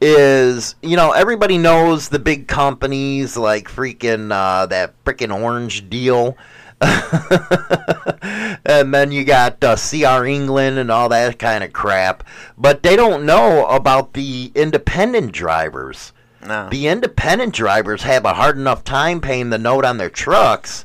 is 0.00 0.76
you 0.82 0.96
know 0.96 1.10
everybody 1.10 1.58
knows 1.58 2.08
the 2.08 2.20
big 2.20 2.46
companies 2.46 3.36
like 3.36 3.68
freaking 3.68 4.30
uh, 4.30 4.66
that 4.66 4.94
freaking 5.04 5.36
orange 5.36 5.90
deal. 5.90 6.38
and 6.80 6.94
then 8.94 9.10
you 9.10 9.24
got 9.24 9.64
uh, 9.64 9.74
CR 9.74 10.24
England 10.24 10.78
and 10.78 10.92
all 10.92 11.08
that 11.08 11.40
kind 11.40 11.64
of 11.64 11.72
crap. 11.72 12.22
But 12.56 12.84
they 12.84 12.94
don't 12.94 13.26
know 13.26 13.66
about 13.66 14.12
the 14.12 14.52
independent 14.54 15.32
drivers. 15.32 16.12
No. 16.46 16.68
The 16.70 16.88
independent 16.88 17.54
drivers 17.54 18.02
have 18.02 18.24
a 18.24 18.34
hard 18.34 18.56
enough 18.56 18.84
time 18.84 19.20
paying 19.20 19.50
the 19.50 19.58
note 19.58 19.84
on 19.84 19.98
their 19.98 20.10
trucks, 20.10 20.84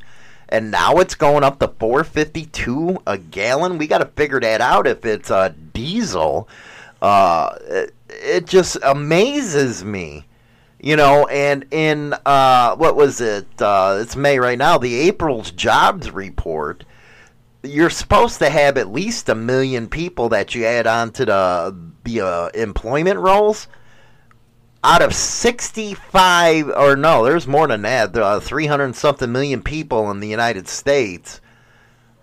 and 0.49 0.71
now 0.71 0.97
it's 0.97 1.15
going 1.15 1.43
up 1.43 1.59
to 1.59 1.67
452 1.67 3.03
a 3.05 3.17
gallon. 3.17 3.77
We 3.77 3.87
got 3.87 3.99
to 3.99 4.05
figure 4.05 4.39
that 4.39 4.61
out 4.61 4.87
if 4.87 5.05
it's 5.05 5.31
uh, 5.31 5.53
diesel. 5.73 6.47
Uh, 7.01 7.55
it, 7.67 7.93
it 8.09 8.45
just 8.47 8.77
amazes 8.83 9.83
me 9.83 10.25
you 10.81 10.95
know 10.95 11.27
and 11.27 11.65
in 11.71 12.13
uh, 12.25 12.75
what 12.75 12.95
was 12.95 13.21
it 13.21 13.47
uh, 13.61 13.99
it's 14.01 14.15
may 14.15 14.39
right 14.39 14.57
now 14.57 14.77
the 14.77 14.95
april's 14.95 15.51
jobs 15.51 16.11
report 16.11 16.83
you're 17.63 17.89
supposed 17.89 18.39
to 18.39 18.49
have 18.49 18.77
at 18.77 18.91
least 18.91 19.29
a 19.29 19.35
million 19.35 19.87
people 19.87 20.29
that 20.29 20.55
you 20.55 20.65
add 20.65 20.87
on 20.87 21.11
to 21.11 21.25
the 21.25 21.75
the 22.03 22.21
uh, 22.21 22.47
employment 22.49 23.19
rolls 23.19 23.67
out 24.83 25.01
of 25.01 25.13
65 25.13 26.69
or 26.69 26.95
no 26.95 27.23
there's 27.23 27.47
more 27.47 27.67
than 27.67 27.81
that 27.83 28.13
there 28.13 28.23
are 28.23 28.37
uh, 28.37 28.39
300 28.39 28.95
something 28.95 29.31
million 29.31 29.61
people 29.61 30.09
in 30.11 30.19
the 30.19 30.27
united 30.27 30.67
states 30.67 31.39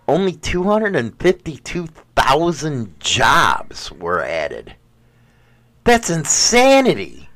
only 0.09 0.33
252000 0.33 2.99
jobs 3.01 3.93
were 3.93 4.23
added 4.23 4.75
that's 5.85 6.11
insanity 6.11 7.29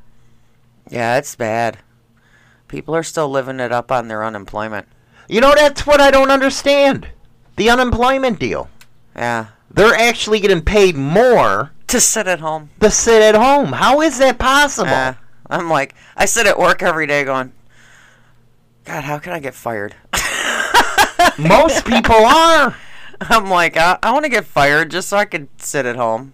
Yeah, 0.90 1.16
it's 1.16 1.34
bad. 1.36 1.78
People 2.68 2.94
are 2.94 3.02
still 3.02 3.28
living 3.28 3.60
it 3.60 3.72
up 3.72 3.90
on 3.90 4.08
their 4.08 4.24
unemployment. 4.24 4.86
You 5.28 5.40
know, 5.40 5.54
that's 5.54 5.86
what 5.86 6.00
I 6.00 6.10
don't 6.10 6.30
understand. 6.30 7.08
The 7.56 7.70
unemployment 7.70 8.38
deal. 8.38 8.68
Yeah. 9.16 9.48
They're 9.74 9.94
actually 9.94 10.40
getting 10.40 10.62
paid 10.62 10.96
more 10.96 11.72
To 11.88 12.00
sit 12.00 12.26
at 12.26 12.40
home. 12.40 12.70
to 12.80 12.90
sit 12.90 13.22
at 13.22 13.34
home. 13.34 13.72
How 13.72 14.00
is 14.00 14.18
that 14.18 14.38
possible? 14.38 14.90
Yeah. 14.90 15.14
I'm 15.48 15.68
like, 15.68 15.94
I 16.16 16.24
sit 16.26 16.46
at 16.46 16.58
work 16.58 16.82
every 16.82 17.06
day 17.06 17.24
going, 17.24 17.52
God, 18.84 19.04
how 19.04 19.18
can 19.18 19.32
I 19.32 19.38
get 19.40 19.54
fired? 19.54 19.94
Most 21.38 21.84
people 21.86 22.14
are. 22.16 22.76
I'm 23.20 23.48
like, 23.48 23.76
I, 23.76 23.98
I 24.02 24.12
want 24.12 24.24
to 24.24 24.28
get 24.30 24.44
fired 24.44 24.90
just 24.90 25.08
so 25.08 25.16
I 25.16 25.24
could 25.24 25.48
sit 25.58 25.86
at 25.86 25.96
home 25.96 26.32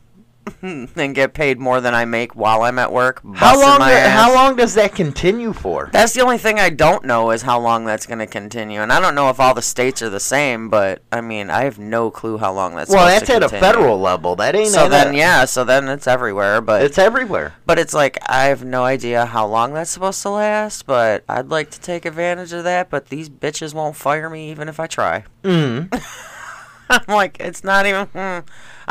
and 0.96 1.14
get 1.14 1.34
paid 1.34 1.58
more 1.58 1.80
than 1.80 1.94
I 1.94 2.04
make 2.04 2.34
while 2.36 2.62
I'm 2.62 2.78
at 2.78 2.92
work. 2.92 3.20
How 3.34 3.60
long? 3.60 3.80
How 3.80 4.34
long 4.34 4.56
does 4.56 4.74
that 4.74 4.94
continue 4.94 5.52
for? 5.52 5.90
That's 5.92 6.14
the 6.14 6.20
only 6.22 6.38
thing 6.38 6.58
I 6.58 6.70
don't 6.70 7.04
know 7.04 7.30
is 7.30 7.42
how 7.42 7.60
long 7.60 7.84
that's 7.84 8.06
going 8.06 8.18
to 8.18 8.26
continue, 8.26 8.80
and 8.80 8.92
I 8.92 9.00
don't 9.00 9.14
know 9.14 9.30
if 9.30 9.40
all 9.40 9.54
the 9.54 9.62
states 9.62 10.02
are 10.02 10.10
the 10.10 10.20
same. 10.20 10.68
But 10.68 11.02
I 11.12 11.20
mean, 11.20 11.50
I 11.50 11.64
have 11.64 11.78
no 11.78 12.10
clue 12.10 12.38
how 12.38 12.52
long 12.52 12.74
that's. 12.76 12.90
Well, 12.90 13.06
that's 13.06 13.28
at 13.30 13.42
a 13.42 13.48
federal 13.48 14.00
level. 14.00 14.36
That 14.36 14.54
ain't. 14.54 14.68
So 14.68 14.88
then, 14.88 15.14
a- 15.14 15.16
yeah, 15.16 15.44
so 15.44 15.64
then 15.64 15.88
it's 15.88 16.06
everywhere. 16.06 16.60
But 16.60 16.82
it's 16.82 16.98
everywhere. 16.98 17.54
But 17.66 17.78
it's 17.78 17.94
like 17.94 18.18
I 18.28 18.46
have 18.46 18.64
no 18.64 18.84
idea 18.84 19.26
how 19.26 19.46
long 19.46 19.74
that's 19.74 19.90
supposed 19.90 20.22
to 20.22 20.30
last. 20.30 20.86
But 20.86 21.24
I'd 21.28 21.48
like 21.48 21.70
to 21.70 21.80
take 21.80 22.04
advantage 22.04 22.52
of 22.52 22.64
that. 22.64 22.90
But 22.90 23.08
these 23.08 23.28
bitches 23.28 23.74
won't 23.74 23.96
fire 23.96 24.28
me 24.30 24.50
even 24.50 24.68
if 24.68 24.80
I 24.80 24.86
try. 24.86 25.24
Mm. 25.42 25.88
I'm 26.90 27.14
like, 27.14 27.36
it's 27.40 27.62
not 27.64 27.86
even. 27.86 28.06
Hmm. 28.06 28.38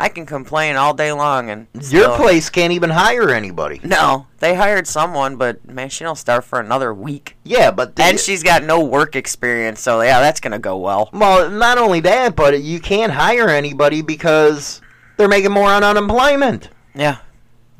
I 0.00 0.08
can 0.08 0.26
complain 0.26 0.76
all 0.76 0.94
day 0.94 1.10
long 1.12 1.50
and 1.50 1.66
Your 1.74 1.82
still- 1.82 2.16
place 2.16 2.48
can't 2.50 2.72
even 2.72 2.90
hire 2.90 3.30
anybody. 3.30 3.80
No, 3.82 4.28
they 4.38 4.54
hired 4.54 4.86
someone, 4.86 5.34
but 5.36 5.66
man, 5.66 5.88
she 5.88 6.04
don't 6.04 6.14
start 6.16 6.44
for 6.44 6.60
another 6.60 6.94
week. 6.94 7.36
Yeah, 7.42 7.72
but 7.72 7.96
the, 7.96 8.04
And 8.04 8.20
she's 8.20 8.44
got 8.44 8.62
no 8.62 8.80
work 8.80 9.16
experience, 9.16 9.80
so 9.80 10.00
yeah, 10.02 10.20
that's 10.20 10.38
gonna 10.38 10.60
go 10.60 10.76
well. 10.76 11.10
well, 11.12 11.50
not 11.50 11.78
only 11.78 11.98
that, 12.00 12.36
but 12.36 12.62
you 12.62 12.78
can't 12.78 13.12
hire 13.12 13.48
anybody 13.48 14.00
because 14.02 14.80
they're 15.16 15.26
making 15.26 15.50
more 15.50 15.68
on 15.68 15.82
unemployment. 15.82 16.70
Yeah, 16.94 17.18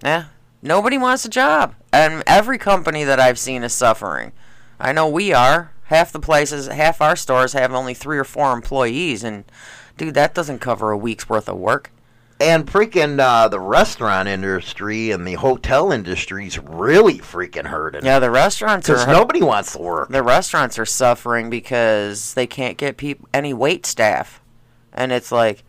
yeah. 0.02 0.24
Nobody 0.60 0.98
wants 0.98 1.24
a 1.24 1.28
job, 1.28 1.76
and 1.92 2.24
every 2.26 2.58
company 2.58 3.04
that 3.04 3.20
I've 3.20 3.38
seen 3.38 3.62
is 3.62 3.72
suffering. 3.72 4.32
I 4.80 4.90
know 4.92 5.06
we 5.08 5.32
are. 5.32 5.70
Half 5.84 6.10
the 6.12 6.18
places, 6.20 6.66
half 6.66 7.00
our 7.00 7.14
stores 7.16 7.52
have 7.52 7.72
only 7.72 7.94
three 7.94 8.18
or 8.18 8.24
four 8.24 8.52
employees, 8.52 9.22
and 9.22 9.44
dude, 9.98 10.14
that 10.14 10.32
doesn't 10.34 10.60
cover 10.60 10.90
a 10.90 10.96
week's 10.96 11.28
worth 11.28 11.48
of 11.48 11.58
work. 11.58 11.90
And 12.40 12.66
freaking 12.66 13.18
uh, 13.20 13.48
the 13.48 13.58
restaurant 13.58 14.28
industry 14.28 15.10
and 15.10 15.26
the 15.26 15.34
hotel 15.34 15.90
industry's 15.90 16.56
really 16.58 17.18
freaking 17.18 17.66
hurting. 17.66 18.04
Yeah, 18.04 18.20
the 18.20 18.30
restaurants 18.30 18.86
Because 18.86 19.06
are. 19.06 19.12
nobody 19.12 19.42
wants 19.42 19.72
to 19.72 19.78
work. 19.80 20.08
the 20.08 20.22
restaurants 20.22 20.78
are 20.78 20.86
suffering 20.86 21.50
because 21.50 22.34
they 22.34 22.46
can't 22.46 22.78
get 22.78 22.96
peop- 22.96 23.26
any 23.34 23.52
wait 23.52 23.84
staff, 23.86 24.40
and 24.92 25.10
it's 25.10 25.32
like, 25.32 25.64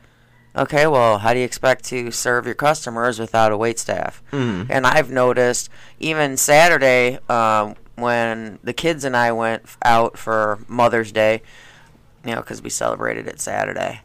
okay, 0.55 0.85
well, 0.85 1.17
how 1.19 1.33
do 1.33 1.39
you 1.39 1.45
expect 1.45 1.85
to 1.85 2.11
serve 2.11 2.45
your 2.45 2.53
customers 2.55 3.17
without 3.19 3.51
a 3.51 3.57
wait 3.57 3.79
staff? 3.79 4.21
Mhm. 4.31 4.67
And 4.69 4.85
I've 4.85 5.09
noticed 5.09 5.69
even 5.99 6.37
Saturday 6.37 7.17
um, 7.29 7.73
when 7.95 8.59
the 8.63 8.73
kids 8.73 9.03
and 9.03 9.17
I 9.17 9.31
went 9.31 9.63
out 9.83 10.19
for 10.19 10.59
Mother's 10.67 11.11
Day, 11.11 11.41
you 12.23 12.35
know, 12.35 12.41
because 12.41 12.61
we 12.61 12.69
celebrated 12.69 13.27
it 13.27 13.39
Saturday, 13.41 14.01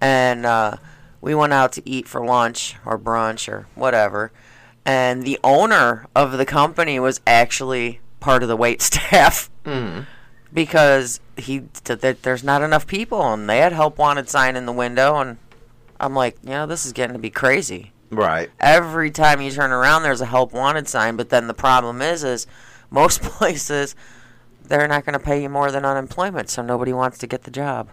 and 0.00 0.46
uh, 0.46 0.76
we 1.20 1.34
went 1.34 1.52
out 1.52 1.72
to 1.72 1.88
eat 1.88 2.06
for 2.08 2.24
lunch 2.24 2.76
or 2.84 2.98
brunch 2.98 3.48
or 3.48 3.66
whatever, 3.74 4.32
and 4.84 5.24
the 5.24 5.38
owner 5.44 6.06
of 6.14 6.32
the 6.38 6.46
company 6.46 6.98
was 7.00 7.20
actually 7.26 8.00
part 8.20 8.42
of 8.42 8.48
the 8.48 8.56
wait 8.56 8.80
staff 8.82 9.50
Mm. 9.64 10.06
because 10.52 11.20
he 11.36 11.60
th- 11.84 12.00
th- 12.00 12.22
there's 12.22 12.42
not 12.42 12.62
enough 12.62 12.86
people 12.86 13.32
and 13.32 13.48
they 13.50 13.58
had 13.58 13.72
help 13.72 13.98
wanted 13.98 14.28
sign 14.28 14.56
in 14.56 14.64
the 14.66 14.72
window 14.72 15.16
and 15.16 15.36
I'm 16.00 16.14
like, 16.14 16.36
you 16.42 16.50
know, 16.50 16.66
this 16.66 16.86
is 16.86 16.92
getting 16.92 17.12
to 17.14 17.18
be 17.20 17.28
crazy. 17.30 17.92
Right. 18.10 18.50
Every 18.60 19.10
time 19.10 19.42
you 19.42 19.50
turn 19.50 19.72
around 19.72 20.04
there's 20.04 20.20
a 20.22 20.26
help 20.26 20.52
wanted 20.52 20.88
sign, 20.88 21.16
but 21.16 21.28
then 21.28 21.48
the 21.48 21.54
problem 21.54 22.00
is 22.00 22.24
is 22.24 22.46
most 22.90 23.20
places 23.22 23.94
they're 24.64 24.88
not 24.88 25.04
going 25.04 25.18
to 25.18 25.24
pay 25.24 25.42
you 25.42 25.48
more 25.48 25.70
than 25.70 25.84
unemployment, 25.84 26.48
so 26.50 26.62
nobody 26.62 26.92
wants 26.92 27.18
to 27.18 27.26
get 27.26 27.42
the 27.44 27.50
job. 27.50 27.88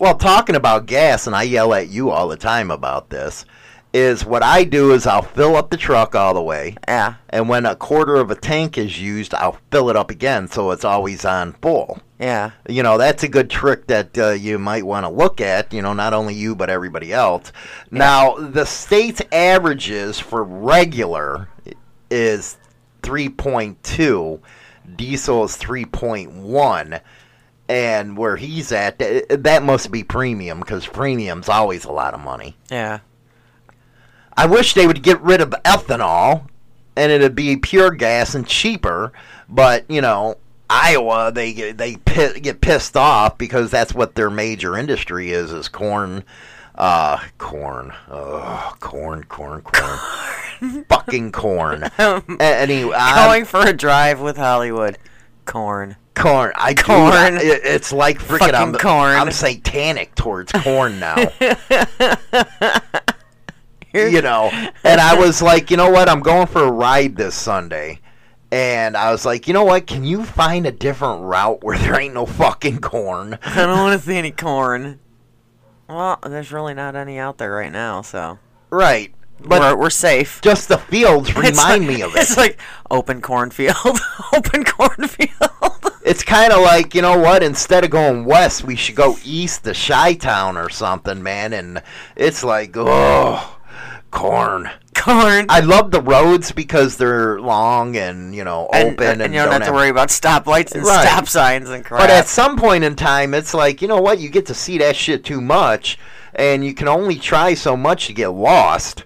Well, 0.00 0.14
talking 0.14 0.56
about 0.56 0.86
gas, 0.86 1.26
and 1.26 1.36
I 1.36 1.42
yell 1.42 1.74
at 1.74 1.90
you 1.90 2.08
all 2.08 2.26
the 2.26 2.36
time 2.38 2.70
about 2.70 3.10
this, 3.10 3.44
is 3.92 4.24
what 4.24 4.42
I 4.42 4.64
do 4.64 4.92
is 4.92 5.06
I'll 5.06 5.20
fill 5.20 5.56
up 5.56 5.68
the 5.68 5.76
truck 5.76 6.14
all 6.14 6.32
the 6.32 6.40
way. 6.40 6.78
Yeah. 6.88 7.16
And 7.28 7.50
when 7.50 7.66
a 7.66 7.76
quarter 7.76 8.14
of 8.14 8.30
a 8.30 8.34
tank 8.34 8.78
is 8.78 8.98
used, 8.98 9.34
I'll 9.34 9.58
fill 9.70 9.90
it 9.90 9.96
up 9.96 10.10
again 10.10 10.48
so 10.48 10.70
it's 10.70 10.86
always 10.86 11.26
on 11.26 11.52
full. 11.52 11.98
Yeah. 12.18 12.52
You 12.66 12.82
know, 12.82 12.96
that's 12.96 13.24
a 13.24 13.28
good 13.28 13.50
trick 13.50 13.88
that 13.88 14.16
uh, 14.16 14.30
you 14.30 14.58
might 14.58 14.86
want 14.86 15.04
to 15.04 15.10
look 15.10 15.38
at, 15.42 15.70
you 15.70 15.82
know, 15.82 15.92
not 15.92 16.14
only 16.14 16.32
you, 16.32 16.56
but 16.56 16.70
everybody 16.70 17.12
else. 17.12 17.52
Now, 17.90 18.36
the 18.36 18.64
state's 18.64 19.20
averages 19.30 20.18
for 20.18 20.42
regular 20.42 21.50
is 22.10 22.56
3.2, 23.02 24.40
diesel 24.96 25.44
is 25.44 25.58
3.1. 25.58 27.02
And 27.70 28.16
where 28.16 28.36
he's 28.36 28.72
at, 28.72 28.98
th- 28.98 29.26
that 29.28 29.62
must 29.62 29.92
be 29.92 30.02
premium 30.02 30.58
because 30.58 30.88
premium's 30.88 31.48
always 31.48 31.84
a 31.84 31.92
lot 31.92 32.14
of 32.14 32.20
money. 32.20 32.56
Yeah. 32.68 32.98
I 34.36 34.46
wish 34.46 34.74
they 34.74 34.88
would 34.88 35.04
get 35.04 35.20
rid 35.20 35.40
of 35.40 35.50
ethanol 35.64 36.48
and 36.96 37.12
it'd 37.12 37.36
be 37.36 37.56
pure 37.56 37.92
gas 37.92 38.34
and 38.34 38.44
cheaper. 38.44 39.12
But 39.48 39.84
you 39.88 40.00
know, 40.00 40.36
Iowa 40.68 41.30
they 41.32 41.52
get- 41.52 41.78
they 41.78 41.94
get 41.94 42.60
pissed 42.60 42.96
off 42.96 43.38
because 43.38 43.70
that's 43.70 43.94
what 43.94 44.16
their 44.16 44.30
major 44.30 44.76
industry 44.76 45.30
is 45.30 45.52
is 45.52 45.68
corn, 45.68 46.24
uh, 46.74 47.18
corn, 47.38 47.92
oh, 48.10 48.74
corn, 48.80 49.22
corn, 49.24 49.62
corn, 49.62 50.84
fucking 50.88 51.30
corn. 51.30 51.84
A- 51.98 52.22
anyway, 52.40 52.96
I'm- 52.96 53.28
Going 53.28 53.44
for 53.44 53.60
a 53.60 53.72
drive 53.72 54.20
with 54.20 54.36
Hollywood. 54.36 54.98
Corn. 55.44 55.96
Corn. 56.22 56.52
I 56.56 56.72
do 56.74 56.82
Corn. 56.82 57.36
It- 57.40 57.60
It's 57.64 57.92
like 57.92 58.18
freaking. 58.20 58.54
I'm, 58.54 58.72
corn. 58.74 59.14
I'm 59.16 59.30
satanic 59.30 60.14
towards 60.14 60.52
corn 60.52 60.98
now. 61.00 61.16
you 63.92 64.22
know, 64.22 64.50
and 64.84 65.00
I 65.00 65.18
was 65.18 65.42
like, 65.42 65.70
you 65.70 65.76
know 65.76 65.90
what? 65.90 66.08
I'm 66.08 66.20
going 66.20 66.46
for 66.46 66.62
a 66.64 66.70
ride 66.70 67.16
this 67.16 67.34
Sunday, 67.34 68.00
And 68.52 68.96
I 68.96 69.10
was 69.10 69.24
like, 69.26 69.48
you 69.48 69.54
know 69.54 69.64
what? 69.64 69.86
Can 69.86 70.04
you 70.04 70.24
find 70.24 70.66
a 70.66 70.72
different 70.72 71.22
route 71.22 71.62
where 71.64 71.76
there 71.78 71.98
ain't 72.00 72.14
no 72.14 72.26
fucking 72.26 72.80
corn? 72.80 73.38
I 73.44 73.56
don't 73.66 73.78
want 73.78 74.00
to 74.00 74.06
see 74.06 74.16
any 74.16 74.30
corn. 74.30 75.00
Well, 75.88 76.18
there's 76.24 76.52
really 76.52 76.74
not 76.74 76.94
any 76.94 77.18
out 77.18 77.38
there 77.38 77.52
right 77.52 77.72
now, 77.72 78.02
so 78.02 78.38
Right. 78.70 79.12
But 79.42 79.60
we're, 79.62 79.76
we're 79.76 79.90
safe. 79.90 80.40
just 80.42 80.68
the 80.68 80.76
fields 80.78 81.34
remind 81.34 81.56
like- 81.56 81.80
me 81.82 82.02
of 82.02 82.14
it. 82.14 82.20
It's 82.20 82.36
like 82.36 82.60
open 82.90 83.20
cornfield, 83.22 83.74
open 84.34 84.64
cornfield. 84.64 85.79
It's 86.02 86.24
kind 86.24 86.52
of 86.52 86.62
like, 86.62 86.94
you 86.94 87.02
know 87.02 87.18
what? 87.18 87.42
Instead 87.42 87.84
of 87.84 87.90
going 87.90 88.24
west, 88.24 88.64
we 88.64 88.74
should 88.76 88.94
go 88.96 89.16
east 89.24 89.64
to 89.64 89.74
Chi 89.74 90.14
Town 90.14 90.56
or 90.56 90.70
something, 90.70 91.22
man. 91.22 91.52
And 91.52 91.82
it's 92.16 92.42
like, 92.42 92.74
oh, 92.76 93.58
corn. 94.10 94.70
corn. 94.94 95.46
I 95.48 95.60
love 95.60 95.90
the 95.90 96.00
roads 96.00 96.52
because 96.52 96.96
they're 96.96 97.40
long 97.40 97.96
and, 97.96 98.34
you 98.34 98.44
know, 98.44 98.68
and, 98.72 98.92
open. 98.92 99.20
Uh, 99.20 99.24
and, 99.24 99.34
you 99.34 99.40
don't, 99.40 99.52
have 99.52 99.66
to 99.66 99.72
worry 99.72 99.90
about 99.90 100.08
stoplights 100.08 100.72
and 100.74 100.84
Right. 100.84 101.06
stop 101.06 101.28
signs 101.28 101.68
and 101.68 101.84
crap. 101.84 102.00
But 102.00 102.10
at 102.10 102.26
some 102.28 102.56
point 102.56 102.84
in 102.84 102.96
time, 102.96 103.34
it's 103.34 103.52
like, 103.52 103.82
you 103.82 103.88
know 103.88 104.00
what? 104.00 104.20
You 104.20 104.30
get 104.30 104.46
to 104.46 104.54
see 104.54 104.78
that 104.78 104.96
shit 104.96 105.24
too 105.24 105.40
much, 105.40 105.98
and 106.34 106.64
you 106.64 106.74
can 106.74 106.88
only 106.88 107.16
try 107.16 107.54
so 107.54 107.76
much 107.76 108.06
to 108.06 108.12
get 108.14 108.28
lost. 108.28 109.04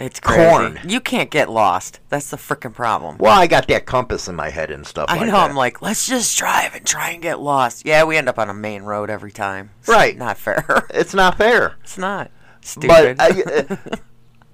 It's 0.00 0.18
crazy. 0.18 0.48
corn. 0.50 0.80
You 0.88 1.00
can't 1.00 1.30
get 1.30 1.48
lost. 1.50 2.00
That's 2.08 2.30
the 2.30 2.36
freaking 2.36 2.72
problem. 2.74 3.18
Well, 3.18 3.38
I 3.38 3.46
got 3.46 3.68
that 3.68 3.86
compass 3.86 4.26
in 4.28 4.34
my 4.34 4.50
head 4.50 4.70
and 4.70 4.86
stuff 4.86 5.06
I 5.08 5.16
like 5.18 5.26
know. 5.26 5.32
that. 5.32 5.50
I'm 5.50 5.56
like, 5.56 5.82
let's 5.82 6.06
just 6.08 6.36
drive 6.38 6.74
and 6.74 6.86
try 6.86 7.10
and 7.10 7.22
get 7.22 7.38
lost. 7.40 7.84
Yeah, 7.86 8.04
we 8.04 8.16
end 8.16 8.28
up 8.28 8.38
on 8.38 8.48
a 8.50 8.54
main 8.54 8.82
road 8.82 9.10
every 9.10 9.30
time. 9.32 9.70
It's 9.80 9.88
Right. 9.88 10.16
Not 10.16 10.38
fair. 10.38 10.86
it's 10.94 11.14
not 11.14 11.36
fair. 11.38 11.76
it's 11.82 11.98
not. 11.98 12.30
But 12.60 12.66
Stupid. 12.66 13.16
I, 13.20 13.42
uh, 13.42 13.76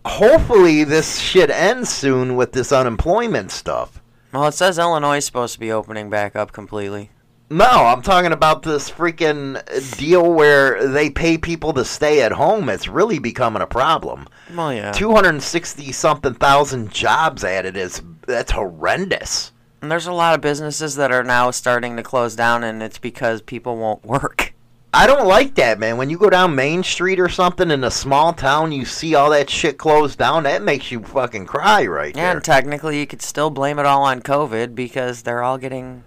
hopefully 0.09 0.85
this 0.85 1.19
shit 1.19 1.51
ends 1.51 1.89
soon 1.91 2.37
with 2.37 2.53
this 2.53 2.73
unemployment 2.73 3.51
stuff. 3.51 4.01
well, 4.33 4.47
it 4.47 4.53
says 4.53 4.79
Illinois 4.79 5.17
is 5.19 5.25
supposed 5.27 5.55
to 5.55 5.61
be 5.61 5.73
opening 5.73 6.11
back 6.11 6.37
up 6.37 6.53
completely. 6.53 7.11
No, 7.49 7.65
I'm 7.65 8.03
talking 8.03 8.33
about 8.33 8.63
this 8.63 8.91
freaking 8.91 9.63
deal 9.97 10.33
where 10.33 10.89
they 10.89 11.11
pay 11.11 11.39
people 11.39 11.73
to 11.75 11.85
stay 11.85 12.23
at 12.23 12.33
home. 12.33 12.69
It's 12.69 12.89
really 12.89 13.21
becoming 13.21 13.63
a 13.63 13.69
problem. 13.69 14.27
Well, 14.53 14.75
yeah. 14.75 14.91
260 14.91 15.93
something 15.93 16.35
thousand 16.35 16.91
jobs 16.91 17.45
added 17.45 17.77
is 17.77 18.03
that's 18.27 18.51
horrendous. 18.51 19.53
And 19.81 19.93
there's 19.93 20.09
a 20.09 20.13
lot 20.13 20.35
of 20.35 20.41
businesses 20.41 20.97
that 20.97 21.13
are 21.13 21.23
now 21.23 21.53
starting 21.53 21.97
to 21.97 22.03
close 22.03 22.35
down, 22.35 22.65
and 22.65 22.83
it's 22.83 22.99
because 22.99 23.43
people 23.43 23.77
won't 23.77 24.05
work. 24.05 24.53
I 24.93 25.07
don't 25.07 25.29
like 25.29 25.55
that, 25.57 25.79
man. 25.79 25.99
When 25.99 26.11
you 26.11 26.19
go 26.19 26.31
down 26.31 26.55
Main 26.55 26.83
Street 26.83 27.21
or 27.21 27.29
something 27.29 27.71
in 27.71 27.85
a 27.85 27.91
small 27.91 28.33
town, 28.33 28.73
you 28.73 28.85
see 28.87 29.15
all 29.15 29.31
that 29.31 29.51
shit 29.51 29.79
closed 29.79 30.19
down. 30.19 30.45
That 30.45 30.63
makes 30.63 30.91
you 30.91 31.01
fucking 31.03 31.47
cry 31.47 31.87
right 31.87 32.17
Yeah, 32.17 32.33
And 32.33 32.43
technically, 32.43 32.99
you 32.99 33.07
could 33.07 33.21
still 33.21 33.51
blame 33.51 33.79
it 33.79 33.87
all 33.87 34.03
on 34.03 34.23
COVID 34.23 34.75
because 34.75 35.23
they're 35.23 35.43
all 35.43 35.59
getting 35.59 36.03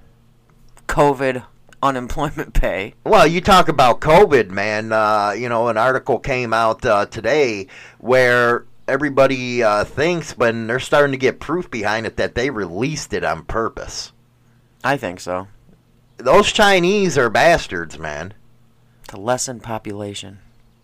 COVID 0.89 1.45
unemployment 1.81 2.53
pay. 2.53 2.95
Well, 3.05 3.27
you 3.27 3.41
talk 3.41 3.69
about 3.69 4.01
COVID, 4.01 4.49
man. 4.49 4.91
Uh, 4.91 5.31
you 5.37 5.47
know, 5.47 5.69
an 5.69 5.77
article 5.77 6.19
came 6.19 6.51
out 6.51 6.83
uh, 6.85 7.05
today 7.05 7.67
where 7.99 8.65
everybody 8.87 9.63
uh, 9.63 9.83
thinks, 9.83 10.33
but 10.33 10.51
they're 10.67 10.79
starting 10.79 11.11
to 11.11 11.17
get 11.17 11.39
proof 11.39 11.69
behind 11.69 12.05
it 12.05 12.17
that 12.17 12.35
they 12.35 12.49
released 12.49 13.13
it 13.13 13.23
on 13.23 13.45
purpose. 13.45 14.11
I 14.83 14.97
think 14.97 15.19
so. 15.19 15.47
Those 16.17 16.51
Chinese 16.51 17.17
are 17.17 17.29
bastards, 17.29 17.97
man. 17.97 18.33
To 19.09 19.17
lessen 19.17 19.59
population. 19.59 20.39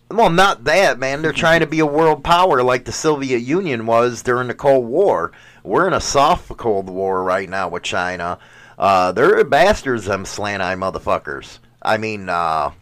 Well, 0.08 0.30
not 0.30 0.64
that, 0.64 1.00
man. 1.00 1.20
They're 1.20 1.32
trying 1.32 1.60
to 1.60 1.66
be 1.66 1.80
a 1.80 1.86
world 1.86 2.22
power 2.22 2.62
like 2.62 2.84
the 2.84 2.92
Soviet 2.92 3.38
Union 3.38 3.86
was 3.86 4.22
during 4.22 4.46
the 4.46 4.54
Cold 4.54 4.86
War. 4.86 5.32
We're 5.64 5.88
in 5.88 5.92
a 5.92 6.00
soft 6.00 6.56
Cold 6.56 6.88
War 6.88 7.24
right 7.24 7.48
now 7.48 7.68
with 7.68 7.82
China. 7.82 8.38
Uh, 8.78 9.12
they're 9.12 9.42
bastards, 9.44 10.04
them 10.04 10.24
slant 10.24 10.62
eye 10.62 10.74
motherfuckers. 10.74 11.58
I 11.82 11.96
mean, 11.96 12.28
uh, 12.28 12.72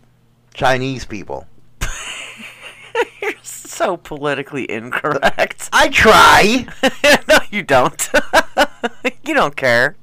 Chinese 0.52 1.04
people. 1.04 1.46
You're 3.22 3.32
so 3.42 3.96
politically 3.96 4.70
incorrect. 4.70 5.68
I 5.72 5.88
try. 5.88 6.66
no, 7.28 7.38
you 7.50 7.62
don't. 7.62 8.10
you 9.24 9.34
don't 9.34 9.56
care. 9.56 9.96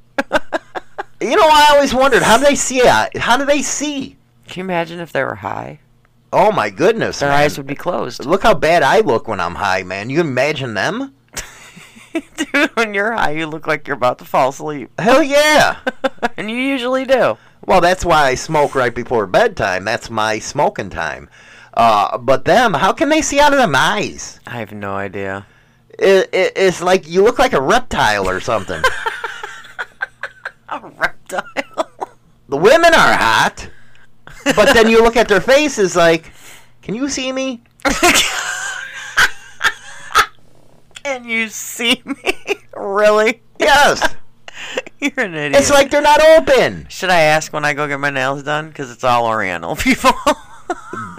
You 1.21 1.35
know, 1.35 1.47
I 1.47 1.67
always 1.71 1.93
wondered 1.93 2.23
how 2.23 2.37
do 2.37 2.45
they 2.45 2.55
see 2.55 2.79
it? 2.79 3.17
How 3.17 3.37
do 3.37 3.45
they 3.45 3.61
see? 3.61 4.17
Can 4.47 4.61
you 4.61 4.63
imagine 4.63 4.99
if 4.99 5.11
they 5.11 5.23
were 5.23 5.35
high? 5.35 5.79
Oh 6.33 6.51
my 6.51 6.69
goodness! 6.69 7.19
Their 7.19 7.29
man. 7.29 7.41
eyes 7.41 7.57
would 7.57 7.67
be 7.67 7.75
closed. 7.75 8.25
Look 8.25 8.43
how 8.43 8.53
bad 8.53 8.83
I 8.83 9.01
look 9.01 9.27
when 9.27 9.39
I'm 9.39 9.55
high, 9.55 9.83
man. 9.83 10.09
You 10.09 10.21
imagine 10.21 10.73
them? 10.73 11.13
Dude, 12.35 12.69
when 12.75 12.93
you're 12.93 13.13
high, 13.13 13.31
you 13.31 13.47
look 13.47 13.67
like 13.67 13.87
you're 13.87 13.97
about 13.97 14.19
to 14.19 14.25
fall 14.25 14.49
asleep. 14.49 14.91
Hell 14.99 15.23
yeah! 15.23 15.79
and 16.37 16.49
you 16.49 16.57
usually 16.57 17.05
do. 17.05 17.37
Well, 17.65 17.81
that's 17.81 18.03
why 18.03 18.25
I 18.25 18.35
smoke 18.35 18.75
right 18.75 18.93
before 18.93 19.27
bedtime. 19.27 19.85
That's 19.85 20.09
my 20.09 20.39
smoking 20.39 20.89
time. 20.89 21.29
Uh, 21.73 22.17
but 22.17 22.45
them, 22.45 22.73
how 22.73 22.91
can 22.91 23.09
they 23.09 23.21
see 23.21 23.39
out 23.39 23.53
of 23.53 23.59
them 23.59 23.75
eyes? 23.75 24.39
I 24.45 24.59
have 24.59 24.73
no 24.73 24.95
idea. 24.95 25.45
It, 25.97 26.29
it, 26.33 26.53
it's 26.55 26.81
like 26.81 27.07
you 27.07 27.23
look 27.23 27.39
like 27.39 27.53
a 27.53 27.61
reptile 27.61 28.27
or 28.27 28.39
something. 28.39 28.81
A 30.69 30.79
reptile. 30.97 31.43
the 32.47 32.55
women 32.55 32.93
are 32.93 33.13
hot, 33.13 33.69
but 34.55 34.73
then 34.73 34.89
you 34.89 35.03
look 35.03 35.17
at 35.17 35.27
their 35.27 35.41
faces 35.41 35.97
like, 35.97 36.31
can 36.81 36.95
you 36.95 37.09
see 37.09 37.31
me? 37.33 37.61
Can 41.21 41.29
you 41.29 41.49
see 41.49 42.01
me? 42.05 42.35
really? 42.75 43.41
Yes. 43.59 44.15
You're 44.99 45.11
an 45.19 45.35
idiot. 45.35 45.55
It's 45.61 45.69
like 45.69 45.91
they're 45.91 46.01
not 46.01 46.19
open. 46.21 46.87
Should 46.89 47.11
I 47.11 47.21
ask 47.21 47.53
when 47.53 47.63
I 47.63 47.73
go 47.73 47.87
get 47.87 47.99
my 47.99 48.09
nails 48.09 48.41
done? 48.41 48.69
Because 48.69 48.89
it's 48.89 49.03
all 49.03 49.27
Oriental 49.27 49.75
people. 49.77 50.13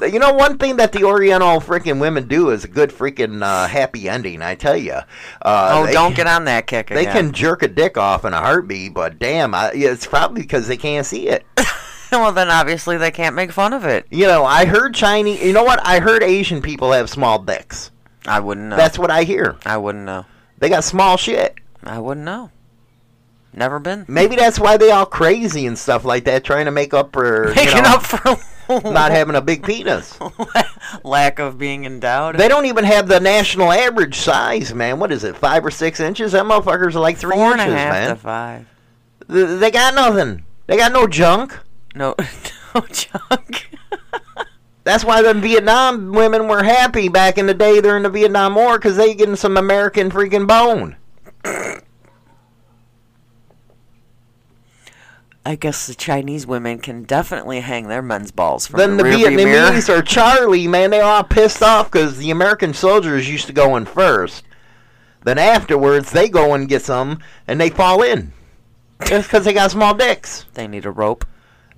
You 0.02 0.18
know, 0.18 0.32
one 0.32 0.58
thing 0.58 0.76
that 0.78 0.90
the 0.90 1.04
Oriental 1.04 1.60
freaking 1.60 2.00
women 2.00 2.26
do 2.26 2.50
is 2.50 2.64
a 2.64 2.68
good 2.68 2.90
freaking 2.90 3.42
uh, 3.44 3.68
happy 3.68 4.08
ending. 4.08 4.42
I 4.42 4.56
tell 4.56 4.76
you. 4.76 4.94
Uh, 4.94 5.04
oh, 5.72 5.86
they- 5.86 5.92
don't 5.92 6.16
get 6.16 6.26
on 6.26 6.46
that 6.46 6.66
kick 6.66 6.88
They 6.88 7.04
can 7.04 7.30
jerk 7.32 7.62
a 7.62 7.68
dick 7.68 7.96
off 7.96 8.24
in 8.24 8.32
a 8.34 8.38
heartbeat, 8.40 8.94
but 8.94 9.20
damn, 9.20 9.54
I, 9.54 9.70
it's 9.72 10.06
probably 10.06 10.42
because 10.42 10.66
they 10.66 10.76
can't 10.76 11.06
see 11.06 11.28
it. 11.28 11.44
well, 12.10 12.32
then 12.32 12.50
obviously 12.50 12.96
they 12.96 13.12
can't 13.12 13.36
make 13.36 13.52
fun 13.52 13.72
of 13.72 13.84
it. 13.84 14.06
You 14.10 14.26
know, 14.26 14.44
I 14.44 14.64
heard 14.64 14.94
Chinese. 14.96 15.40
You 15.44 15.52
know 15.52 15.62
what? 15.64 15.78
I 15.86 16.00
heard 16.00 16.24
Asian 16.24 16.60
people 16.60 16.90
have 16.90 17.08
small 17.08 17.38
dicks. 17.38 17.91
I 18.26 18.40
wouldn't 18.40 18.68
know. 18.68 18.76
That's 18.76 18.98
what 18.98 19.10
I 19.10 19.24
hear. 19.24 19.56
I 19.64 19.76
wouldn't 19.76 20.04
know. 20.04 20.26
They 20.58 20.68
got 20.68 20.84
small 20.84 21.16
shit. 21.16 21.56
I 21.84 21.98
wouldn't 21.98 22.24
know. 22.24 22.50
Never 23.54 23.78
been. 23.78 24.04
Maybe 24.08 24.36
that's 24.36 24.58
why 24.58 24.76
they 24.76 24.90
all 24.90 25.04
crazy 25.04 25.66
and 25.66 25.78
stuff 25.78 26.04
like 26.04 26.24
that, 26.24 26.42
trying 26.44 26.64
to 26.64 26.70
make 26.70 26.94
up 26.94 27.12
for 27.12 27.48
you 27.48 27.54
Making 27.56 27.82
know, 27.82 27.90
up 27.96 28.02
for 28.02 28.36
not 28.90 29.10
having 29.10 29.34
a 29.34 29.42
big 29.42 29.62
penis. 29.62 30.18
lack 31.04 31.38
of 31.38 31.58
being 31.58 31.84
endowed. 31.84 32.36
They 32.38 32.48
don't 32.48 32.64
even 32.66 32.84
have 32.84 33.08
the 33.08 33.20
national 33.20 33.70
average 33.70 34.18
size, 34.18 34.72
man. 34.72 34.98
What 34.98 35.12
is 35.12 35.24
it, 35.24 35.36
five 35.36 35.66
or 35.66 35.70
six 35.70 36.00
inches? 36.00 36.32
That 36.32 36.44
motherfuckers 36.44 36.94
are 36.94 37.00
like 37.00 37.18
three 37.18 37.36
Four 37.36 37.52
and 37.52 37.60
inches, 37.60 37.74
a 37.74 37.76
half 37.78 37.92
man. 37.92 38.08
to 38.10 38.16
five. 38.16 38.66
They 39.28 39.70
got 39.70 39.94
nothing. 39.94 40.44
They 40.66 40.76
got 40.76 40.92
no 40.92 41.06
junk. 41.06 41.58
No, 41.94 42.14
no 42.74 42.80
junk. 42.90 43.68
That's 44.84 45.04
why 45.04 45.22
the 45.22 45.34
Vietnam 45.34 46.12
women 46.12 46.48
were 46.48 46.64
happy 46.64 47.08
back 47.08 47.38
in 47.38 47.46
the 47.46 47.54
day 47.54 47.80
during 47.80 48.02
the 48.02 48.10
Vietnam 48.10 48.54
War 48.56 48.78
because 48.78 48.96
they 48.96 49.14
getting 49.14 49.36
some 49.36 49.56
American 49.56 50.10
freaking 50.10 50.46
bone. 50.46 50.96
I 55.44 55.56
guess 55.56 55.88
the 55.88 55.94
Chinese 55.94 56.46
women 56.46 56.78
can 56.78 57.02
definitely 57.02 57.60
hang 57.60 57.88
their 57.88 58.02
men's 58.02 58.30
balls 58.30 58.68
from 58.68 58.78
Then 58.78 58.96
the, 58.96 59.02
the 59.02 59.10
rearview 59.10 59.36
mirror. 59.36 59.70
Vietnamese 59.70 59.88
or 59.88 60.02
Charlie, 60.02 60.68
man, 60.68 60.90
they 60.90 61.00
all 61.00 61.24
pissed 61.24 61.62
off 61.62 61.90
because 61.90 62.18
the 62.18 62.30
American 62.30 62.72
soldiers 62.74 63.28
used 63.28 63.46
to 63.46 63.52
go 63.52 63.74
in 63.76 63.84
first. 63.84 64.44
Then 65.24 65.38
afterwards, 65.38 66.10
they 66.10 66.28
go 66.28 66.54
and 66.54 66.68
get 66.68 66.82
some, 66.82 67.20
and 67.46 67.60
they 67.60 67.70
fall 67.70 68.02
in. 68.02 68.32
Just 69.04 69.28
because 69.28 69.44
they 69.44 69.52
got 69.52 69.70
small 69.72 69.94
dicks. 69.94 70.46
They 70.54 70.68
need 70.68 70.86
a 70.86 70.90
rope. 70.90 71.24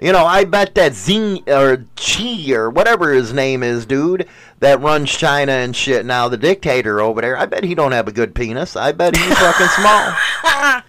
You 0.00 0.12
know, 0.12 0.24
I 0.24 0.44
bet 0.44 0.74
that 0.74 0.92
Xing 0.92 1.46
or 1.48 1.86
Chi 1.96 2.52
or 2.52 2.68
whatever 2.68 3.12
his 3.12 3.32
name 3.32 3.62
is, 3.62 3.86
dude, 3.86 4.26
that 4.60 4.80
runs 4.80 5.10
China 5.10 5.52
and 5.52 5.74
shit 5.74 6.04
now, 6.04 6.28
the 6.28 6.36
dictator 6.36 7.00
over 7.00 7.20
there. 7.20 7.36
I 7.36 7.46
bet 7.46 7.64
he 7.64 7.74
don't 7.74 7.92
have 7.92 8.08
a 8.08 8.12
good 8.12 8.34
penis. 8.34 8.76
I 8.76 8.92
bet 8.92 9.16
he's 9.16 9.38
fucking 9.38 9.66
small. 9.68 10.82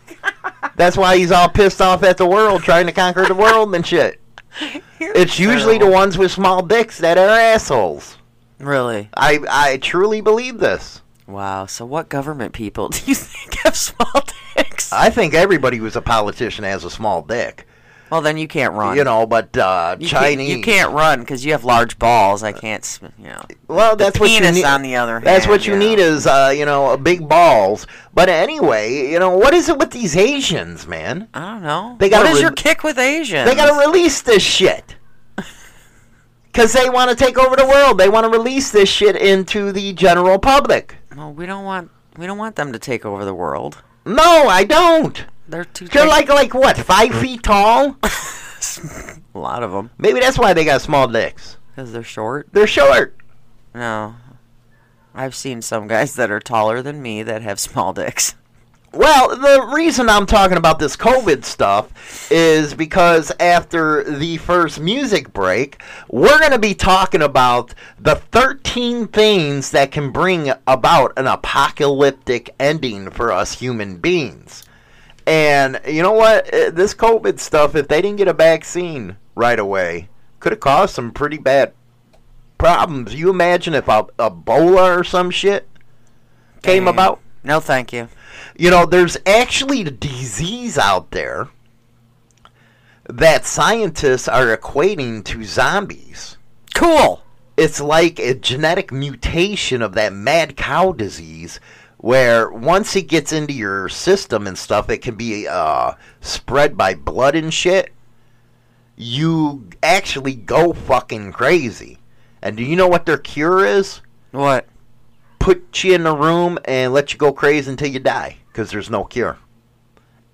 That's 0.76 0.98
why 0.98 1.18
he's 1.18 1.32
all 1.32 1.50
pissed 1.50 1.82
off 1.82 2.04
at 2.04 2.18
the 2.18 2.26
world, 2.26 2.64
trying 2.64 2.88
to 2.88 2.92
conquer 2.92 3.26
the 3.26 3.36
world 3.36 3.74
and 3.76 3.86
shit. 3.86 4.20
It's 4.98 5.38
usually 5.38 5.78
the 5.78 5.90
ones 5.90 6.18
with 6.18 6.32
small 6.32 6.62
dicks 6.62 7.00
that 7.00 7.18
are 7.18 7.28
assholes. 7.30 8.18
Really? 8.60 9.10
I 9.14 9.40
I 9.50 9.78
truly 9.78 10.22
believe 10.22 10.60
this. 10.60 11.02
Wow. 11.28 11.66
So 11.66 11.86
what 11.86 12.10
government 12.10 12.54
people 12.54 12.90
do 12.90 13.00
you 13.06 13.16
think 13.16 13.56
have 13.60 13.76
small 13.76 14.24
dicks? 14.56 14.92
I 14.94 15.10
think 15.10 15.34
everybody 15.34 15.78
who's 15.78 15.98
a 15.98 16.02
politician 16.02 16.64
has 16.64 16.86
a 16.86 16.90
small 16.90 17.22
dick. 17.22 17.68
Well, 18.12 18.22
then 18.22 18.38
you 18.38 18.48
can't 18.48 18.74
run. 18.74 18.96
You 18.96 19.04
know, 19.04 19.26
but 19.26 19.58
uh, 19.58 19.98
You 20.00 20.08
can't- 20.08 20.24
Chinese. 20.24 20.56
you 20.56 20.62
can't 20.62 20.92
run 20.94 21.22
because 21.22 21.44
you 21.44 21.52
have 21.54 21.64
large 21.66 21.98
balls. 21.98 22.44
I 22.44 22.52
can't. 22.52 23.00
You 23.18 23.30
know. 23.30 23.44
Well, 23.68 23.96
that's 23.96 24.20
what 24.20 24.30
you 24.30 24.40
need. 24.52 24.64
on 24.64 24.84
the 24.84 24.96
other 24.96 25.20
That's 25.20 25.46
hand, 25.46 25.52
what 25.52 25.66
you 25.66 25.74
yeah. 25.74 25.80
need 25.80 26.00
is, 26.00 26.28
uh, 26.28 26.54
you 26.56 26.66
know, 26.66 26.96
big 26.98 27.28
balls. 27.28 27.88
But 28.14 28.30
anyway, 28.30 29.10
you 29.12 29.18
know, 29.20 29.36
what 29.36 29.54
is 29.56 29.70
it 29.70 29.78
with 29.80 29.90
these 29.92 30.16
Asians, 30.16 30.86
man? 30.88 31.28
I 31.34 31.40
don't 31.54 31.64
know. 31.64 31.96
They 32.00 32.10
gotta 32.10 32.26
what 32.30 32.36
is 32.36 32.42
your 32.42 32.52
kick 32.52 32.84
with 32.84 33.00
Asians? 33.00 33.50
They 33.50 33.56
got 33.56 33.74
to 33.74 33.88
release 33.88 34.22
this 34.22 34.44
shit. 34.44 34.96
Because 36.52 36.72
they 36.72 36.90
want 36.90 37.10
to 37.10 37.18
take 37.18 37.38
over 37.38 37.58
the 37.58 37.66
world. 37.68 37.98
They 37.98 38.08
want 38.08 38.24
to 38.24 38.30
release 38.38 38.72
this 38.72 38.88
shit 38.88 39.18
into 39.18 39.74
the 39.74 39.92
general 39.92 40.40
public. 40.40 40.96
Well, 41.14 41.34
we 41.34 41.46
don't 41.46 41.66
want. 41.66 41.92
We 42.18 42.26
don't 42.28 42.38
want 42.38 42.56
them 42.56 42.72
to 42.72 42.80
take 42.80 43.06
over 43.06 43.26
the 43.26 43.34
world. 43.34 43.84
No, 44.06 44.48
I 44.48 44.64
don't. 44.64 45.26
They're 45.48 45.66
too. 45.66 45.88
They're 45.88 46.08
like, 46.08 46.30
like 46.30 46.54
what, 46.54 46.78
five 46.78 47.14
feet 47.16 47.44
tall? 47.44 47.98
a 49.36 49.40
lot 49.40 49.62
of 49.64 49.72
them 49.72 49.92
Maybe 49.98 50.20
that's 50.20 50.40
why 50.40 50.54
they 50.54 50.66
got 50.66 50.82
small 50.82 51.08
dicks. 51.08 51.58
because 51.76 51.92
they're 51.92 52.04
short. 52.04 52.50
They're 52.52 52.68
short. 52.68 53.16
No, 53.74 54.16
I've 55.14 55.36
seen 55.36 55.62
some 55.62 55.88
guys 55.88 56.16
that 56.16 56.32
are 56.32 56.40
taller 56.40 56.82
than 56.82 57.02
me 57.02 57.22
that 57.24 57.42
have 57.42 57.60
small 57.60 57.94
dicks. 57.94 58.36
Well, 58.94 59.36
the 59.36 59.74
reason 59.76 60.08
I'm 60.08 60.26
talking 60.26 60.56
about 60.56 60.80
this 60.80 60.96
COVID 60.96 61.44
stuff 61.44 62.32
is 62.32 62.74
because 62.74 63.30
after 63.42 64.06
the 64.06 64.38
first 64.38 64.80
music 64.80 65.34
break, 65.34 65.82
we're 66.10 66.40
going 66.40 66.54
to 66.54 66.60
be 66.60 66.74
talking 66.74 67.22
about 67.22 67.74
the 68.00 68.16
13 68.16 69.10
things 69.10 69.72
that 69.72 69.92
can 69.92 70.12
bring 70.12 70.50
about 70.66 71.12
an 71.18 71.28
apocalyptic 71.28 72.56
ending 72.58 73.12
for 73.12 73.34
us 73.34 73.60
human 73.60 73.98
beings. 73.98 74.64
And 75.28 75.82
you 75.88 76.04
know 76.04 76.12
what? 76.14 76.54
Uh, 76.54 76.70
This 76.72 76.94
COVID 76.94 77.40
stuff, 77.40 77.76
if 77.76 77.88
they 77.88 78.02
didn't 78.02 78.18
get 78.18 78.28
a 78.28 78.34
vaccine 78.34 79.18
right 79.34 79.60
away, 79.60 80.10
could 80.40 80.52
have 80.52 80.60
caused 80.60 80.94
some 80.94 81.12
pretty 81.12 81.38
bad 81.38 81.74
problems. 82.58 83.16
You 83.16 83.30
imagine 83.30 83.74
if 83.74 83.88
a, 83.88 84.04
Ebola 84.20 84.98
or 85.00 85.04
some 85.04 85.32
shit 85.32 85.68
came 86.62 86.86
Dang. 86.86 86.94
about? 86.94 87.20
No, 87.44 87.60
thank 87.60 87.92
you. 87.92 88.08
You 88.58 88.70
know, 88.70 88.86
there's 88.86 89.18
actually 89.26 89.82
a 89.82 89.92
disease 89.92 90.78
out 90.78 91.12
there 91.12 91.50
that 93.10 93.46
scientists 93.46 94.28
are 94.28 94.56
equating 94.56 95.24
to 95.26 95.44
zombies. 95.44 96.38
Cool. 96.74 97.22
It's 97.58 97.80
like 97.80 98.20
a 98.20 98.34
genetic 98.34 98.92
mutation 98.92 99.82
of 99.82 99.94
that 99.94 100.12
mad 100.14 100.58
cow 100.58 100.92
disease 100.92 101.60
where 102.06 102.52
once 102.52 102.96
it 102.96 103.08
gets 103.08 103.34
into 103.34 103.52
your 103.52 103.90
system 103.90 104.46
and 104.46 104.56
stuff, 104.56 104.92
it 104.92 105.00
can 105.00 105.16
be 105.16 105.48
uh, 105.48 105.92
spread 106.22 106.78
by 106.78 106.94
blood 106.94 107.34
and 107.34 107.52
shit. 107.52 107.92
You 108.96 109.68
actually 109.82 110.36
go 110.36 110.72
fucking 110.72 111.32
crazy. 111.32 111.98
And 112.44 112.56
do 112.56 112.64
you 112.64 112.76
know 112.76 112.88
what 112.88 113.08
their 113.08 113.18
cure 113.18 113.66
is? 113.66 114.02
What? 114.30 114.68
put 115.40 115.84
you 115.84 115.96
in 115.96 116.06
a 116.06 116.16
room 116.16 116.60
and 116.66 116.94
let 116.94 117.12
you 117.12 117.18
go 117.18 117.34
crazy 117.34 117.72
until 117.72 117.90
you 117.90 118.00
die 118.00 118.38
because 118.50 118.70
there's 118.70 118.92
no 118.92 119.04
cure. 119.04 119.40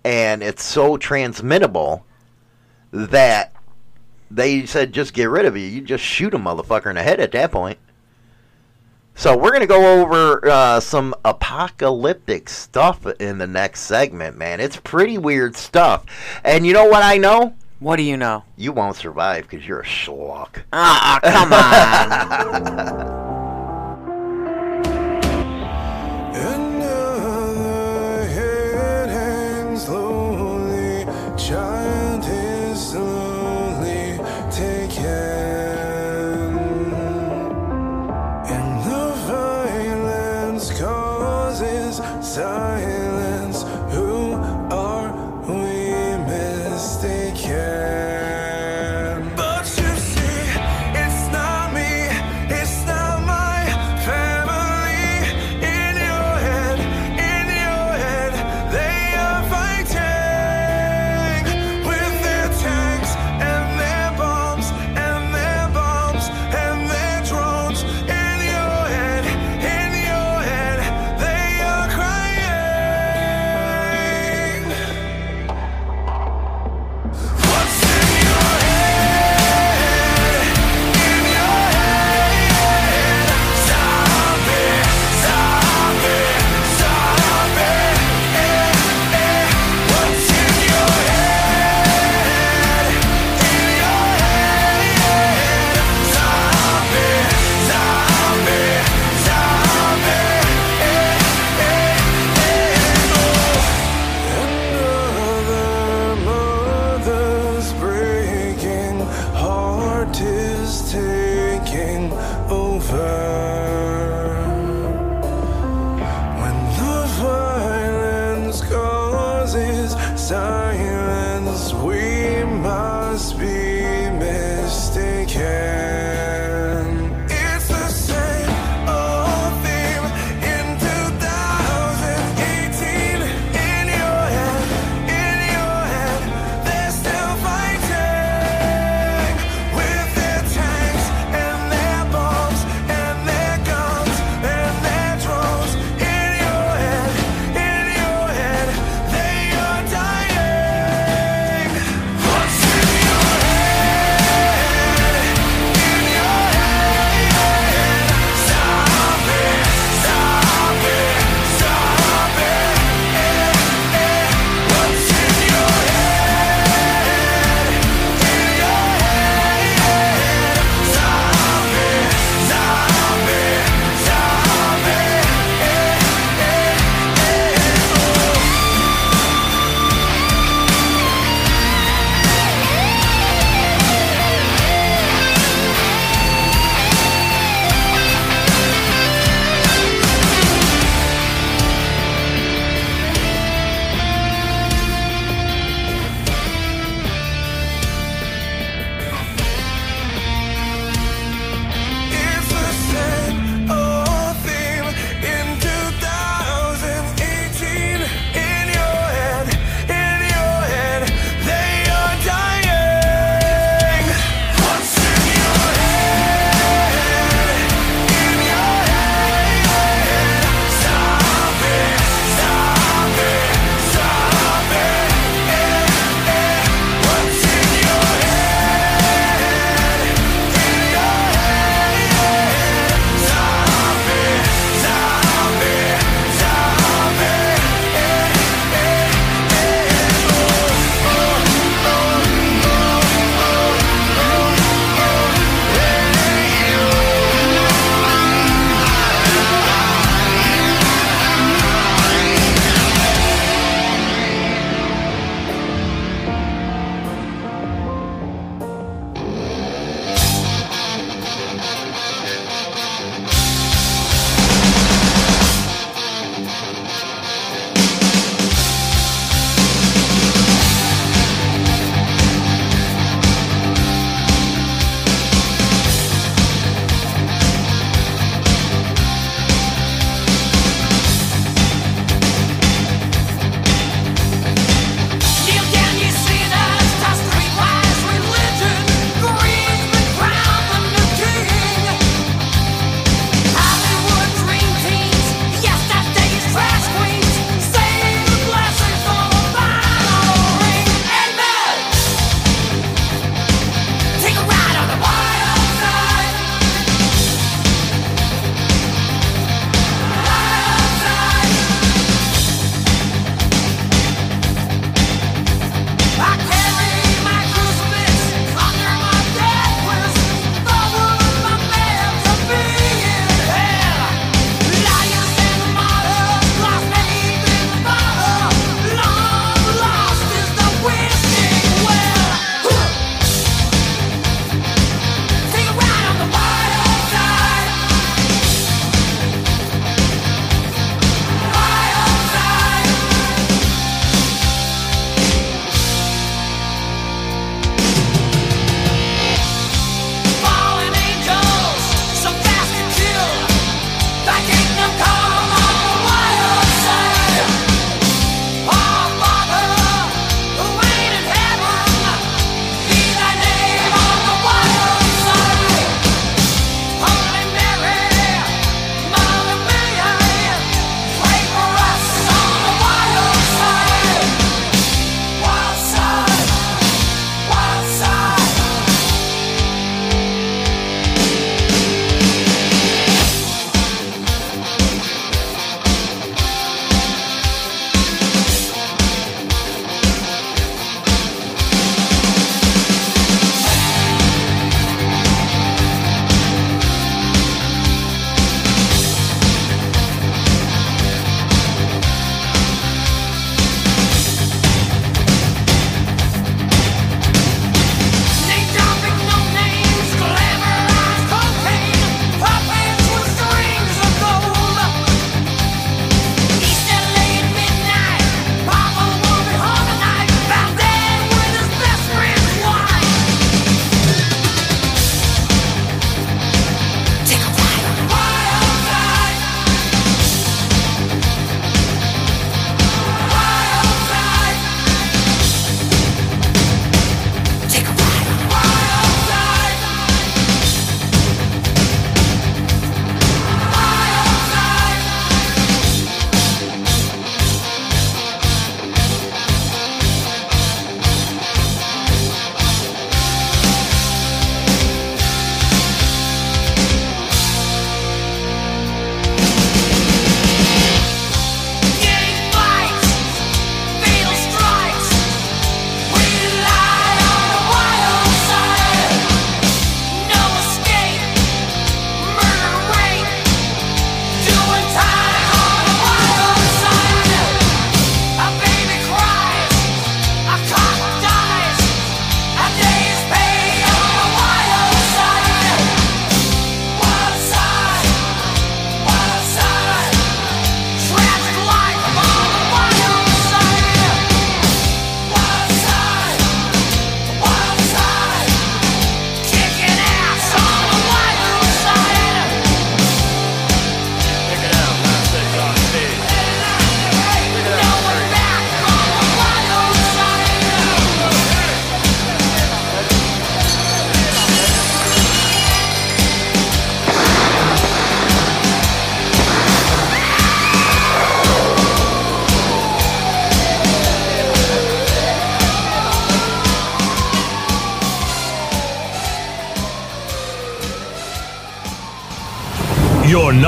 And 0.04 0.44
it's 0.44 0.64
so 0.64 0.98
transmittable 0.98 2.06
that 2.92 3.54
they 4.30 4.66
said 4.66 4.92
just 4.92 5.14
get 5.14 5.30
rid 5.30 5.46
of 5.46 5.56
you. 5.56 5.64
You 5.68 5.80
just 5.80 6.04
shoot 6.04 6.34
a 6.34 6.38
motherfucker 6.38 6.90
in 6.90 6.98
the 6.98 7.04
head 7.04 7.22
at 7.22 7.32
that 7.32 7.54
point. 7.54 7.80
So 9.22 9.38
we're 9.38 9.52
gonna 9.52 9.68
go 9.68 10.02
over 10.02 10.50
uh, 10.50 10.80
some 10.80 11.14
apocalyptic 11.24 12.50
stuff 12.50 13.06
in 13.20 13.38
the 13.38 13.46
next 13.46 13.82
segment, 13.82 14.36
man. 14.36 14.60
It's 14.60 14.78
pretty 14.78 15.20
weird 15.20 15.56
stuff. 15.56 16.08
And 16.44 16.66
you 16.66 16.74
know 16.74 16.86
what 16.86 17.04
I 17.04 17.18
know? 17.20 17.54
What 17.78 17.98
do 17.98 18.02
you 18.02 18.18
know? 18.18 18.46
You 18.58 18.72
won't 18.72 18.96
survive 18.96 19.48
because 19.48 19.68
you're 19.68 19.82
a 19.82 19.86
schlock. 19.86 20.64
Ah, 20.74 21.20
come 21.22 21.54
on. 21.54 23.12
Another 26.56 28.26
head 28.26 29.10
hangs 29.10 29.86
slowly, 29.86 31.06
child 31.38 31.81
causes 42.34 42.71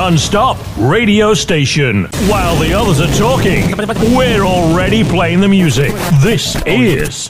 Your 0.04 0.12
non 0.12 0.20
stop 0.20 0.58
radio 0.78 1.34
station. 1.34 2.08
While 2.28 2.58
the 2.58 2.74
others 2.74 3.00
are 3.00 3.18
talking, 3.18 3.72
we're 4.14 4.44
already 4.44 5.02
playing 5.02 5.40
the 5.40 5.48
music. 5.48 5.94
This 6.22 6.58
is 6.66 7.30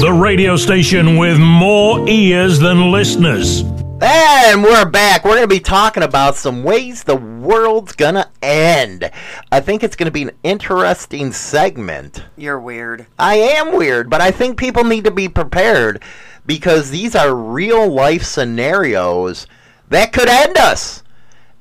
the 0.00 0.12
radio 0.12 0.56
station 0.56 1.16
with 1.18 1.40
more 1.40 2.08
ears 2.08 2.60
than 2.60 2.92
listeners. 2.92 3.62
And 4.00 4.62
we're 4.62 4.88
back. 4.88 5.24
We're 5.24 5.32
going 5.32 5.42
to 5.42 5.48
be 5.48 5.58
talking 5.58 6.04
about 6.04 6.36
some 6.36 6.62
ways 6.62 7.02
the 7.02 7.16
world's 7.16 7.90
going 7.90 8.14
to 8.14 8.28
end. 8.40 9.10
I 9.50 9.58
think 9.58 9.82
it's 9.82 9.96
going 9.96 10.06
to 10.06 10.12
be 10.12 10.22
an 10.22 10.30
interesting 10.44 11.32
segment. 11.32 12.22
You're 12.36 12.60
weird. 12.60 13.04
I 13.18 13.34
am 13.34 13.76
weird, 13.76 14.08
but 14.08 14.20
I 14.20 14.30
think 14.30 14.60
people 14.60 14.84
need 14.84 15.02
to 15.04 15.10
be 15.10 15.28
prepared 15.28 16.00
because 16.46 16.90
these 16.90 17.16
are 17.16 17.34
real 17.34 17.92
life 17.92 18.22
scenarios 18.22 19.48
that 19.88 20.12
could 20.12 20.28
end 20.28 20.56
us. 20.56 21.02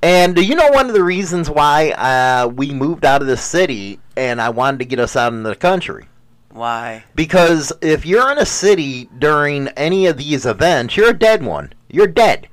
And 0.03 0.35
do 0.35 0.43
you 0.43 0.55
know 0.55 0.69
one 0.69 0.87
of 0.87 0.93
the 0.93 1.03
reasons 1.03 1.49
why 1.49 1.91
uh, 1.91 2.47
we 2.47 2.73
moved 2.73 3.05
out 3.05 3.21
of 3.21 3.27
the 3.27 3.37
city 3.37 3.99
and 4.17 4.41
I 4.41 4.49
wanted 4.49 4.79
to 4.79 4.85
get 4.85 4.99
us 4.99 5.15
out 5.15 5.33
in 5.33 5.43
the 5.43 5.55
country? 5.55 6.07
Why? 6.49 7.03
Because 7.15 7.71
if 7.81 8.05
you're 8.05 8.31
in 8.31 8.39
a 8.39 8.45
city 8.45 9.09
during 9.19 9.67
any 9.69 10.07
of 10.07 10.17
these 10.17 10.45
events, 10.45 10.97
you're 10.97 11.11
a 11.11 11.17
dead 11.17 11.43
one. 11.43 11.73
You're 11.87 12.07
dead. 12.07 12.47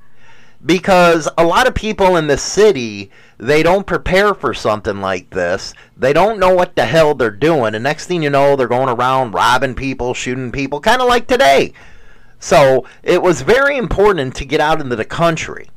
Because 0.65 1.27
a 1.37 1.43
lot 1.43 1.67
of 1.67 1.73
people 1.73 2.17
in 2.17 2.27
the 2.27 2.37
city, 2.37 3.11
they 3.37 3.63
don't 3.63 3.87
prepare 3.87 4.33
for 4.33 4.53
something 4.53 4.99
like 5.01 5.29
this. 5.29 5.73
They 5.97 6.13
don't 6.13 6.39
know 6.39 6.53
what 6.53 6.75
the 6.75 6.85
hell 6.85 7.15
they're 7.15 7.31
doing. 7.31 7.75
And 7.75 7.83
next 7.83 8.07
thing 8.07 8.21
you 8.21 8.29
know, 8.29 8.55
they're 8.55 8.67
going 8.67 8.89
around 8.89 9.31
robbing 9.31 9.75
people, 9.75 10.13
shooting 10.13 10.51
people, 10.51 10.81
kind 10.81 11.01
of 11.01 11.07
like 11.07 11.27
today. 11.27 11.73
So 12.39 12.85
it 13.03 13.21
was 13.21 13.41
very 13.41 13.77
important 13.77 14.35
to 14.35 14.45
get 14.45 14.61
out 14.61 14.81
into 14.81 14.95
the 14.95 15.05
country. 15.05 15.69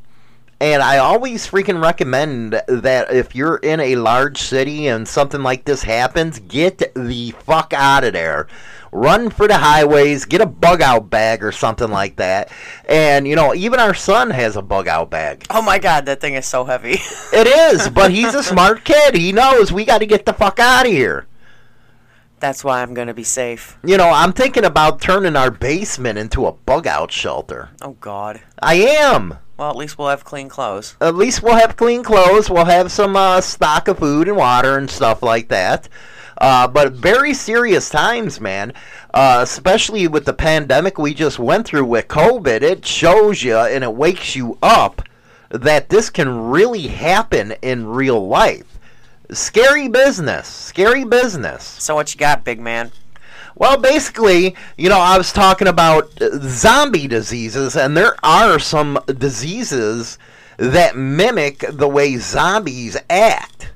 And 0.62 0.80
I 0.80 0.98
always 0.98 1.44
freaking 1.44 1.82
recommend 1.82 2.52
that 2.68 3.12
if 3.12 3.34
you're 3.34 3.56
in 3.56 3.80
a 3.80 3.96
large 3.96 4.38
city 4.38 4.86
and 4.86 5.08
something 5.08 5.42
like 5.42 5.64
this 5.64 5.82
happens, 5.82 6.38
get 6.38 6.94
the 6.94 7.32
fuck 7.32 7.72
out 7.72 8.04
of 8.04 8.12
there. 8.12 8.46
Run 8.92 9.28
for 9.30 9.48
the 9.48 9.58
highways, 9.58 10.24
get 10.24 10.40
a 10.40 10.46
bug 10.46 10.80
out 10.80 11.10
bag 11.10 11.42
or 11.42 11.50
something 11.50 11.90
like 11.90 12.14
that. 12.14 12.52
And, 12.88 13.26
you 13.26 13.34
know, 13.34 13.52
even 13.56 13.80
our 13.80 13.92
son 13.92 14.30
has 14.30 14.54
a 14.54 14.62
bug 14.62 14.86
out 14.86 15.10
bag. 15.10 15.46
Oh 15.50 15.62
my 15.62 15.80
god, 15.80 16.06
that 16.06 16.20
thing 16.20 16.34
is 16.34 16.46
so 16.46 16.64
heavy. 16.64 17.00
It 17.32 17.48
is, 17.48 17.88
but 17.88 18.12
he's 18.12 18.34
a 18.34 18.42
smart 18.44 18.84
kid. 18.84 19.16
He 19.16 19.32
knows 19.32 19.72
we 19.72 19.84
got 19.84 19.98
to 19.98 20.06
get 20.06 20.26
the 20.26 20.32
fuck 20.32 20.60
out 20.60 20.86
of 20.86 20.92
here. 20.92 21.26
That's 22.42 22.64
why 22.64 22.82
I'm 22.82 22.92
gonna 22.92 23.14
be 23.14 23.22
safe. 23.22 23.78
You 23.84 23.96
know, 23.96 24.10
I'm 24.10 24.32
thinking 24.32 24.64
about 24.64 25.00
turning 25.00 25.36
our 25.36 25.52
basement 25.52 26.18
into 26.18 26.46
a 26.46 26.52
bug 26.52 26.88
out 26.88 27.12
shelter. 27.12 27.70
Oh 27.80 27.92
god. 28.00 28.42
I 28.60 28.74
am. 28.74 29.38
Well, 29.56 29.70
at 29.70 29.76
least 29.76 29.96
we'll 29.96 30.08
have 30.08 30.24
clean 30.24 30.48
clothes. 30.48 30.96
At 31.00 31.14
least 31.14 31.44
we'll 31.44 31.54
have 31.54 31.76
clean 31.76 32.02
clothes. 32.02 32.50
We'll 32.50 32.64
have 32.64 32.90
some 32.90 33.14
uh, 33.14 33.42
stock 33.42 33.86
of 33.86 34.00
food 34.00 34.26
and 34.26 34.36
water 34.36 34.76
and 34.76 34.90
stuff 34.90 35.22
like 35.22 35.46
that. 35.50 35.88
Uh, 36.36 36.66
but 36.66 36.94
very 36.94 37.32
serious 37.32 37.88
times, 37.88 38.40
man. 38.40 38.72
Uh, 39.14 39.38
especially 39.40 40.08
with 40.08 40.24
the 40.24 40.32
pandemic 40.32 40.98
we 40.98 41.14
just 41.14 41.38
went 41.38 41.64
through 41.64 41.84
with 41.84 42.08
COVID. 42.08 42.62
It 42.62 42.84
shows 42.84 43.44
you 43.44 43.56
and 43.56 43.84
it 43.84 43.94
wakes 43.94 44.34
you 44.34 44.58
up 44.64 45.02
that 45.50 45.90
this 45.90 46.10
can 46.10 46.50
really 46.50 46.88
happen 46.88 47.54
in 47.62 47.86
real 47.86 48.26
life. 48.26 48.80
Scary 49.32 49.88
business. 49.88 50.48
Scary 50.48 51.04
business. 51.04 51.64
So 51.64 51.94
what 51.94 52.12
you 52.14 52.18
got, 52.18 52.44
big 52.44 52.60
man? 52.60 52.92
Well, 53.54 53.78
basically, 53.78 54.56
you 54.76 54.88
know, 54.88 54.98
I 54.98 55.18
was 55.18 55.32
talking 55.32 55.68
about 55.68 56.20
uh, 56.20 56.38
zombie 56.40 57.06
diseases, 57.06 57.76
and 57.76 57.96
there 57.96 58.16
are 58.24 58.58
some 58.58 58.98
diseases 59.06 60.18
that 60.56 60.96
mimic 60.96 61.64
the 61.68 61.88
way 61.88 62.16
zombies 62.16 62.96
act, 63.10 63.72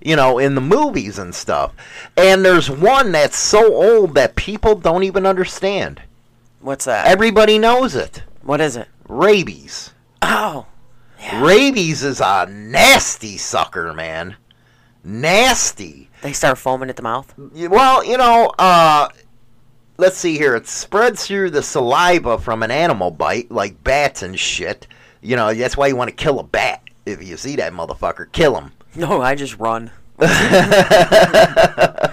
you 0.00 0.16
know, 0.16 0.38
in 0.38 0.54
the 0.54 0.60
movies 0.60 1.18
and 1.18 1.34
stuff. 1.34 1.72
And 2.16 2.44
there's 2.44 2.70
one 2.70 3.12
that's 3.12 3.36
so 3.36 3.74
old 3.74 4.14
that 4.14 4.34
people 4.34 4.74
don't 4.74 5.04
even 5.04 5.24
understand. 5.26 6.02
What's 6.60 6.84
that? 6.86 7.06
Everybody 7.06 7.58
knows 7.58 7.94
it 7.94 8.22
what 8.42 8.60
is 8.60 8.76
it? 8.76 8.88
rabies. 9.08 9.92
Oh. 10.20 10.66
Rabies 11.34 12.02
is 12.02 12.20
a 12.20 12.46
nasty 12.46 13.38
sucker, 13.38 13.92
man. 13.92 14.36
Nasty. 15.04 16.08
They 16.22 16.32
start 16.32 16.58
foaming 16.58 16.88
at 16.88 16.96
the 16.96 17.02
mouth. 17.02 17.34
Well, 17.36 18.04
you 18.04 18.16
know, 18.16 18.52
uh, 18.58 19.08
let's 19.98 20.16
see 20.16 20.38
here. 20.38 20.54
It 20.54 20.68
spreads 20.68 21.26
through 21.26 21.50
the 21.50 21.62
saliva 21.62 22.38
from 22.38 22.62
an 22.62 22.70
animal 22.70 23.10
bite, 23.10 23.50
like 23.50 23.82
bats 23.82 24.22
and 24.22 24.38
shit. 24.38 24.86
You 25.20 25.36
know, 25.36 25.52
that's 25.54 25.76
why 25.76 25.88
you 25.88 25.96
want 25.96 26.10
to 26.10 26.16
kill 26.16 26.38
a 26.38 26.44
bat. 26.44 26.82
If 27.06 27.22
you 27.22 27.36
see 27.36 27.56
that 27.56 27.72
motherfucker, 27.72 28.30
kill 28.32 28.56
him. 28.56 28.72
No, 28.94 29.20
I 29.20 29.34
just 29.34 29.58
run. 29.58 29.90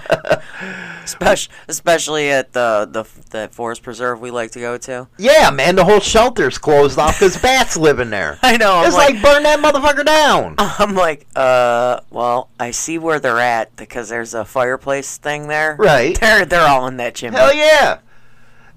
especially, 1.04 1.54
especially 1.68 2.30
at 2.30 2.52
the, 2.52 2.88
the 2.90 3.04
the 3.30 3.48
forest 3.52 3.82
preserve 3.82 4.20
we 4.20 4.30
like 4.30 4.50
to 4.52 4.60
go 4.60 4.78
to. 4.78 5.08
Yeah, 5.18 5.50
man, 5.50 5.76
the 5.76 5.84
whole 5.84 6.00
shelter's 6.00 6.58
closed 6.58 6.98
off 6.98 7.18
because 7.18 7.40
bats 7.40 7.76
live 7.76 8.00
in 8.00 8.10
there. 8.10 8.38
I 8.42 8.56
know. 8.56 8.76
I'm 8.76 8.86
It's 8.86 8.96
like, 8.96 9.22
burn 9.22 9.42
that 9.42 9.60
motherfucker 9.60 10.04
down. 10.04 10.54
I'm 10.58 10.94
like, 10.94 11.26
uh, 11.36 12.00
well, 12.10 12.48
I 12.58 12.70
see 12.70 12.98
where 12.98 13.20
they're 13.20 13.38
at 13.38 13.74
because 13.76 14.08
there's 14.08 14.34
a 14.34 14.44
fireplace 14.44 15.16
thing 15.18 15.48
there. 15.48 15.76
Right. 15.78 16.18
They're 16.18 16.44
they're 16.44 16.66
all 16.66 16.86
in 16.86 16.96
that 16.98 17.14
chimney. 17.14 17.38
Hell 17.38 17.54
yeah. 17.54 17.98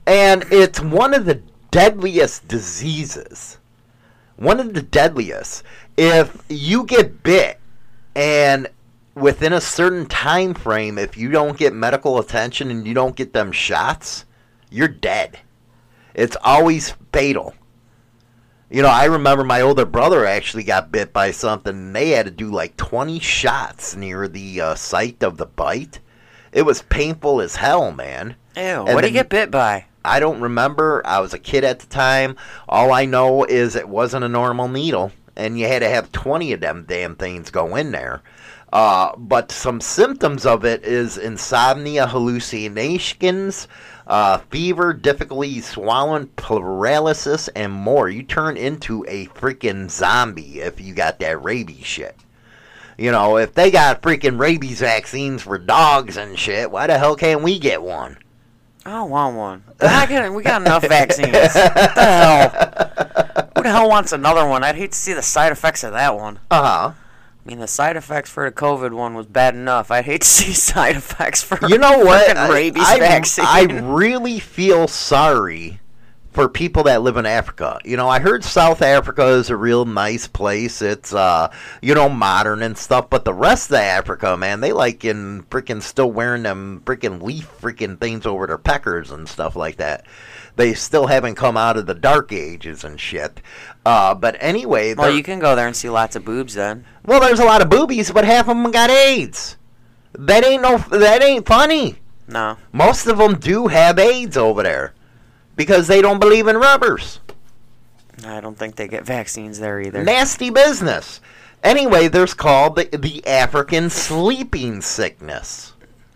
And 0.06 0.46
it's 0.52 0.82
one 0.82 1.14
of 1.14 1.26
the 1.26 1.42
deadliest 1.72 2.48
diseases. 2.48 3.58
One 4.36 4.60
of 4.60 4.74
the 4.74 4.82
deadliest. 4.82 5.64
If 5.96 6.44
you 6.50 6.84
get 6.86 7.24
bit 7.24 7.60
and 8.16 8.68
within 9.16 9.54
a 9.54 9.62
certain 9.62 10.06
time 10.06 10.54
frame 10.54 10.98
if 10.98 11.18
you 11.18 11.30
don't 11.30 11.58
get 11.58 11.74
medical 11.74 12.20
attention 12.20 12.72
and 12.72 12.88
you 12.88 12.94
don't 12.94 13.16
get 13.16 13.34
them 13.34 13.52
shots, 13.52 14.26
you're 14.70 14.88
dead. 14.88 15.40
It's 16.14 16.38
always 16.44 16.96
fatal. 17.12 17.54
You 18.70 18.82
know, 18.82 18.90
I 18.90 19.06
remember 19.06 19.44
my 19.44 19.62
older 19.62 19.86
brother 19.86 20.26
actually 20.26 20.64
got 20.64 20.92
bit 20.92 21.14
by 21.14 21.32
something 21.32 21.76
and 21.76 21.96
they 21.96 22.10
had 22.10 22.26
to 22.26 22.32
do 22.32 22.50
like 22.50 22.76
20 22.78 23.20
shots 23.20 23.96
near 23.96 24.28
the 24.28 24.62
uh, 24.62 24.76
site 24.76 25.22
of 25.22 25.38
the 25.38 25.46
bite. 25.46 26.00
It 26.52 26.64
was 26.64 26.82
painful 26.84 27.42
as 27.42 27.58
hell, 27.58 27.92
man. 27.92 28.36
Ew. 28.56 28.84
What 28.84 28.96
then- 28.96 29.04
you 29.06 29.12
get 29.12 29.30
bit 29.30 29.52
by? 29.52 29.86
I 30.06 30.20
don't 30.20 30.42
remember. 30.42 31.02
I 31.06 31.20
was 31.20 31.34
a 31.34 31.40
kid 31.40 31.64
at 31.64 31.80
the 31.80 31.86
time. 31.86 32.36
All 32.68 32.92
I 32.92 33.06
know 33.06 33.46
is 33.46 33.76
it 33.76 33.88
wasn't 33.88 34.26
a 34.26 34.30
normal 34.30 34.68
needle, 34.68 35.14
and 35.36 35.58
you 35.58 35.68
had 35.68 35.80
to 35.80 35.88
have 35.88 36.12
20 36.12 36.52
of 36.52 36.60
them 36.60 36.86
damn 36.88 37.16
things 37.16 37.50
go 37.50 37.76
in 37.78 37.92
there. 37.92 38.22
Uh, 38.74 39.16
but 39.18 39.52
some 39.52 39.80
symptoms 39.80 40.48
of 40.48 40.66
it 40.66 40.84
is 40.84 41.20
insomnia, 41.20 42.08
hallucinations, 42.08 43.68
uh, 44.08 44.40
fever, 44.50 44.94
difficulty 44.94 45.62
swallowing, 45.62 46.26
paralysis, 46.38 47.50
and 47.50 47.72
more. 47.72 48.10
You 48.10 48.24
turn 48.24 48.58
into 48.58 49.06
a 49.08 49.28
freaking 49.28 49.92
zombie 49.92 50.60
if 50.62 50.82
you 50.82 50.96
got 50.96 51.20
that 51.20 51.44
rabies 51.44 51.86
shit. 51.86 52.18
You 52.98 53.12
know, 53.12 53.38
if 53.38 53.54
they 53.54 53.70
got 53.70 54.02
freaking 54.02 54.40
rabies 54.40 54.80
vaccines 54.80 55.44
for 55.44 55.60
dogs 55.60 56.18
and 56.18 56.38
shit, 56.38 56.72
why 56.72 56.88
the 56.88 56.98
hell 56.98 57.16
can't 57.16 57.44
we 57.44 57.60
get 57.60 57.82
one? 57.84 58.18
I 58.88 58.90
don't 58.92 59.12
want 59.12 59.36
one. 59.36 59.64
Not 59.82 60.10
getting- 60.10 60.34
we 60.34 60.42
got 60.42 60.62
enough 60.62 60.82
vaccines. 60.88 61.32
what 61.32 61.54
the 61.54 62.04
hell? 62.04 63.50
Who 63.56 63.62
the 63.62 63.70
hell 63.70 63.88
wants 63.88 64.14
another 64.14 64.48
one? 64.48 64.64
I'd 64.64 64.76
hate 64.76 64.94
to 64.94 64.98
see 64.98 65.14
the 65.14 65.22
side 65.22 65.52
effects 65.52 65.84
of 65.84 65.94
that 65.94 66.16
one. 66.16 66.40
Uh 66.50 66.64
huh. 66.64 66.92
I 67.46 67.50
mean, 67.50 67.60
the 67.60 67.68
side 67.68 67.98
effects 67.98 68.30
for 68.30 68.50
the 68.50 68.56
COVID 68.56 68.94
one 68.94 69.16
was 69.16 69.26
bad 69.26 69.54
enough. 69.54 69.92
I'd 69.92 70.06
hate 70.06 70.22
to 70.22 70.28
see 70.28 70.54
side 70.54 70.96
effects 70.96 71.44
for 71.44 71.60
You 71.68 71.78
know 71.78 72.00
what? 72.00 72.28
frickin' 72.28 72.50
rabies 72.50 72.84
I, 72.86 73.00
vaccine. 73.00 73.46
I 73.46 73.64
really 73.64 74.40
feel 74.40 74.88
sorry 74.88 75.82
for 76.34 76.50
people 76.50 76.84
that 76.84 77.04
live 77.04 77.18
in 77.18 77.26
Africa. 77.26 77.80
You 77.86 77.96
know, 77.96 78.10
I 78.10 78.20
heard 78.20 78.44
South 78.44 78.82
Africa 78.82 79.28
is 79.28 79.50
a 79.50 79.58
real 79.58 79.86
nice 79.86 80.28
place. 80.28 80.82
It's 80.82 81.14
uh, 81.14 81.52
you 81.82 81.94
know, 81.94 82.10
modern 82.10 82.64
and 82.64 82.78
stuff, 82.78 83.10
but 83.10 83.24
the 83.24 83.34
rest 83.34 83.70
of 83.70 83.76
Africa, 83.76 84.36
man, 84.36 84.60
they 84.60 84.74
like 84.74 85.06
in 85.06 85.44
freaking 85.44 85.82
still 85.82 86.12
wearing 86.12 86.44
them 86.44 86.82
freaking 86.86 87.22
leaf 87.22 87.50
freaking 87.62 88.00
things 88.00 88.26
over 88.26 88.48
their 88.48 88.58
peckers 88.58 89.12
and 89.12 89.30
stuff 89.30 89.56
like 89.56 89.78
that. 89.78 90.06
They 90.56 90.74
still 90.74 91.08
haven't 91.08 91.36
come 91.36 91.58
out 91.58 91.78
of 91.78 91.88
the 91.88 91.96
dark 91.96 92.32
ages 92.32 92.84
and 92.84 93.00
shit. 93.00 93.42
Uh, 93.86 94.14
but 94.14 94.36
anyway, 94.40 94.94
well, 94.94 95.10
you 95.10 95.24
can 95.24 95.40
go 95.40 95.56
there 95.56 95.66
and 95.68 95.76
see 95.76 95.90
lots 95.90 96.16
of 96.16 96.24
boobs 96.24 96.54
then. 96.54 96.86
well, 97.06 97.20
there's 97.20 97.40
a 97.40 97.46
lot 97.46 97.62
of 97.62 97.70
boobies, 97.70 98.12
but 98.12 98.24
half 98.26 98.48
of 98.48 98.56
them 98.56 98.72
got 98.72 98.90
AIDS. 98.90 99.58
That 100.14 100.46
ain't 100.46 100.62
no. 100.62 100.78
That 100.78 101.24
ain't 101.24 101.48
funny. 101.48 101.98
No. 102.28 102.58
Most 102.72 103.08
of 103.08 103.18
them 103.18 103.40
do 103.40 103.68
have 103.68 103.98
AIDS 103.98 104.38
over 104.38 104.62
there 104.64 104.94
because 105.56 105.88
they 105.88 106.02
don't 106.02 106.20
believe 106.20 106.48
in 106.48 106.58
rubbers. 106.58 107.20
I 108.26 108.40
don't 108.40 108.58
think 108.58 108.76
they 108.76 108.88
get 108.88 109.06
vaccines 109.06 109.60
there 109.60 109.82
either. 109.82 110.04
Nasty 110.04 110.50
business. 110.50 111.20
Anyway, 111.64 112.08
there's 112.08 112.34
called 112.34 112.76
the, 112.76 112.86
the 112.96 113.26
African 113.26 113.90
sleeping 113.90 114.82
sickness. 114.82 115.73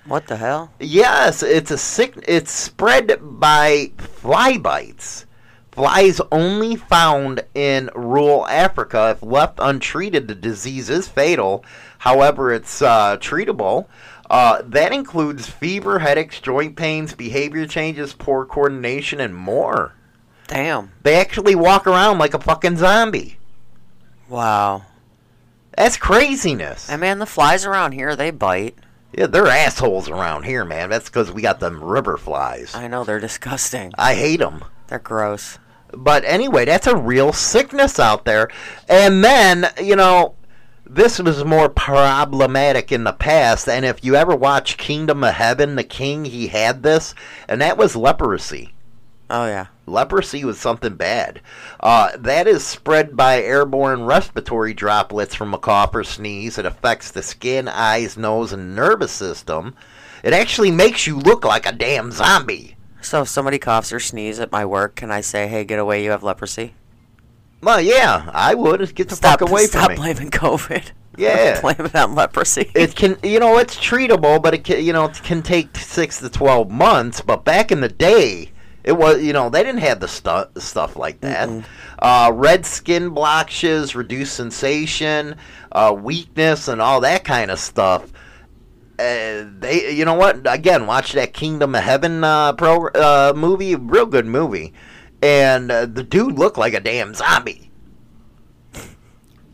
What 0.08 0.28
the 0.28 0.38
hell? 0.38 0.72
Yes, 0.80 1.43
it's 1.43 1.72
a 1.72 1.78
sick. 1.78 2.14
It's 2.28 2.51
spread 2.51 3.20
by 3.22 3.91
fly 3.97 4.58
bites. 4.58 5.26
Flies 5.72 6.22
only 6.32 6.76
found 6.76 7.43
in 7.53 7.89
rural 7.93 8.47
Africa. 8.47 9.12
If 9.12 9.22
left 9.22 9.60
untreated, 9.62 10.28
the 10.28 10.34
disease 10.34 10.89
is 10.89 11.08
fatal. 11.08 11.64
However, 11.99 12.51
it's 12.51 12.82
uh, 12.82 13.18
treatable. 13.18 13.88
Uh, 14.30 14.62
that 14.66 14.91
includes 14.91 15.47
fever, 15.47 15.99
headaches, 15.99 16.41
joint 16.41 16.76
pains, 16.76 17.14
behavior 17.14 17.68
changes, 17.68 18.14
poor 18.14 18.45
coordination, 18.45 19.20
and 19.20 19.36
more. 19.36 19.93
Damn. 20.47 20.93
They 21.03 21.16
actually 21.16 21.55
walk 21.55 21.86
around 21.86 22.18
like 22.18 22.34
a 22.34 22.39
fucking 22.39 22.78
zombie. 22.78 23.38
Wow. 24.30 24.84
That's 25.78 25.97
craziness. 25.97 26.89
And 26.89 27.01
man, 27.01 27.20
the 27.20 27.26
flies 27.26 27.66
around 27.66 27.91
here, 27.91 28.16
they 28.16 28.32
bite. 28.32 28.78
Yeah, 29.14 29.28
they're 29.28 29.47
assholes 29.47 30.10
around 30.10 30.43
here, 30.43 30.66
man. 30.66 30.89
That's 30.89 31.10
because 31.10 31.32
we 31.32 31.41
got 31.41 31.60
them 31.60 31.84
river 31.84 32.18
flies. 32.18 32.76
I 32.76 32.88
know, 32.88 33.03
they're 33.03 33.20
disgusting. 33.20 33.93
I 33.97 34.16
hate 34.16 34.39
them. 34.39 34.64
They're 34.88 34.99
gross. 34.99 35.60
But 35.93 36.26
anyway, 36.26 36.66
that's 36.66 36.88
a 36.88 36.95
real 36.95 37.32
sickness 37.32 37.99
out 37.99 38.26
there. 38.26 38.49
And 38.89 39.24
then, 39.24 39.70
you 39.82 39.95
know, 39.95 40.36
this 40.86 41.20
was 41.20 41.43
more 41.43 41.70
problematic 41.70 42.91
in 42.91 43.03
the 43.03 43.14
past. 43.14 43.68
And 43.68 43.86
if 43.86 44.03
you 44.03 44.16
ever 44.16 44.36
watch 44.36 44.78
Kingdom 44.78 45.24
of 45.24 45.34
Heaven, 45.34 45.76
the 45.76 45.84
king, 45.84 46.26
he 46.26 46.47
had 46.47 46.84
this, 46.84 47.16
and 47.47 47.62
that 47.62 47.78
was 47.78 47.95
leprosy. 47.95 48.74
Oh, 49.30 49.46
yeah. 49.46 49.68
Leprosy 49.86 50.46
was 50.46 50.58
something 50.58 50.96
bad. 50.96 51.42
Uh, 51.80 52.12
that 52.18 52.48
is 52.48 52.66
spread 52.66 53.18
by 53.18 53.42
airborne 53.42 54.04
respiratory 54.06 54.74
droplets 54.74 55.36
from 55.36 55.54
a 55.54 55.58
cough 55.58 55.94
or 55.94 56.04
sneeze. 56.04 56.58
It 56.58 56.66
affects 56.66 57.12
the 57.12 57.22
skin, 57.22 57.68
eyes, 57.68 58.18
nose, 58.18 58.54
and 58.54 58.76
nervous 58.76 59.12
system. 59.12 59.76
It 60.24 60.34
actually 60.34 60.72
makes 60.72 61.08
you 61.08 61.18
look 61.18 61.44
like 61.44 61.66
a 61.66 61.72
damn 61.72 62.12
zombie. 62.12 62.78
So 63.02 63.22
if 63.22 63.28
somebody 63.28 63.60
coughs 63.60 63.92
or 63.92 64.00
sneezes 64.00 64.40
at 64.40 64.52
my 64.52 64.66
work, 64.66 64.96
can 64.96 65.12
I 65.12 65.22
say, 65.22 65.48
hey, 65.48 65.64
get 65.66 65.80
away, 65.80 66.04
you 66.04 66.12
have 66.12 66.24
leprosy? 66.24 66.74
Well, 67.62 67.82
yeah, 67.82 68.30
I 68.34 68.54
would. 68.56 68.94
Get 68.96 69.10
the 69.10 69.16
Stop, 69.16 69.40
fuck 69.40 69.50
away 69.50 69.66
stop 69.66 69.92
from 69.92 69.92
me. 69.92 69.96
Stop 70.14 70.16
blaming 70.16 70.32
COVID. 70.32 70.92
Yeah. 71.18 71.60
Blame 71.62 71.76
it 71.80 71.96
on 71.96 72.16
leprosy. 72.16 72.72
It 72.76 72.96
can, 72.96 73.18
you 73.24 73.40
know, 73.40 73.58
it's 73.58 73.76
treatable, 73.76 74.42
but 74.42 74.54
it 74.54 74.64
can, 74.64 74.86
you 74.86 74.94
know, 74.94 75.06
it 75.06 75.22
can 75.24 75.42
take 75.42 75.76
six 75.76 76.20
to 76.20 76.30
twelve 76.30 76.70
months. 76.70 77.22
But 77.22 77.44
back 77.44 77.72
in 77.72 77.82
the 77.82 77.90
day, 77.90 78.52
it 78.88 78.96
was, 78.96 79.22
you 79.22 79.34
know, 79.34 79.50
they 79.50 79.64
didn't 79.64 79.82
have 79.82 80.00
the 80.00 80.08
stuff 80.08 80.48
stuff 80.60 80.96
like 80.96 81.20
that. 81.20 81.50
Uh, 82.00 82.32
red 82.34 82.66
skin 82.66 83.10
blotches, 83.10 83.98
reduced 83.98 84.34
sensation, 84.34 85.36
uh, 85.74 85.94
weakness, 85.94 86.70
and 86.70 86.82
all 86.82 87.02
that 87.02 87.26
kind 87.26 87.52
of 87.52 87.60
stuff. 87.60 88.14
Uh, 88.98 89.44
they, 89.60 89.92
you 89.92 90.06
know 90.06 90.14
what? 90.14 90.40
Again, 90.46 90.88
watch 90.88 91.12
that 91.12 91.34
Kingdom 91.34 91.76
of 91.76 91.84
Heaven 91.84 92.24
uh, 92.24 92.54
pro 92.54 92.88
uh, 92.88 93.34
movie. 93.36 93.76
Real 93.76 94.06
good 94.06 94.26
movie. 94.26 94.74
And 95.22 95.70
uh, 95.70 95.86
the 95.86 96.04
dude 96.04 96.40
looked 96.40 96.58
like 96.58 96.74
a 96.74 96.80
damn 96.80 97.14
zombie. 97.14 97.70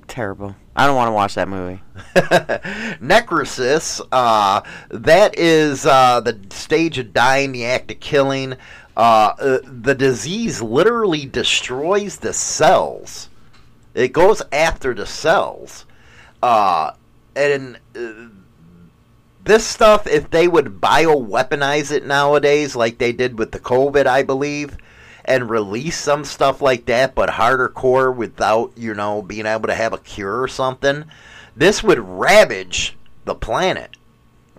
Terrible. 0.07 0.55
I 0.75 0.85
don't 0.85 0.95
want 0.95 1.07
to 1.07 1.13
watch 1.13 1.35
that 1.35 1.47
movie. 1.47 1.81
Necrosis, 3.05 4.01
uh, 4.11 4.61
that 4.89 5.37
is 5.37 5.85
uh, 5.85 6.19
the 6.21 6.39
stage 6.51 6.97
of 6.97 7.13
dying, 7.13 7.51
the 7.51 7.65
act 7.65 7.91
of 7.91 7.99
killing. 7.99 8.55
Uh, 8.95 9.33
uh, 9.39 9.59
the 9.63 9.95
disease 9.95 10.61
literally 10.61 11.25
destroys 11.25 12.17
the 12.17 12.33
cells. 12.33 13.29
It 13.93 14.13
goes 14.13 14.41
after 14.51 14.93
the 14.93 15.05
cells. 15.05 15.85
Uh, 16.41 16.91
and 17.35 17.79
uh, 17.95 18.29
this 19.43 19.65
stuff, 19.65 20.07
if 20.07 20.29
they 20.29 20.47
would 20.47 20.79
bioweaponize 20.79 21.91
it 21.91 22.05
nowadays, 22.05 22.75
like 22.75 22.97
they 22.97 23.11
did 23.11 23.39
with 23.39 23.51
the 23.51 23.59
COVID, 23.59 24.05
I 24.05 24.23
believe, 24.23 24.77
and 25.25 25.49
release 25.49 25.97
some 25.97 26.23
stuff 26.23 26.61
like 26.61 26.85
that, 26.85 27.15
but 27.15 27.31
harder 27.31 27.69
core 27.69 28.11
without, 28.11 28.71
you 28.75 28.93
know, 28.93 29.21
being 29.21 29.45
able 29.45 29.67
to 29.67 29.75
have 29.75 29.93
a 29.93 29.97
cure 29.97 30.41
or 30.41 30.47
something, 30.47 31.05
this 31.55 31.81
would 31.81 31.99
ravage 31.99 32.95
the 33.25 33.35
planet. 33.35 33.95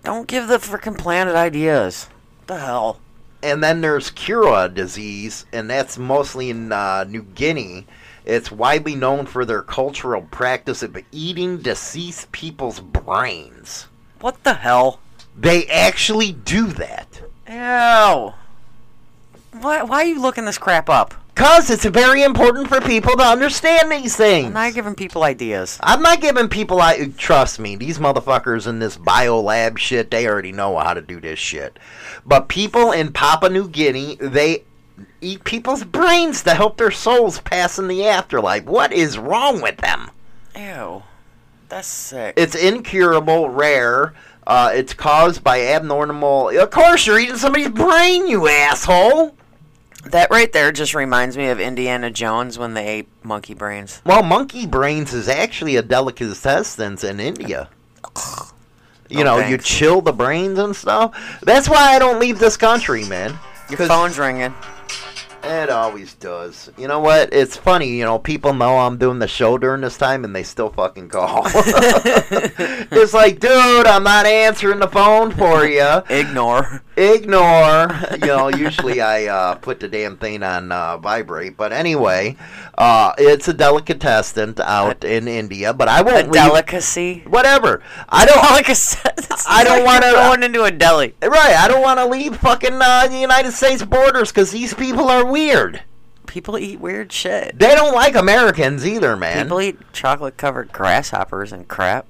Don't 0.03 0.27
give 0.27 0.47
the 0.47 0.57
freaking 0.57 0.97
planet 0.97 1.35
ideas. 1.35 2.09
What 2.39 2.47
the 2.47 2.59
hell? 2.59 2.99
And 3.45 3.63
then 3.63 3.81
there's 3.81 4.09
Kuru 4.09 4.67
disease, 4.69 5.45
and 5.53 5.69
that's 5.69 5.99
mostly 5.99 6.49
in 6.49 6.71
uh, 6.71 7.03
New 7.03 7.21
Guinea. 7.21 7.85
It's 8.25 8.51
widely 8.51 8.95
known 8.95 9.27
for 9.27 9.45
their 9.45 9.61
cultural 9.61 10.23
practice 10.23 10.81
of 10.81 10.97
eating 11.11 11.59
deceased 11.59 12.31
people's 12.31 12.79
brains. 12.79 13.85
What 14.19 14.43
the 14.43 14.55
hell? 14.55 14.99
They 15.37 15.67
actually 15.67 16.31
do 16.31 16.65
that. 16.73 17.21
Ew. 17.47 18.33
Why, 19.61 19.83
why 19.83 19.97
are 19.97 20.05
you 20.05 20.19
looking 20.19 20.45
this 20.45 20.57
crap 20.57 20.89
up? 20.89 21.13
Because 21.35 21.69
it's 21.69 21.83
very 21.83 22.23
important 22.23 22.69
for 22.69 22.79
people 22.79 23.11
to 23.17 23.23
understand 23.23 23.91
these 23.91 24.15
things. 24.15 24.47
I'm 24.47 24.53
not 24.53 24.73
giving 24.73 24.95
people 24.95 25.23
ideas. 25.23 25.77
I'm 25.83 26.01
not 26.01 26.21
giving 26.21 26.47
people. 26.47 26.79
I 26.79 27.07
trust 27.17 27.59
me. 27.59 27.75
These 27.75 27.99
motherfuckers 27.99 28.67
in 28.67 28.79
this 28.79 28.97
biolab 28.97 29.77
shit, 29.77 30.09
they 30.09 30.27
already 30.27 30.53
know 30.53 30.77
how 30.77 30.93
to 30.93 31.01
do 31.01 31.19
this 31.19 31.37
shit. 31.37 31.77
But 32.25 32.47
people 32.47 32.93
in 32.93 33.11
Papua 33.11 33.49
New 33.51 33.67
Guinea, 33.67 34.15
they 34.15 34.63
eat 35.19 35.43
people's 35.43 35.83
brains 35.83 36.41
to 36.43 36.55
help 36.55 36.77
their 36.77 36.89
souls 36.89 37.41
pass 37.41 37.77
in 37.77 37.89
the 37.89 38.07
afterlife. 38.07 38.63
What 38.63 38.93
is 38.93 39.17
wrong 39.17 39.61
with 39.61 39.75
them? 39.77 40.11
Ew. 40.55 41.03
That's 41.67 41.87
sick. 41.87 42.35
It's 42.37 42.55
incurable, 42.55 43.49
rare. 43.49 44.13
Uh, 44.47 44.71
it's 44.73 44.93
caused 44.93 45.43
by 45.43 45.61
abnormal. 45.61 46.57
Of 46.57 46.69
course, 46.69 47.05
you're 47.05 47.19
eating 47.19 47.35
somebody's 47.35 47.69
brain, 47.69 48.25
you 48.29 48.47
asshole. 48.47 49.35
That 50.11 50.29
right 50.29 50.51
there 50.51 50.71
just 50.71 50.93
reminds 50.93 51.35
me 51.35 51.47
of 51.47 51.59
Indiana 51.59 52.11
Jones 52.11 52.59
when 52.59 52.73
they 52.73 52.87
ate 52.87 53.07
monkey 53.23 53.53
brains. 53.53 54.01
Well, 54.05 54.23
monkey 54.23 54.67
brains 54.67 55.13
is 55.13 55.27
actually 55.27 55.75
a 55.75 55.81
delicatessen 55.81 56.97
in 57.03 57.19
India. 57.19 57.69
You 59.09 59.23
No 59.23 59.39
know, 59.39 59.47
you 59.47 59.57
chill 59.57 60.01
the 60.01 60.13
brains 60.13 60.59
and 60.59 60.75
stuff. 60.75 61.39
That's 61.41 61.69
why 61.69 61.95
I 61.95 61.99
don't 61.99 62.19
leave 62.19 62.39
this 62.39 62.57
country, 62.57 63.05
man. 63.05 63.37
Your 63.69 63.79
phone's 63.79 64.17
ringing. 64.17 64.53
It 65.47 65.69
always 65.69 66.13
does. 66.15 66.71
You 66.77 66.87
know 66.87 66.99
what? 66.99 67.33
It's 67.33 67.55
funny. 67.55 67.87
You 67.89 68.03
know, 68.05 68.17
people 68.19 68.53
know 68.53 68.77
I'm 68.79 68.97
doing 68.97 69.19
the 69.19 69.27
show 69.27 69.57
during 69.57 69.81
this 69.81 69.97
time, 69.97 70.23
and 70.25 70.35
they 70.35 70.43
still 70.43 70.69
fucking 70.69 71.09
call. 71.09 71.43
it's 71.45 73.13
like, 73.13 73.39
dude, 73.39 73.87
I'm 73.87 74.03
not 74.03 74.25
answering 74.25 74.79
the 74.79 74.87
phone 74.87 75.31
for 75.31 75.65
you. 75.65 76.01
Ignore. 76.09 76.81
Ignore. 76.97 77.89
You 78.25 78.27
know, 78.31 78.47
usually 78.47 79.01
I 79.01 79.25
uh, 79.25 79.55
put 79.55 79.79
the 79.79 79.87
damn 79.87 80.17
thing 80.17 80.41
on 80.41 80.71
uh, 80.71 80.97
vibrate. 80.97 81.57
But 81.57 81.73
anyway, 81.73 82.37
uh, 82.77 83.13
it's 83.17 83.47
a 83.47 83.53
delicatessen 83.53 84.55
out 84.63 85.03
in 85.03 85.27
India. 85.27 85.73
But 85.73 85.89
I 85.89 85.99
A 85.99 86.03
won't. 86.03 86.31
leave- 86.31 86.33
delicacy. 86.43 87.23
Whatever. 87.27 87.83
I 88.09 88.25
don't. 88.25 88.37
I 89.47 89.63
don't 89.63 89.83
want 89.83 90.03
wanna- 90.03 90.11
to 90.11 90.11
going 90.13 90.43
into 90.43 90.63
a 90.63 90.71
deli. 90.71 91.13
Right. 91.21 91.55
I 91.55 91.67
don't 91.67 91.81
want 91.81 91.99
to 91.99 92.05
leave 92.07 92.37
fucking 92.37 92.79
uh, 92.81 93.07
the 93.07 93.17
United 93.17 93.51
States 93.51 93.83
borders 93.83 94.31
because 94.31 94.51
these 94.51 94.73
people 94.73 95.09
are 95.09 95.25
weird. 95.35 95.81
People 96.27 96.57
eat 96.57 96.79
weird 96.79 97.11
shit. 97.11 97.59
They 97.59 97.75
don't 97.75 97.93
like 97.93 98.15
Americans 98.15 98.87
either, 98.87 99.17
man. 99.17 99.43
People 99.43 99.59
eat 99.59 99.77
chocolate 99.91 100.37
covered 100.37 100.71
grasshoppers 100.71 101.51
and 101.51 101.67
crap. 101.67 102.07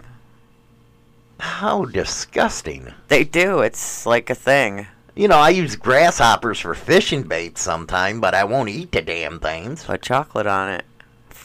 How 1.39 1.85
disgusting. 1.85 2.93
They 3.07 3.23
do. 3.23 3.61
It's 3.61 4.05
like 4.05 4.29
a 4.29 4.35
thing. 4.35 4.85
You 5.15 5.27
know, 5.27 5.39
I 5.39 5.49
use 5.49 5.75
grasshoppers 5.75 6.59
for 6.59 6.75
fishing 6.75 7.23
bait 7.23 7.57
sometime, 7.57 8.21
but 8.21 8.35
I 8.35 8.43
won't 8.43 8.69
eat 8.69 8.91
the 8.91 9.01
damn 9.01 9.39
things. 9.39 9.83
Put 9.85 10.03
chocolate 10.03 10.45
on 10.45 10.69
it. 10.69 10.85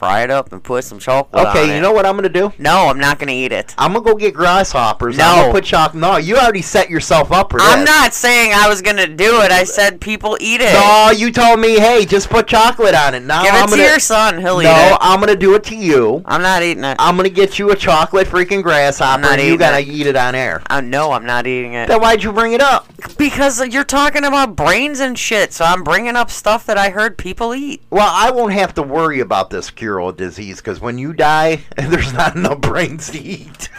Fry 0.01 0.23
it 0.23 0.31
up 0.31 0.51
and 0.51 0.65
put 0.65 0.85
some 0.85 0.99
chocolate 0.99 1.47
on 1.47 1.55
it. 1.55 1.61
Okay, 1.61 1.75
you 1.75 1.83
know 1.83 1.93
what 1.93 2.07
I'm 2.07 2.17
gonna 2.17 2.31
do? 2.31 2.55
No, 2.59 2.89
I'm 2.89 2.99
not 2.99 3.19
gonna 3.19 3.33
eat 3.33 3.53
it. 3.53 3.75
I'm 3.77 3.93
gonna 3.93 4.03
go 4.03 4.15
get 4.15 4.33
grasshoppers. 4.33 5.19
No. 5.19 5.25
I'm 5.25 5.39
gonna 5.41 5.53
put 5.53 5.65
chocolate. 5.65 6.01
No, 6.01 6.17
you 6.17 6.39
already 6.39 6.63
set 6.63 6.89
yourself 6.89 7.31
up 7.31 7.51
for 7.51 7.59
this. 7.59 7.69
I'm 7.69 7.85
not 7.85 8.15
saying 8.15 8.55
I 8.55 8.67
was 8.67 8.81
gonna 8.81 9.07
do 9.07 9.43
it. 9.43 9.53
I 9.53 9.65
said 9.65 10.01
people 10.01 10.39
eat 10.41 10.63
it. 10.63 10.73
No, 10.73 11.11
you 11.15 11.31
told 11.31 11.61
me, 11.61 11.79
hey, 11.79 12.07
just 12.07 12.31
put 12.31 12.47
chocolate 12.47 12.95
on 12.95 13.15
it. 13.15 13.25
Now 13.25 13.43
Give 13.43 13.53
I'm 13.53 13.65
it 13.65 13.73
to 13.73 13.77
gonna, 13.77 13.83
your 13.83 13.99
son. 13.99 14.41
He'll 14.41 14.55
no, 14.55 14.61
eat 14.63 14.87
it. 14.87 14.91
No, 14.91 14.97
I'm 15.03 15.21
gonna 15.21 15.37
do 15.37 15.55
it 15.55 15.65
to 15.65 15.77
you. 15.77 16.23
I'm 16.25 16.41
not 16.41 16.63
eating 16.63 16.85
it. 16.85 16.97
I'm 16.99 17.15
gonna 17.19 17.29
get 17.29 17.59
you 17.59 17.71
a 17.71 17.77
chocolate 17.77 18.27
freaking 18.27 18.63
grasshopper, 18.63 19.27
I'm 19.27 19.39
you 19.39 19.59
gotta 19.59 19.81
it. 19.81 19.89
eat 19.89 20.07
it 20.07 20.17
on 20.17 20.35
air. 20.35 20.63
Uh, 20.63 20.77
I 20.77 20.81
know 20.81 21.13
I'm 21.13 21.27
not 21.27 21.47
eating 21.47 21.75
it. 21.75 21.89
Then 21.89 22.01
why'd 22.01 22.23
you 22.23 22.33
bring 22.33 22.55
it 22.55 22.63
up? 22.63 22.87
Because 23.19 23.63
you're 23.69 23.85
talking 23.85 24.25
about 24.25 24.57
brains 24.57 25.01
and 25.01 25.19
shit, 25.19 25.53
so 25.53 25.67
I'm 25.67 25.85
bringing 25.85 26.17
up 26.17 26.31
stuff 26.31 26.65
that 26.65 26.79
I 26.79 26.89
heard 26.89 27.19
people 27.19 27.55
eat. 27.55 27.83
Well, 27.91 28.11
I 28.11 28.31
won't 28.31 28.55
have 28.55 28.73
to 28.77 28.83
worry 28.83 29.21
about 29.21 29.51
this 29.51 29.69
cure 29.69 29.90
disease 30.17 30.57
because 30.59 30.81
when 30.81 30.99
you 30.99 31.13
die, 31.13 31.61
there's 31.77 32.13
not 32.13 32.37
enough 32.37 32.61
brains 32.61 33.11
to 33.11 33.19
eat. 33.21 33.69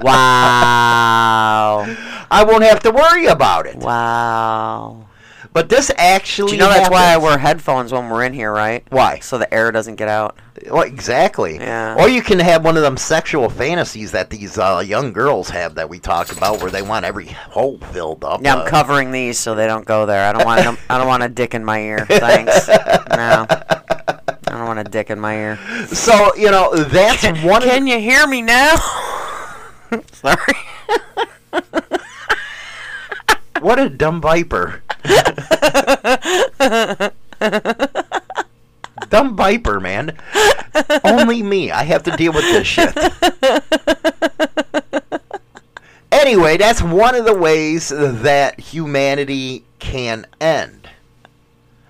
Wow. 0.00 1.86
I 2.30 2.44
won't 2.44 2.62
have 2.62 2.80
to 2.80 2.90
worry 2.90 3.26
about 3.26 3.66
it. 3.66 3.76
wow. 3.76 5.06
But 5.52 5.68
this 5.70 5.90
actually. 5.96 6.50
Do 6.50 6.56
you 6.56 6.60
know 6.60 6.68
that's 6.68 6.90
why 6.90 7.12
I 7.12 7.16
wear 7.16 7.36
headphones 7.38 7.90
when 7.90 8.08
we're 8.10 8.22
in 8.24 8.32
here, 8.34 8.52
right? 8.52 8.84
Why? 8.90 9.18
So 9.20 9.38
the 9.38 9.52
air 9.52 9.72
doesn't 9.72 9.96
get 9.96 10.08
out. 10.08 10.38
Well, 10.70 10.82
exactly. 10.82 11.56
Yeah. 11.56 11.96
Or 11.98 12.08
you 12.08 12.22
can 12.22 12.38
have 12.38 12.64
one 12.64 12.76
of 12.76 12.82
them 12.82 12.96
sexual 12.96 13.48
fantasies 13.48 14.12
that 14.12 14.30
these 14.30 14.58
uh, 14.58 14.82
young 14.86 15.12
girls 15.12 15.48
have 15.50 15.74
that 15.76 15.88
we 15.88 15.98
talked 15.98 16.32
about, 16.32 16.60
where 16.60 16.70
they 16.70 16.82
want 16.82 17.04
every 17.06 17.26
hole 17.26 17.78
filled 17.92 18.24
up. 18.24 18.42
Yeah, 18.42 18.56
uh, 18.56 18.62
I'm 18.62 18.68
covering 18.68 19.10
these 19.10 19.38
so 19.38 19.54
they 19.54 19.66
don't 19.66 19.86
go 19.86 20.06
there. 20.06 20.28
I 20.28 20.32
don't 20.32 20.44
want 20.44 20.62
them, 20.62 20.78
I 20.90 20.98
don't 20.98 21.08
want 21.08 21.22
a 21.22 21.28
dick 21.28 21.54
in 21.54 21.64
my 21.64 21.80
ear. 21.80 22.06
Thanks. 22.06 22.68
No. 23.18 23.46
I 24.88 24.90
don't 24.90 24.94
want 24.94 24.94
a 24.94 24.98
dick 24.98 25.10
in 25.10 25.20
my 25.20 25.36
ear. 25.36 25.58
So 25.88 26.34
you 26.36 26.50
know 26.50 26.74
that's 26.74 27.24
one. 27.42 27.62
Can 27.62 27.86
you 27.86 28.00
hear 28.00 28.26
me 28.26 28.42
now? 28.42 28.76
Sorry. 30.12 30.54
What 33.60 33.78
a 33.78 33.88
dumb 33.88 34.20
viper. 34.20 34.82
dumb 39.08 39.36
viper, 39.36 39.80
man. 39.80 40.16
Only 41.04 41.42
me. 41.42 41.70
I 41.72 41.82
have 41.82 42.04
to 42.04 42.12
deal 42.12 42.32
with 42.32 42.44
this 42.44 42.66
shit. 42.66 42.96
Anyway, 46.10 46.56
that's 46.56 46.80
one 46.82 47.14
of 47.14 47.24
the 47.24 47.34
ways 47.34 47.90
that 47.90 48.58
humanity 48.60 49.64
can 49.78 50.26
end. 50.40 50.77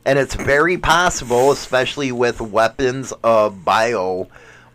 And 0.09 0.19
it's 0.19 0.35
very 0.35 0.79
possible, 0.79 1.53
especially 1.53 2.13
with 2.13 2.41
weapons 2.41 3.13
of 3.23 3.63
bio 3.63 4.29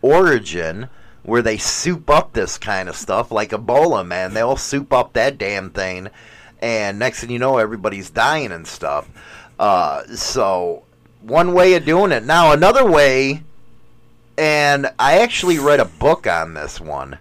origin, 0.04 0.90
where 1.24 1.42
they 1.42 1.58
soup 1.58 2.08
up 2.08 2.34
this 2.34 2.60
kind 2.60 2.88
of 2.88 2.96
stuff, 2.96 3.32
like 3.32 3.50
Ebola, 3.50 4.06
man. 4.06 4.36
They'll 4.36 4.58
soup 4.58 4.94
up 4.94 5.14
that 5.14 5.40
damn 5.40 5.72
thing, 5.72 6.10
and 6.62 7.00
next 7.00 7.22
thing 7.22 7.32
you 7.32 7.40
know, 7.40 7.58
everybody's 7.58 8.12
dying 8.12 8.52
and 8.52 8.68
stuff. 8.68 9.10
Uh, 9.58 10.04
so, 10.16 10.84
one 11.22 11.56
way 11.56 11.74
of 11.74 11.84
doing 11.84 12.12
it. 12.12 12.24
Now, 12.24 12.52
another 12.52 12.86
way, 12.86 13.42
and 14.38 14.94
I 15.00 15.18
actually 15.18 15.58
read 15.58 15.80
a 15.80 15.86
book 15.86 16.28
on 16.28 16.54
this 16.54 16.80
one. 16.80 17.18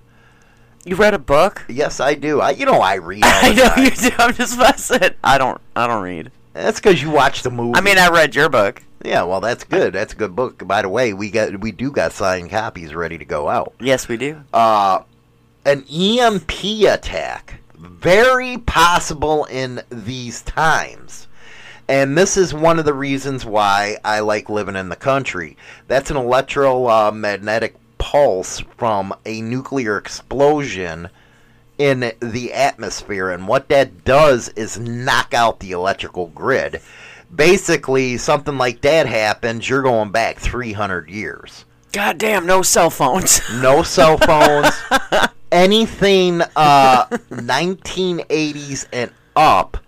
You 0.85 0.97
read 0.97 1.15
a 1.15 1.19
book? 1.19 1.65
Yes, 1.67 1.99
I 1.99 2.13
do. 2.13 2.43
I, 2.43 2.51
you 2.51 2.67
know, 2.67 2.83
I 2.83 2.97
read. 2.97 3.23
I 3.25 3.55
know 3.55 3.69
time. 3.69 3.85
you 3.85 3.91
do. 3.91 4.11
I'm 4.19 4.35
just 4.35 4.59
messing. 4.59 5.15
I 5.25 5.39
don't. 5.39 5.63
I 5.75 5.87
don't 5.87 6.03
read. 6.03 6.31
That's 6.53 6.81
because 6.81 7.03
you 7.03 7.11
watch 7.11 7.43
the 7.43 7.51
movie. 7.51 7.77
I 7.77 7.81
mean, 7.81 7.99
I 7.99 8.09
read 8.09 8.35
your 8.35 8.49
book. 8.49 8.83
Yeah, 9.05 9.23
well, 9.23 9.41
that's 9.41 9.65
good. 9.65 9.95
That's 9.95 10.13
a 10.13 10.17
good 10.17 10.37
book. 10.37 10.67
By 10.67 10.83
the 10.83 10.89
way, 10.89 11.13
we 11.13 11.31
got 11.31 11.61
we 11.61 11.73
do 11.73 11.91
got 11.91 12.13
signed 12.13 12.51
copies 12.51 12.95
ready 12.95 13.19
to 13.19 13.25
go 13.25 13.49
out. 13.49 13.75
Yes, 13.81 14.07
we 14.07 14.17
do. 14.17 14.43
Uh, 14.53 15.03
an 15.65 15.85
EMP 15.93 16.65
attack, 16.89 17.61
very 17.77 18.59
possible 18.59 19.45
in 19.47 19.83
these 19.91 20.43
times. 20.43 21.27
And 21.89 22.17
this 22.17 22.37
is 22.37 22.55
one 22.55 22.79
of 22.79 22.85
the 22.85 22.95
reasons 22.95 23.45
why 23.45 23.99
I 24.05 24.21
like 24.21 24.49
living 24.49 24.77
in 24.77 24.89
the 24.89 24.97
country. 24.97 25.57
That's 25.89 26.11
an 26.11 26.17
electromagnetic 26.17 27.77
pulse 27.99 28.61
from 28.77 29.15
a 29.27 29.41
nuclear 29.43 29.97
explosion 29.99 31.09
in 31.83 32.13
the 32.21 32.53
atmosphere. 32.53 33.31
And 33.31 33.49
what 33.49 33.69
that 33.71 34.05
does 34.05 34.49
is 34.51 34.79
knock 34.79 35.35
out 35.35 35.59
the 35.59 35.73
electrical 35.73 36.29
grid. 36.29 36.81
Basically, 37.35 38.19
something 38.19 38.57
like 38.57 38.83
that 38.83 39.07
happens, 39.07 39.69
you're 39.69 39.83
going 39.83 40.13
back 40.13 40.39
300 40.39 41.11
years. 41.11 41.65
God 41.93 42.19
damn, 42.19 42.47
no 42.47 42.63
cell 42.63 42.89
phones. 42.91 43.41
No 43.61 43.83
cell 43.83 44.17
phones. 44.19 44.71
anything 45.51 46.41
uh, 46.55 47.07
1980s 47.07 48.87
and 48.93 49.11
up, 49.35 49.79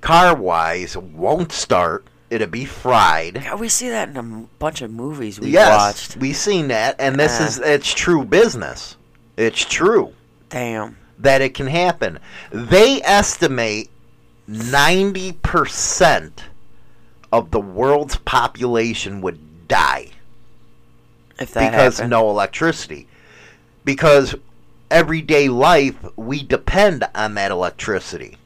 car 0.00 0.36
wise, 0.36 0.96
won't 0.96 1.52
start. 1.52 2.06
It'll 2.30 2.48
be 2.48 2.64
fried. 2.64 3.42
God, 3.44 3.60
we 3.60 3.68
see 3.68 3.88
that 3.90 4.08
in 4.08 4.16
a 4.16 4.20
m- 4.20 4.48
bunch 4.58 4.82
of 4.82 4.90
movies 4.90 5.38
we 5.38 5.50
yes, 5.50 5.78
watched. 5.78 6.16
we 6.16 6.32
seen 6.32 6.68
that, 6.68 6.96
and 6.98 7.16
this 7.18 7.38
Yeah. 7.38 7.46
is 7.46 7.58
it's 7.60 7.94
true 7.94 8.24
business. 8.24 8.96
It's 9.36 9.64
true 9.64 10.12
Damn. 10.48 10.96
That 11.18 11.40
it 11.40 11.54
can 11.54 11.66
happen. 11.68 12.18
They 12.50 13.00
estimate 13.02 13.90
90% 14.48 16.32
of 17.32 17.50
the 17.50 17.60
world's 17.60 18.16
population 18.16 19.20
would 19.20 19.68
die 19.68 20.10
If 21.38 21.52
that 21.52 21.70
because 21.70 21.96
happened. 21.98 22.10
no 22.10 22.30
electricity. 22.30 23.08
Because 23.84 24.34
everyday 24.90 25.48
life, 25.48 25.96
we 26.16 26.42
depend 26.42 27.04
on 27.14 27.34
that 27.34 27.50
electricity. 27.50 28.38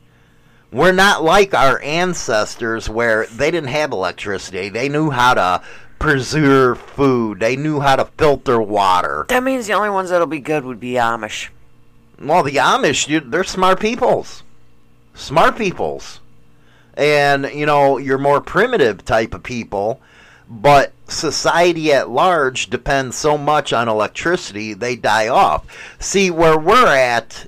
We're 0.70 0.92
not 0.92 1.22
like 1.22 1.54
our 1.54 1.80
ancestors 1.82 2.88
where 2.88 3.26
they 3.26 3.50
didn't 3.50 3.70
have 3.70 3.90
electricity. 3.92 4.68
They 4.68 4.88
knew 4.88 5.10
how 5.10 5.34
to 5.34 5.62
preserve 5.98 6.78
food, 6.80 7.40
they 7.40 7.56
knew 7.56 7.80
how 7.80 7.96
to 7.96 8.04
filter 8.16 8.60
water. 8.60 9.26
That 9.28 9.42
means 9.42 9.66
the 9.66 9.72
only 9.72 9.90
ones 9.90 10.10
that'll 10.10 10.26
be 10.28 10.38
good 10.40 10.64
would 10.64 10.78
be 10.78 10.92
Amish. 10.92 11.48
Well, 12.20 12.42
the 12.42 12.56
Amish, 12.56 13.08
you, 13.08 13.20
they're 13.20 13.44
smart 13.44 13.80
peoples. 13.80 14.42
Smart 15.14 15.56
peoples. 15.56 16.20
And, 16.94 17.48
you 17.54 17.64
know, 17.64 17.98
you're 17.98 18.18
more 18.18 18.40
primitive 18.40 19.04
type 19.04 19.34
of 19.34 19.44
people, 19.44 20.00
but 20.48 20.92
society 21.06 21.92
at 21.92 22.10
large 22.10 22.70
depends 22.70 23.16
so 23.16 23.38
much 23.38 23.72
on 23.72 23.88
electricity, 23.88 24.74
they 24.74 24.96
die 24.96 25.28
off. 25.28 25.64
See, 26.00 26.30
where 26.30 26.58
we're 26.58 26.86
at, 26.86 27.46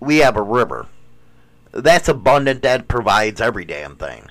we 0.00 0.18
have 0.18 0.36
a 0.36 0.42
river. 0.42 0.86
That's 1.72 2.08
abundant, 2.08 2.62
that 2.62 2.88
provides 2.88 3.40
every 3.40 3.66
damn 3.66 3.96
thing. 3.96 4.30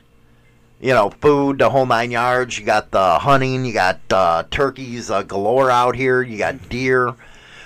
You 0.81 0.93
know, 0.93 1.11
food, 1.21 1.59
the 1.59 1.69
whole 1.69 1.85
nine 1.85 2.11
yards. 2.11 2.57
You 2.57 2.65
got 2.65 2.91
the 2.91 3.19
hunting, 3.19 3.65
you 3.65 3.73
got 3.73 3.99
uh, 4.11 4.43
turkeys 4.49 5.11
uh, 5.11 5.23
galore 5.23 5.69
out 5.69 5.95
here, 5.95 6.21
you 6.21 6.37
got 6.37 6.69
deer. 6.69 7.13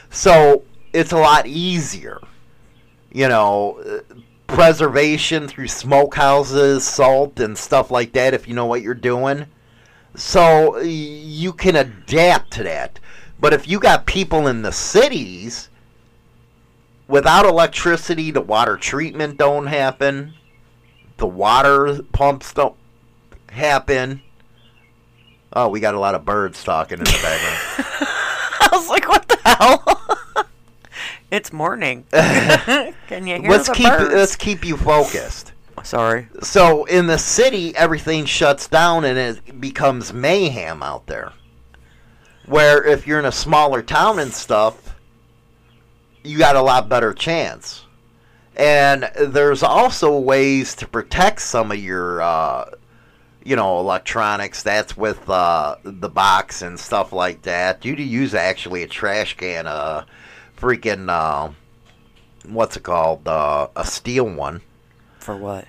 So 0.09 0.63
it's 0.93 1.11
a 1.11 1.17
lot 1.17 1.47
easier. 1.47 2.19
You 3.11 3.27
know, 3.27 4.03
preservation 4.47 5.47
through 5.47 5.67
smokehouses, 5.67 6.81
salt, 6.81 7.39
and 7.39 7.57
stuff 7.57 7.91
like 7.91 8.13
that 8.13 8.33
if 8.33 8.47
you 8.47 8.53
know 8.53 8.65
what 8.65 8.81
you're 8.81 8.93
doing. 8.93 9.45
So 10.15 10.79
you 10.79 11.53
can 11.53 11.75
adapt 11.75 12.51
to 12.53 12.63
that. 12.63 12.99
But 13.39 13.53
if 13.53 13.67
you 13.67 13.79
got 13.79 14.05
people 14.05 14.47
in 14.47 14.63
the 14.63 14.71
cities 14.71 15.69
without 17.07 17.45
electricity, 17.45 18.31
the 18.31 18.41
water 18.41 18.75
treatment 18.75 19.37
don't 19.37 19.67
happen, 19.67 20.33
the 21.17 21.27
water 21.27 22.01
pumps 22.11 22.53
don't 22.53 22.75
happen. 23.49 24.21
Oh, 25.53 25.69
we 25.69 25.79
got 25.79 25.95
a 25.95 25.99
lot 25.99 26.15
of 26.15 26.25
birds 26.25 26.63
talking 26.63 26.99
in 26.99 27.05
the 27.05 27.19
background. 27.21 27.85
I 28.61 28.69
was 28.71 28.89
like, 28.89 29.07
what 29.07 29.27
the 29.27 29.39
hell? 29.45 30.01
it's 31.31 31.53
morning. 31.53 32.05
Can 32.11 32.93
you 33.27 33.39
hear 33.41 33.49
let's 33.49 33.67
the 33.67 33.75
keep 33.75 33.87
birds? 33.87 34.13
let's 34.13 34.35
keep 34.35 34.65
you 34.65 34.77
focused. 34.77 35.53
Sorry. 35.83 36.27
So 36.41 36.85
in 36.85 37.07
the 37.07 37.17
city, 37.17 37.75
everything 37.75 38.25
shuts 38.25 38.67
down 38.67 39.05
and 39.05 39.17
it 39.17 39.61
becomes 39.61 40.13
mayhem 40.13 40.83
out 40.83 41.07
there. 41.07 41.33
Where 42.45 42.83
if 42.83 43.07
you're 43.07 43.19
in 43.19 43.25
a 43.25 43.31
smaller 43.31 43.81
town 43.81 44.19
and 44.19 44.33
stuff, 44.33 44.95
you 46.23 46.37
got 46.37 46.55
a 46.55 46.61
lot 46.61 46.89
better 46.89 47.13
chance. 47.13 47.85
And 48.55 49.09
there's 49.17 49.63
also 49.63 50.19
ways 50.19 50.75
to 50.75 50.87
protect 50.87 51.41
some 51.41 51.71
of 51.71 51.79
your, 51.79 52.21
uh, 52.21 52.71
you 53.43 53.55
know, 53.55 53.79
electronics. 53.79 54.63
That's 54.63 54.97
with 54.97 55.29
uh, 55.29 55.77
the 55.83 56.09
box 56.09 56.61
and 56.61 56.77
stuff 56.77 57.13
like 57.13 57.43
that. 57.43 57.85
You 57.85 57.95
do 57.95 58.03
use 58.03 58.33
actually 58.33 58.83
a 58.83 58.87
trash 58.87 59.37
can, 59.37 59.65
uh, 59.65 60.03
freaking, 60.59 61.09
uh, 61.09 61.51
what's 62.45 62.77
it 62.77 62.83
called, 62.83 63.27
uh, 63.27 63.67
a 63.75 63.85
steel 63.85 64.25
one 64.25 64.61
For 65.19 65.35
what? 65.35 65.67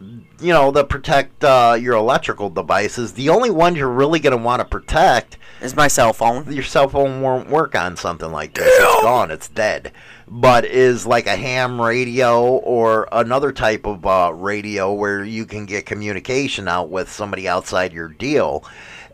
you 0.00 0.52
know, 0.52 0.70
to 0.70 0.84
protect 0.84 1.42
uh, 1.42 1.76
your 1.78 1.94
electrical 1.94 2.50
devices. 2.50 3.12
The 3.14 3.30
only 3.30 3.50
one 3.50 3.74
you're 3.74 3.88
really 3.88 4.20
going 4.20 4.36
to 4.36 4.42
want 4.42 4.60
to 4.60 4.64
protect 4.64 5.36
is 5.60 5.74
my 5.74 5.88
cell 5.88 6.12
phone. 6.12 6.52
Your 6.52 6.62
cell 6.62 6.88
phone 6.88 7.20
won't 7.20 7.50
work 7.50 7.74
on 7.74 7.96
something 7.96 8.30
like 8.30 8.54
this. 8.54 8.68
It's 8.68 9.02
gone. 9.02 9.30
It's 9.32 9.48
dead. 9.48 9.92
But 10.28 10.64
is 10.64 11.06
like 11.06 11.26
a 11.26 11.36
ham 11.36 11.80
radio 11.80 12.44
or 12.44 13.08
another 13.10 13.50
type 13.50 13.86
of 13.86 14.06
uh, 14.06 14.32
radio 14.34 14.92
where 14.92 15.24
you 15.24 15.46
can 15.46 15.66
get 15.66 15.86
communication 15.86 16.68
out 16.68 16.90
with 16.90 17.10
somebody 17.10 17.48
outside 17.48 17.92
your 17.92 18.08
deal. 18.08 18.64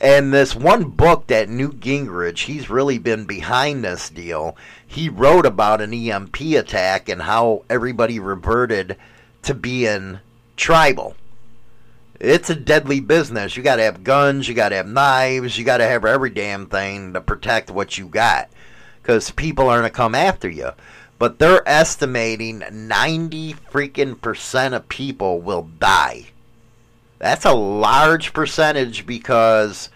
And 0.01 0.35
this 0.35 0.55
one 0.55 0.91
book 0.91 1.29
that 1.29 1.49
Newt 1.49 1.81
Gingrich, 1.81 2.41
he's 2.41 2.69
really 2.69 2.99
been 2.99 3.25
behind 3.25 3.83
this 3.83 4.11
deal. 4.11 4.57
He 4.95 5.09
wrote 5.09 5.45
about 5.45 5.81
an 5.81 5.93
EMP 5.93 6.41
attack 6.41 7.09
and 7.09 7.23
how 7.23 7.65
everybody 7.69 8.21
reverted 8.21 8.97
to 9.43 9.53
being 9.53 10.21
tribal. 10.57 11.17
It's 12.21 12.49
a 12.49 12.55
deadly 12.55 13.01
business. 13.01 13.57
You 13.57 13.65
got 13.65 13.77
to 13.77 13.83
have 13.83 14.05
guns, 14.05 14.47
you 14.47 14.55
got 14.55 14.69
to 14.69 14.77
have 14.77 14.87
knives, 14.87 15.59
you 15.59 15.65
got 15.65 15.79
to 15.79 15.85
have 15.85 16.05
every 16.05 16.31
damn 16.31 16.67
thing 16.67 17.13
to 17.13 17.21
protect 17.21 17.73
what 17.73 17.99
you 17.99 18.07
got 18.07 18.49
because 19.03 19.33
people 19.33 19.69
are 19.69 19.81
going 19.81 19.91
to 19.91 19.97
come 19.97 20.15
after 20.15 20.49
you. 20.49 20.71
But 21.19 21.41
they're 21.41 21.69
estimating 21.69 22.63
90 22.71 23.55
freaking 23.73 24.21
percent 24.21 24.75
of 24.75 24.89
people 24.89 25.41
will 25.41 25.69
die 25.81 26.27
That's 27.19 27.45
a 27.45 27.53
large 27.53 28.33
percentage 28.33 29.07
because 29.07 29.89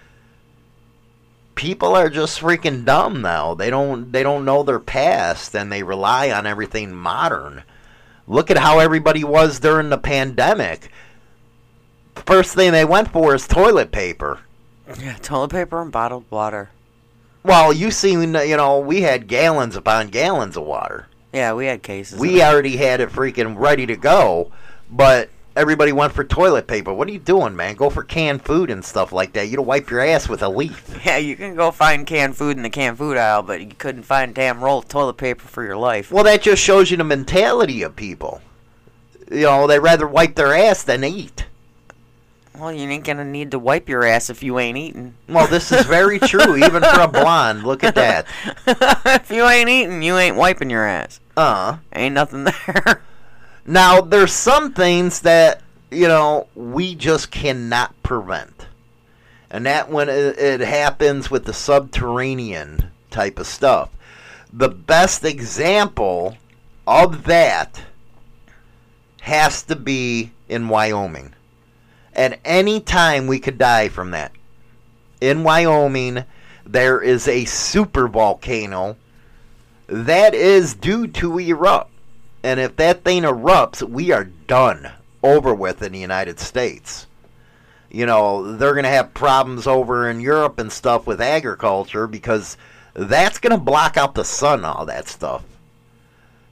people 1.59 1.97
are 1.97 2.09
just 2.09 2.41
freaking 2.41 2.85
dumb 2.85 3.21
now. 3.21 3.53
They 3.53 3.69
don't 3.69 4.13
they 4.13 4.23
don't 4.23 4.45
know 4.45 4.63
their 4.63 4.79
past 4.79 5.55
and 5.57 5.71
they 5.71 5.83
rely 5.83 6.31
on 6.31 6.47
everything 6.47 6.95
modern. 6.95 7.65
Look 8.29 8.51
at 8.51 8.59
how 8.59 8.79
everybody 8.79 9.25
was 9.25 9.59
during 9.59 9.91
the 9.91 9.99
pandemic. 9.99 10.91
First 12.15 12.55
thing 12.55 12.71
they 12.71 12.85
went 12.85 13.11
for 13.11 13.35
is 13.35 13.49
toilet 13.49 13.91
paper. 13.91 14.39
Yeah, 15.01 15.17
toilet 15.21 15.51
paper 15.51 15.83
and 15.83 15.91
bottled 15.91 16.25
water. 16.31 16.71
Well, 17.43 17.73
you 17.73 17.91
seen, 17.91 18.35
you 18.35 18.57
know, 18.57 18.79
we 18.79 19.03
had 19.03 19.27
gallons 19.27 19.75
upon 19.75 20.09
gallons 20.09 20.57
of 20.57 20.65
water. 20.65 21.07
Yeah, 21.33 21.55
we 21.55 21.67
had 21.67 21.83
cases. 21.83 22.21
We 22.21 22.43
already 22.43 22.77
had 22.77 23.01
it 23.01 23.11
freaking 23.11 23.59
ready 23.59 23.87
to 23.87 23.97
go, 23.97 24.53
but 24.91 25.31
everybody 25.59 25.93
went 25.93 26.13
for 26.13 26.23
toilet 26.23 26.69
paper. 26.69 26.95
What 26.95 27.09
are 27.09 27.11
you 27.11 27.19
doing, 27.19 27.57
man? 27.57 27.75
Go 27.75 27.91
for 27.91 28.05
canned 28.05 28.43
food 28.43 28.71
and 28.71 28.85
stuff 28.85 29.13
like 29.13 29.33
that. 29.33 29.49
You 29.49 29.57
don't 29.57 29.67
wipe 29.67 29.91
your 29.91 30.01
ass 30.01 30.29
with 30.29 30.43
a 30.43 30.49
leaf. 30.49 30.85
Yeah, 31.09 31.17
you 31.17 31.37
can 31.37 31.55
go 31.55 31.71
find 31.71 32.07
canned 32.07 32.37
food 32.37 32.57
in 32.57 32.63
the 32.63 32.71
canned 32.71 32.99
food 32.99 33.17
aisle, 33.17 33.43
but 33.43 33.61
you 33.61 33.69
couldn't 33.79 34.03
find 34.03 34.33
a 34.33 34.35
damn 34.35 34.63
roll 34.63 34.81
of 34.81 34.89
toilet 34.89 35.17
paper 35.17 35.47
for 35.47 35.65
your 35.65 35.77
life. 35.77 36.13
Well, 36.13 36.25
that 36.25 36.43
just 36.43 36.63
shows 36.63 36.91
you 36.91 36.99
the 36.99 37.05
mentality 37.05 37.83
of 37.83 37.97
people. 37.97 38.43
You 39.31 39.43
know, 39.43 39.67
they 39.67 39.79
rather 39.79 40.07
wipe 40.07 40.35
their 40.35 40.55
ass 40.55 40.83
than 40.83 41.03
eat. 41.05 41.47
Well, 42.59 42.73
you 42.73 42.89
ain't 42.89 43.05
gonna 43.05 43.25
need 43.25 43.53
to 43.53 43.59
wipe 43.59 43.89
your 43.89 44.05
ass 44.05 44.29
if 44.29 44.43
you 44.43 44.59
ain't 44.59 44.77
eating. 44.77 45.15
Well, 45.29 45.47
this 45.47 45.73
is 45.73 45.87
very 45.87 46.19
true, 46.19 46.57
even 46.57 46.83
for 46.83 47.01
a 47.01 47.09
blonde. 47.09 47.63
Look 47.65 47.85
at 47.85 47.95
that. 47.95 48.27
if 48.67 49.31
you 49.31 49.47
ain't 49.47 49.71
eating, 49.71 50.03
you 50.03 50.19
ain't 50.19 50.37
wiping 50.37 50.69
your 50.69 50.85
ass. 50.85 51.21
Uh. 51.37 51.79
Ain't 51.95 52.15
nothing 52.15 52.45
there. 52.45 53.03
Now, 53.69 54.01
there's 54.01 54.33
some 54.33 54.73
things 54.73 55.21
that, 55.21 55.61
you 55.91 56.09
know, 56.09 56.49
we 56.55 56.95
just 56.95 57.31
cannot 57.31 58.03
prevent. 58.03 58.67
And 59.51 59.67
that 59.67 59.91
when 59.91 60.09
it, 60.09 60.61
happens 60.61 61.31
with 61.31 61.45
the 61.45 61.53
subterranean 61.53 62.91
type 63.11 63.39
of 63.39 63.47
stuff. 63.47 63.91
The 64.51 64.71
best 64.71 65.23
example 65.23 66.39
of 66.87 67.25
that 67.25 67.83
has 69.21 69.63
to 69.65 69.77
be 69.77 70.33
in 70.49 70.71
Wyoming. 70.71 71.35
At 72.15 72.41
any 72.47 72.81
time 72.81 73.27
we 73.27 73.39
could 73.39 73.59
die 73.59 73.91
from 73.91 74.13
that. 74.13 74.33
In 75.21 75.45
Wyoming, 75.45 76.25
there 76.65 77.03
is 77.03 77.29
a 77.29 77.45
super 77.45 78.09
volcano 78.09 78.97
that 79.89 80.33
is 80.33 80.73
due 80.73 81.07
to 81.09 81.39
erupt. 81.39 81.91
And 82.49 82.59
if 82.59 82.77
that 82.77 83.05
thing 83.05 83.25
erupts, 83.25 83.83
we 83.83 84.11
are 84.11 84.25
done. 84.25 84.91
Over 85.23 85.55
with 85.55 85.83
in 85.83 85.93
the 85.93 85.99
United 85.99 86.41
States. 86.41 87.07
You 87.91 88.07
know, 88.07 88.57
they're 88.57 88.73
going 88.73 88.85
to 88.85 88.89
have 88.89 89.13
problems 89.13 89.67
over 89.67 90.09
in 90.09 90.23
Europe 90.23 90.59
and 90.59 90.73
stuff 90.73 91.07
with 91.07 91.21
agriculture 91.21 92.07
because 92.07 92.57
that's 92.95 93.39
going 93.39 93.51
to 93.51 93.63
block 93.63 93.99
out 93.99 94.15
the 94.15 94.25
sun, 94.25 94.65
all 94.65 94.87
that 94.87 95.09
stuff. 95.09 95.45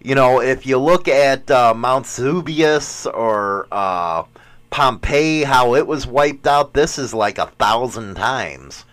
You 0.02 0.14
know, 0.14 0.42
if 0.42 0.66
you 0.66 0.76
look 0.76 1.08
at 1.08 1.50
uh, 1.50 1.72
Mount 1.72 2.04
Vesuvius 2.04 3.06
or 3.06 3.66
uh, 3.72 4.24
Pompeii, 4.68 5.44
how 5.44 5.76
it 5.76 5.86
was 5.86 6.06
wiped 6.06 6.46
out, 6.46 6.74
this 6.74 6.98
is 6.98 7.14
like 7.14 7.38
a 7.38 7.46
thousand 7.58 8.16
times. 8.16 8.84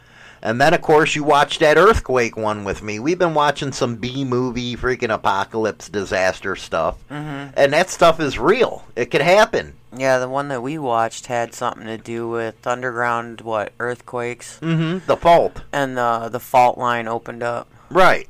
And 0.45 0.59
then, 0.59 0.73
of 0.73 0.81
course, 0.81 1.15
you 1.15 1.23
watch 1.23 1.59
that 1.59 1.77
earthquake 1.77 2.35
one 2.35 2.65
with 2.65 2.83
me. 2.83 2.99
We've 2.99 3.17
been 3.17 3.33
watching 3.33 3.71
some 3.71 3.95
B 3.95 4.25
movie, 4.25 4.75
freaking 4.75 5.11
apocalypse 5.13 5.87
disaster 5.87 6.57
stuff. 6.57 6.97
Mhm. 7.09 7.53
And 7.55 7.71
that 7.71 7.89
stuff 7.89 8.19
is 8.19 8.37
real. 8.37 8.83
It 8.97 9.09
could 9.09 9.21
happen. 9.21 9.75
Yeah, 9.95 10.19
the 10.19 10.27
one 10.27 10.49
that 10.49 10.61
we 10.61 10.77
watched 10.77 11.27
had 11.27 11.53
something 11.53 11.85
to 11.85 11.97
do 11.97 12.27
with 12.27 12.67
underground 12.67 13.39
what 13.39 13.71
earthquakes. 13.79 14.59
Mm-hmm. 14.61 15.07
The 15.07 15.15
fault. 15.15 15.61
And 15.71 15.97
the 15.97 16.27
the 16.29 16.41
fault 16.41 16.77
line 16.77 17.07
opened 17.07 17.41
up. 17.41 17.69
Right. 17.89 18.27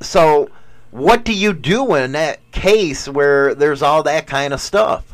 So, 0.00 0.50
what 0.90 1.24
do 1.24 1.32
you 1.32 1.54
do 1.54 1.94
in 1.94 2.12
that 2.12 2.40
case 2.52 3.08
where 3.08 3.54
there's 3.54 3.80
all 3.80 4.02
that 4.02 4.26
kind 4.26 4.52
of 4.52 4.60
stuff? 4.60 5.04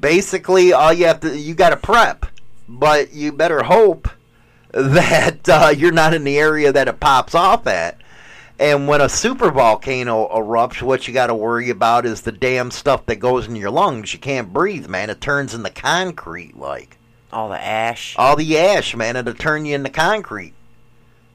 Basically, 0.00 0.74
all 0.74 0.92
you 0.92 1.06
have 1.06 1.20
to 1.20 1.38
you 1.38 1.54
got 1.54 1.70
to 1.70 1.76
prep, 1.78 2.26
but 2.68 3.14
you 3.14 3.32
better 3.32 3.62
hope 3.62 4.08
that 4.74 5.48
uh, 5.48 5.72
you're 5.76 5.92
not 5.92 6.14
in 6.14 6.24
the 6.24 6.38
area 6.38 6.72
that 6.72 6.88
it 6.88 7.00
pops 7.00 7.34
off 7.34 7.66
at. 7.66 8.00
And 8.58 8.86
when 8.86 9.00
a 9.00 9.08
super 9.08 9.50
volcano 9.50 10.28
erupts, 10.28 10.82
what 10.82 11.08
you 11.08 11.14
got 11.14 11.26
to 11.28 11.34
worry 11.34 11.70
about 11.70 12.06
is 12.06 12.20
the 12.20 12.32
damn 12.32 12.70
stuff 12.70 13.06
that 13.06 13.16
goes 13.16 13.46
in 13.46 13.56
your 13.56 13.70
lungs. 13.70 14.12
You 14.12 14.20
can't 14.20 14.52
breathe, 14.52 14.88
man. 14.88 15.10
It 15.10 15.20
turns 15.20 15.54
into 15.54 15.70
concrete, 15.70 16.56
like 16.56 16.98
all 17.32 17.48
the 17.48 17.60
ash. 17.60 18.14
all 18.16 18.36
the 18.36 18.58
ash, 18.58 18.94
man. 18.94 19.16
It'll 19.16 19.34
turn 19.34 19.64
you 19.64 19.74
into 19.74 19.90
concrete. 19.90 20.54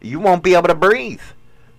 You 0.01 0.19
won't 0.19 0.43
be 0.43 0.55
able 0.55 0.69
to 0.69 0.75
breathe. 0.75 1.21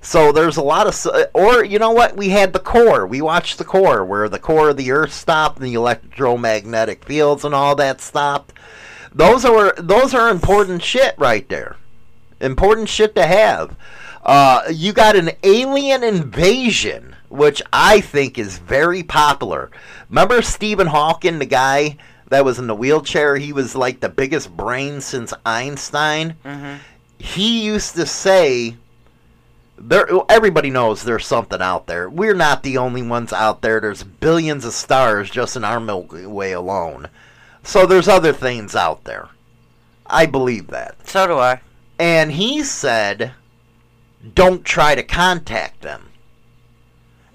So 0.03 0.33
there's 0.33 0.57
a 0.57 0.63
lot 0.63 0.87
of, 0.87 1.31
or 1.35 1.63
you 1.65 1.79
know 1.79 1.91
what? 1.91 2.17
We 2.17 2.31
had 2.31 2.53
the 2.53 2.59
core. 2.59 3.07
We 3.07 3.21
watched 3.21 3.59
the 3.59 3.65
core, 3.65 4.05
where 4.05 4.29
the 4.29 4.39
core 4.39 4.71
of 4.71 4.79
the 4.79 4.93
Earth 4.93 5.13
stopped, 5.13 5.59
and 5.59 5.67
the 5.67 5.75
electromagnetic 5.75 7.05
fields 7.05 7.45
and 7.45 7.55
all 7.55 7.75
that 7.77 8.01
stopped. 8.01 8.55
Those 9.13 9.45
are 9.45 9.75
those 9.77 10.15
are 10.15 10.29
important 10.29 10.83
shit 10.83 11.15
right 11.19 11.49
there. 11.49 11.77
Important 12.41 12.89
shit 12.89 13.15
to 13.17 13.27
have. 13.27 13.77
Uh, 14.23 14.63
you 14.71 14.93
got 14.93 15.17
an 15.17 15.31
alien 15.43 16.05
invasion, 16.05 17.17
which 17.29 17.63
I 17.73 18.01
think 18.01 18.39
is 18.39 18.59
very 18.59 19.03
popular. 19.03 19.71
Remember 20.09 20.43
Stephen 20.43 20.89
Hawking, 20.89 21.39
the 21.39 21.47
guy 21.47 21.97
that 22.29 22.45
was 22.45 22.59
in 22.59 22.67
the 22.67 22.75
wheelchair? 22.75 23.37
He 23.37 23.53
was 23.53 23.75
like 23.75 24.01
the 24.01 24.09
biggest 24.09 24.57
brain 24.57 25.01
since 25.01 25.33
Einstein. 25.45 26.37
Mm-hmm. 26.45 26.77
He 27.19 27.65
used 27.65 27.95
to 27.97 28.07
say, 28.07 28.77
"There, 29.77 30.09
everybody 30.29 30.71
knows 30.71 31.03
there's 31.03 31.27
something 31.27 31.61
out 31.61 31.87
there. 31.87 32.09
We're 32.09 32.35
not 32.35 32.63
the 32.63 32.79
only 32.79 33.03
ones 33.03 33.33
out 33.33 33.63
there. 33.63 33.81
There's 33.81 34.03
billions 34.03 34.65
of 34.65 34.73
stars 34.73 35.31
just 35.31 35.57
in 35.57 35.65
our 35.65 35.81
Milky 35.81 36.27
Way 36.27 36.53
alone. 36.53 37.09
So 37.63 37.87
there's 37.87 38.09
other 38.09 38.33
things 38.33 38.75
out 38.75 39.05
there. 39.05 39.29
I 40.07 40.27
believe 40.27 40.69
that. 40.69 41.07
So 41.07 41.27
do 41.27 41.39
I. 41.39 41.61
And 41.99 42.33
he 42.33 42.63
said, 42.63 43.33
don't 44.35 44.65
try 44.65 44.95
to 44.95 45.03
contact 45.03 45.83
them. 45.83 46.09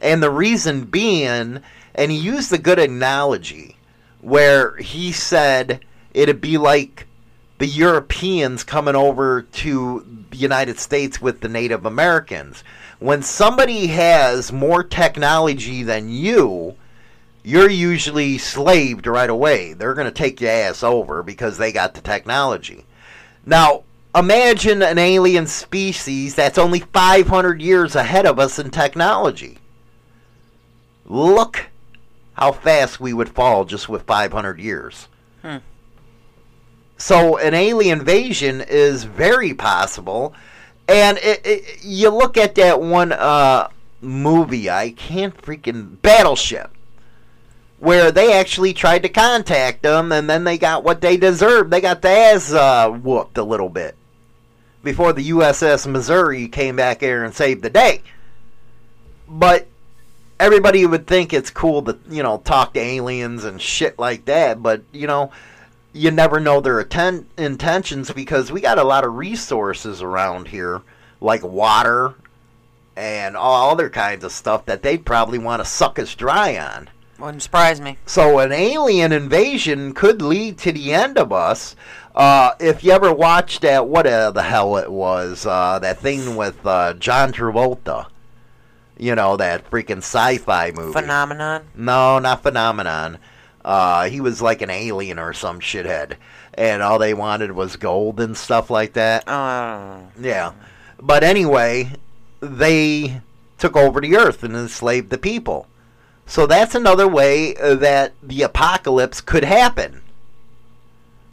And 0.01 0.21
the 0.21 0.31
reason 0.31 0.85
being, 0.85 1.59
and 1.93 2.11
he 2.11 2.17
used 2.17 2.51
a 2.51 2.57
good 2.57 2.79
analogy 2.79 3.77
where 4.21 4.75
he 4.77 5.11
said 5.11 5.79
it'd 6.13 6.41
be 6.41 6.57
like 6.57 7.07
the 7.57 7.67
Europeans 7.67 8.63
coming 8.63 8.95
over 8.95 9.43
to 9.43 10.25
the 10.31 10.37
United 10.37 10.79
States 10.79 11.21
with 11.21 11.41
the 11.41 11.49
Native 11.49 11.85
Americans. 11.85 12.63
When 12.99 13.21
somebody 13.21 13.87
has 13.87 14.51
more 14.51 14.83
technology 14.83 15.83
than 15.83 16.09
you, 16.09 16.75
you're 17.45 17.69
usually 17.69 18.39
slaved 18.39 19.05
right 19.05 19.29
away. 19.29 19.73
They're 19.73 19.93
going 19.93 20.07
to 20.07 20.11
take 20.11 20.41
your 20.41 20.49
ass 20.49 20.81
over 20.81 21.21
because 21.21 21.59
they 21.59 21.71
got 21.71 21.93
the 21.93 22.01
technology. 22.01 22.85
Now, 23.45 23.83
imagine 24.15 24.81
an 24.81 24.97
alien 24.97 25.45
species 25.45 26.33
that's 26.33 26.57
only 26.57 26.79
500 26.79 27.61
years 27.61 27.95
ahead 27.95 28.25
of 28.25 28.39
us 28.39 28.57
in 28.57 28.71
technology. 28.71 29.59
Look 31.05 31.67
how 32.33 32.51
fast 32.51 32.99
we 32.99 33.13
would 33.13 33.29
fall 33.29 33.63
just 33.63 33.87
with 33.87 34.07
500 34.07 34.59
years. 34.59 35.07
Hmm. 35.43 35.57
So, 36.97 37.37
an 37.37 37.53
alien 37.53 37.99
invasion 37.99 38.61
is 38.61 39.03
very 39.03 39.53
possible. 39.53 40.33
And 40.87 41.19
it, 41.19 41.45
it, 41.45 41.83
you 41.83 42.09
look 42.09 42.37
at 42.37 42.55
that 42.55 42.81
one 42.81 43.11
uh, 43.11 43.69
movie, 44.01 44.67
I 44.67 44.91
can't 44.91 45.39
freaking. 45.39 46.01
Battleship 46.01 46.74
where 47.85 48.11
they 48.11 48.33
actually 48.33 48.73
tried 48.73 49.03
to 49.03 49.09
contact 49.09 49.83
them 49.83 50.11
and 50.11 50.27
then 50.27 50.43
they 50.43 50.57
got 50.57 50.83
what 50.83 51.01
they 51.01 51.17
deserved. 51.17 51.69
They 51.69 51.81
got 51.81 52.01
their 52.01 52.33
ass 52.33 52.51
uh, 52.51 52.89
whooped 52.89 53.37
a 53.37 53.43
little 53.43 53.69
bit 53.69 53.95
before 54.83 55.13
the 55.13 55.29
USS 55.29 55.85
Missouri 55.85 56.47
came 56.47 56.75
back 56.75 57.01
here 57.01 57.23
and 57.23 57.31
saved 57.31 57.61
the 57.61 57.69
day. 57.69 58.01
But 59.27 59.67
everybody 60.39 60.83
would 60.83 61.05
think 61.05 61.31
it's 61.31 61.51
cool 61.51 61.83
to, 61.83 61.99
you 62.09 62.23
know, 62.23 62.39
talk 62.39 62.73
to 62.73 62.79
aliens 62.79 63.43
and 63.43 63.61
shit 63.61 63.99
like 63.99 64.25
that, 64.25 64.63
but, 64.63 64.81
you 64.91 65.05
know, 65.05 65.29
you 65.93 66.09
never 66.09 66.39
know 66.39 66.61
their 66.61 66.79
atten- 66.79 67.27
intentions 67.37 68.11
because 68.11 68.51
we 68.51 68.61
got 68.61 68.79
a 68.79 68.83
lot 68.83 69.05
of 69.05 69.13
resources 69.13 70.01
around 70.01 70.47
here, 70.47 70.81
like 71.21 71.43
water 71.43 72.15
and 72.95 73.37
all 73.37 73.69
other 73.69 73.91
kinds 73.91 74.23
of 74.23 74.31
stuff 74.31 74.65
that 74.65 74.81
they'd 74.81 75.05
probably 75.05 75.37
want 75.37 75.61
to 75.61 75.69
suck 75.69 75.99
us 75.99 76.15
dry 76.15 76.57
on. 76.57 76.89
Wouldn't 77.17 77.43
surprise 77.43 77.79
me. 77.79 77.97
So 78.05 78.39
an 78.39 78.51
alien 78.51 79.11
invasion 79.11 79.93
could 79.93 80.21
lead 80.21 80.57
to 80.59 80.71
the 80.71 80.93
end 80.93 81.17
of 81.17 81.31
us. 81.31 81.75
Uh, 82.13 82.51
if 82.59 82.83
you 82.83 82.91
ever 82.91 83.13
watched 83.13 83.61
that, 83.61 83.87
what 83.87 84.03
the 84.03 84.43
hell 84.43 84.77
it 84.77 84.91
was, 84.91 85.45
uh, 85.45 85.79
that 85.79 85.99
thing 85.99 86.35
with 86.35 86.65
uh, 86.65 86.93
John 86.93 87.31
Travolta. 87.31 88.07
You 88.97 89.15
know, 89.15 89.35
that 89.37 89.69
freaking 89.69 89.97
sci 89.97 90.37
fi 90.37 90.71
movie. 90.71 90.93
Phenomenon? 90.93 91.67
No, 91.75 92.19
not 92.19 92.43
Phenomenon. 92.43 93.17
Uh, 93.63 94.09
he 94.09 94.21
was 94.21 94.41
like 94.41 94.61
an 94.61 94.69
alien 94.69 95.19
or 95.19 95.33
some 95.33 95.59
shithead. 95.59 96.15
And 96.53 96.81
all 96.81 96.99
they 96.99 97.13
wanted 97.13 97.51
was 97.51 97.75
gold 97.75 98.19
and 98.19 98.37
stuff 98.37 98.69
like 98.69 98.93
that. 98.93 99.23
Oh. 99.27 100.07
Yeah. 100.19 100.53
But 101.01 101.23
anyway, 101.23 101.91
they 102.39 103.21
took 103.57 103.75
over 103.75 103.99
the 103.99 104.15
earth 104.15 104.43
and 104.43 104.55
enslaved 104.55 105.09
the 105.09 105.17
people 105.17 105.67
so 106.25 106.47
that's 106.47 106.75
another 106.75 107.07
way 107.07 107.55
uh, 107.55 107.75
that 107.75 108.13
the 108.21 108.41
apocalypse 108.41 109.21
could 109.21 109.43
happen. 109.43 110.01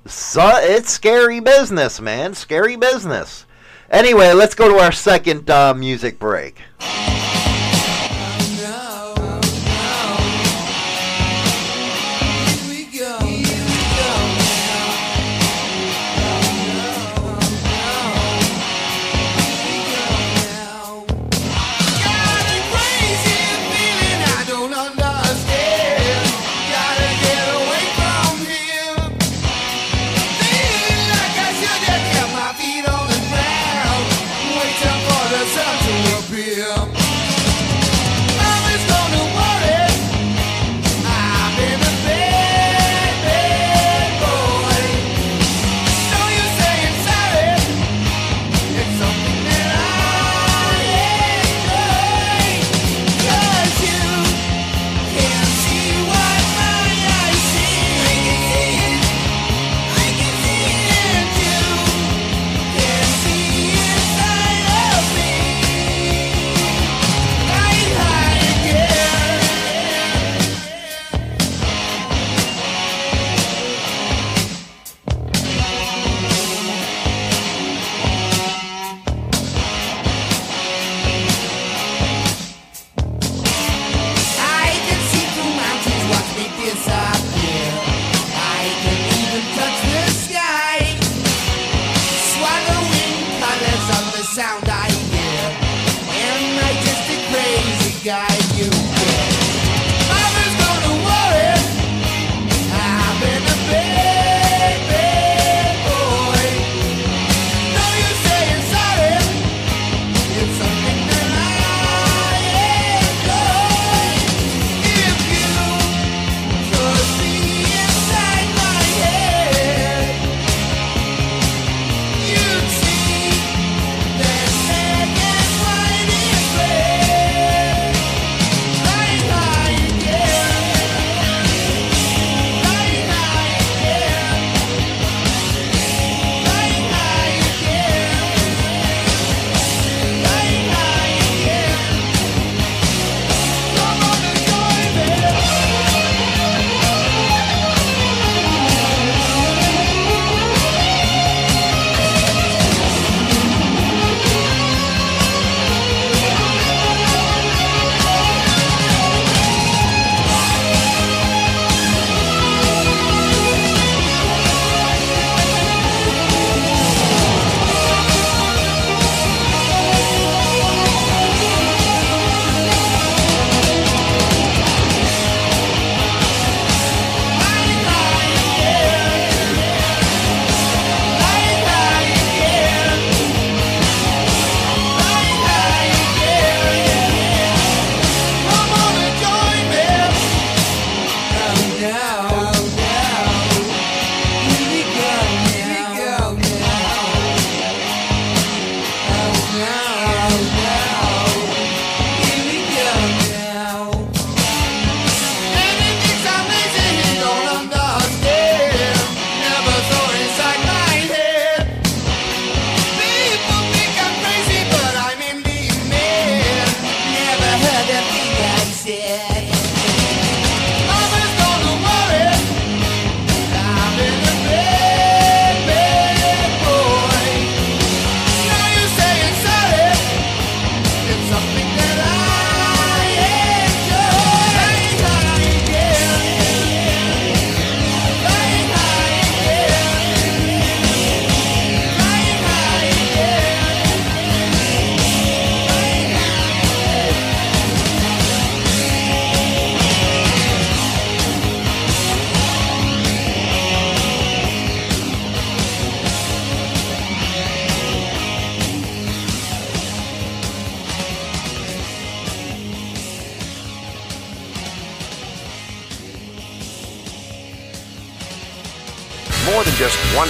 So 0.06 0.42
it's 0.56 0.90
scary 0.90 1.40
business, 1.40 2.00
man. 2.00 2.34
Scary 2.34 2.76
business. 2.76 3.46
Anyway, 3.90 4.32
let's 4.32 4.54
go 4.54 4.68
to 4.68 4.82
our 4.82 4.92
second 4.92 5.48
uh, 5.48 5.74
music 5.74 6.18
break. 6.18 6.56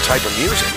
type 0.02 0.24
of 0.24 0.36
music. 0.38 0.68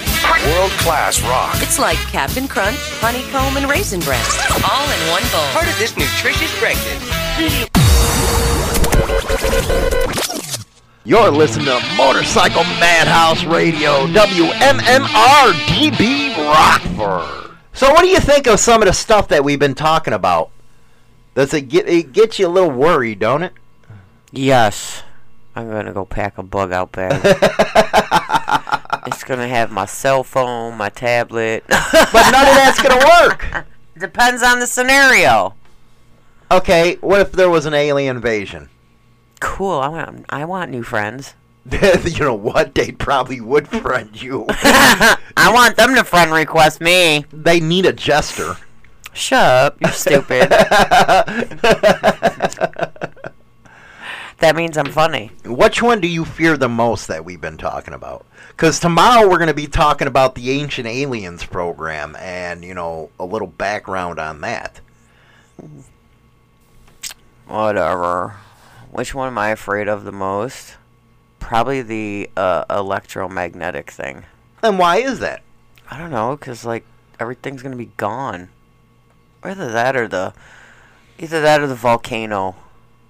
World 0.53 0.71
class 0.81 1.21
rock. 1.23 1.55
It's 1.61 1.79
like 1.79 1.97
Captain 2.09 2.47
Crunch, 2.47 2.77
Honeycomb, 3.01 3.57
and 3.57 3.69
Raisin 3.69 3.99
Bran. 4.01 4.23
All 4.69 4.85
in 4.85 4.99
one 5.09 5.23
bowl. 5.31 5.45
Part 5.53 5.67
of 5.67 5.77
this 5.77 5.97
nutritious 5.97 6.53
breakfast. 6.59 7.05
You're 11.03 11.29
listening 11.29 11.65
to 11.67 11.79
Motorcycle 11.95 12.63
Madhouse 12.63 13.43
Radio, 13.45 14.07
WMMR 14.07 15.51
DB 15.69 16.35
Rockford. 16.37 17.51
So, 17.73 17.91
what 17.91 18.01
do 18.01 18.07
you 18.07 18.19
think 18.19 18.47
of 18.47 18.59
some 18.59 18.81
of 18.81 18.87
the 18.87 18.93
stuff 18.93 19.27
that 19.27 19.43
we've 19.43 19.59
been 19.59 19.75
talking 19.75 20.13
about? 20.13 20.49
Does 21.35 21.53
it 21.53 21.67
get 21.69 21.87
it 21.87 22.13
gets 22.13 22.39
you 22.39 22.47
a 22.47 22.49
little 22.49 22.71
worried, 22.71 23.19
don't 23.19 23.43
it? 23.43 23.53
Yes. 24.31 25.03
I'm 25.55 25.69
gonna 25.69 25.93
go 25.93 26.05
pack 26.05 26.37
a 26.37 26.43
bug 26.43 26.71
out 26.73 26.91
bag. 26.91 27.21
it's 29.07 29.23
gonna 29.23 29.47
have 29.47 29.71
my 29.71 29.85
cell 29.85 30.23
phone, 30.23 30.77
my 30.77 30.89
tablet. 30.89 31.63
But 31.91 32.31
none 32.31 32.47
of 32.47 32.55
that's 32.55 32.81
gonna 32.81 33.05
work. 33.21 33.65
Depends 33.97 34.43
on 34.43 34.59
the 34.59 34.67
scenario. 34.67 35.53
Okay, 36.51 36.95
what 37.01 37.21
if 37.21 37.31
there 37.31 37.49
was 37.49 37.65
an 37.65 37.73
alien 37.73 38.17
invasion? 38.17 38.69
Cool. 39.39 39.79
I 39.79 39.87
want. 39.87 40.25
I 40.29 40.43
want 40.45 40.71
new 40.71 40.83
friends. 40.83 41.33
you 41.71 42.19
know 42.19 42.35
what? 42.35 42.75
They 42.75 42.91
probably 42.91 43.41
would 43.41 43.67
friend 43.67 44.21
you. 44.21 44.45
I 44.49 45.51
want 45.53 45.77
them 45.77 45.95
to 45.95 46.03
friend 46.03 46.31
request 46.31 46.81
me. 46.81 47.25
They 47.31 47.59
need 47.59 47.85
a 47.85 47.93
jester. 47.93 48.57
Shut 49.13 49.39
up. 49.39 49.77
You're 49.81 49.91
stupid. 49.91 50.51
That 54.39 54.55
means 54.55 54.77
I'm 54.77 54.91
funny. 54.91 55.31
Which 55.45 55.81
one 55.81 56.01
do 56.01 56.07
you 56.07 56.25
fear 56.25 56.57
the 56.57 56.69
most 56.69 57.07
that 57.07 57.23
we've 57.23 57.41
been 57.41 57.57
talking 57.57 57.93
about? 57.93 58.25
Because 58.49 58.79
tomorrow 58.79 59.27
we're 59.29 59.37
going 59.37 59.47
to 59.47 59.53
be 59.53 59.67
talking 59.67 60.07
about 60.07 60.35
the 60.35 60.51
Ancient 60.51 60.87
Aliens 60.87 61.45
program 61.45 62.15
and, 62.19 62.63
you 62.63 62.73
know, 62.73 63.09
a 63.19 63.25
little 63.25 63.47
background 63.47 64.19
on 64.19 64.41
that. 64.41 64.81
Whatever. 67.47 68.37
Which 68.91 69.13
one 69.13 69.27
am 69.27 69.37
I 69.37 69.49
afraid 69.49 69.87
of 69.87 70.03
the 70.03 70.11
most? 70.11 70.75
Probably 71.39 71.81
the 71.81 72.29
uh, 72.35 72.65
electromagnetic 72.69 73.91
thing. 73.91 74.25
And 74.63 74.79
why 74.79 74.97
is 74.97 75.19
that? 75.19 75.43
I 75.89 75.97
don't 75.97 76.11
know, 76.11 76.35
cause 76.37 76.65
like 76.65 76.85
everything's 77.19 77.61
gonna 77.61 77.75
be 77.75 77.91
gone. 77.97 78.49
Either 79.43 79.71
that 79.71 79.95
or 79.95 80.07
the, 80.07 80.33
either 81.19 81.41
that 81.41 81.61
or 81.61 81.67
the 81.67 81.75
volcano. 81.75 82.55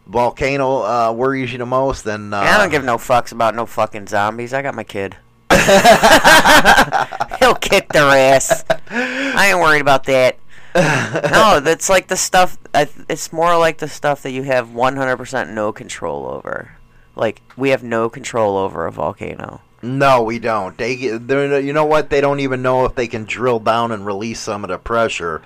Volcano 0.07 0.83
uh, 0.83 1.11
worries 1.11 1.51
you 1.51 1.57
the 1.57 1.65
most, 1.65 2.03
then. 2.03 2.33
Uh, 2.33 2.37
I 2.37 2.57
don't 2.57 2.69
give 2.69 2.83
no 2.83 2.97
fucks 2.97 3.31
about 3.31 3.55
no 3.55 3.65
fucking 3.65 4.07
zombies. 4.07 4.53
I 4.53 4.61
got 4.61 4.75
my 4.75 4.83
kid. 4.83 5.17
He'll 7.39 7.55
kick 7.55 7.89
their 7.89 8.05
ass. 8.05 8.63
I 8.89 9.49
ain't 9.49 9.59
worried 9.59 9.81
about 9.81 10.03
that. 10.05 10.37
no, 10.75 11.59
that's 11.59 11.89
like 11.89 12.07
the 12.07 12.17
stuff. 12.17 12.57
It's 12.73 13.31
more 13.31 13.57
like 13.57 13.77
the 13.77 13.87
stuff 13.87 14.23
that 14.23 14.31
you 14.31 14.43
have 14.43 14.67
100% 14.67 15.53
no 15.53 15.71
control 15.71 16.27
over. 16.27 16.71
Like 17.15 17.41
we 17.55 17.69
have 17.69 17.83
no 17.83 18.09
control 18.09 18.57
over 18.57 18.85
a 18.85 18.91
volcano. 18.91 19.61
No, 19.81 20.23
we 20.23 20.39
don't. 20.39 20.77
They, 20.77 20.93
you 20.93 21.73
know 21.73 21.85
what? 21.85 22.09
They 22.09 22.19
don't 22.19 22.39
even 22.39 22.61
know 22.61 22.85
if 22.85 22.95
they 22.95 23.07
can 23.07 23.25
drill 23.25 23.59
down 23.59 23.91
and 23.91 24.05
release 24.05 24.39
some 24.39 24.63
of 24.63 24.69
the 24.69 24.77
pressure. 24.77 25.41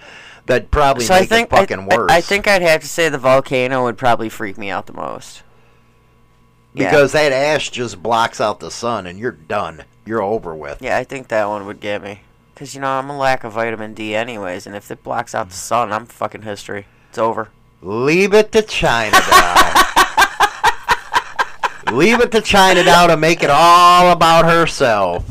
That 0.50 0.72
probably 0.72 1.06
so 1.06 1.14
make 1.14 1.22
I 1.22 1.26
think 1.28 1.54
it 1.54 1.56
fucking 1.56 1.80
I, 1.80 1.96
worse. 1.96 2.12
I, 2.12 2.22
think 2.22 2.48
I'd 2.48 2.64
have 2.64 2.82
to 2.82 2.88
say 2.88 3.08
the 3.08 3.20
volcano 3.20 3.84
would 3.84 4.00
probably 4.00 4.30
freak 4.30 4.58
me 4.58 4.72
out 4.72 4.88
the 4.88 4.94
most. 4.94 5.44
Yeah. 6.74 6.90
because 6.90 7.12
that 7.12 7.32
ash 7.32 7.70
just 7.70 8.02
blocks 8.02 8.42
out 8.42 8.60
the 8.60 8.72
sun, 8.72 9.06
and 9.06 9.20
you're 9.20 9.32
done. 9.32 9.84
You're 10.08 10.24
over 10.24 10.56
with. 10.56 10.82
Yeah, 10.82 10.98
I 10.98 11.04
think 11.04 11.28
that 11.28 11.48
one 11.48 11.68
would 11.68 11.80
get 11.80 12.02
me. 12.02 12.22
Because, 12.56 12.74
you 12.74 12.82
know, 12.82 12.88
I'm 12.88 13.12
a 13.12 13.18
lack 13.18 13.44
of 13.44 13.54
vitamin 13.54 13.94
D 13.94 14.16
anyways, 14.16 14.66
and 14.66 14.76
if 14.76 14.90
it 14.90 15.04
blocks 15.04 15.36
out 15.36 15.50
the 15.50 15.56
sun, 15.56 15.94
I'm 15.94 16.08
fucking 16.08 16.42
history. 16.42 16.88
It's 17.10 17.20
over. 17.20 17.50
Leave 17.84 18.34
it 18.34 18.52
to 18.54 18.64
China 18.64 19.20
now. 19.30 19.74
Leave 21.92 22.22
it 22.22 22.32
to 22.32 22.42
China 22.42 22.84
now 22.84 23.06
to 23.06 23.18
make 23.18 23.44
it 23.44 23.52
all 23.52 24.12
about 24.12 24.46
herself. 24.46 25.24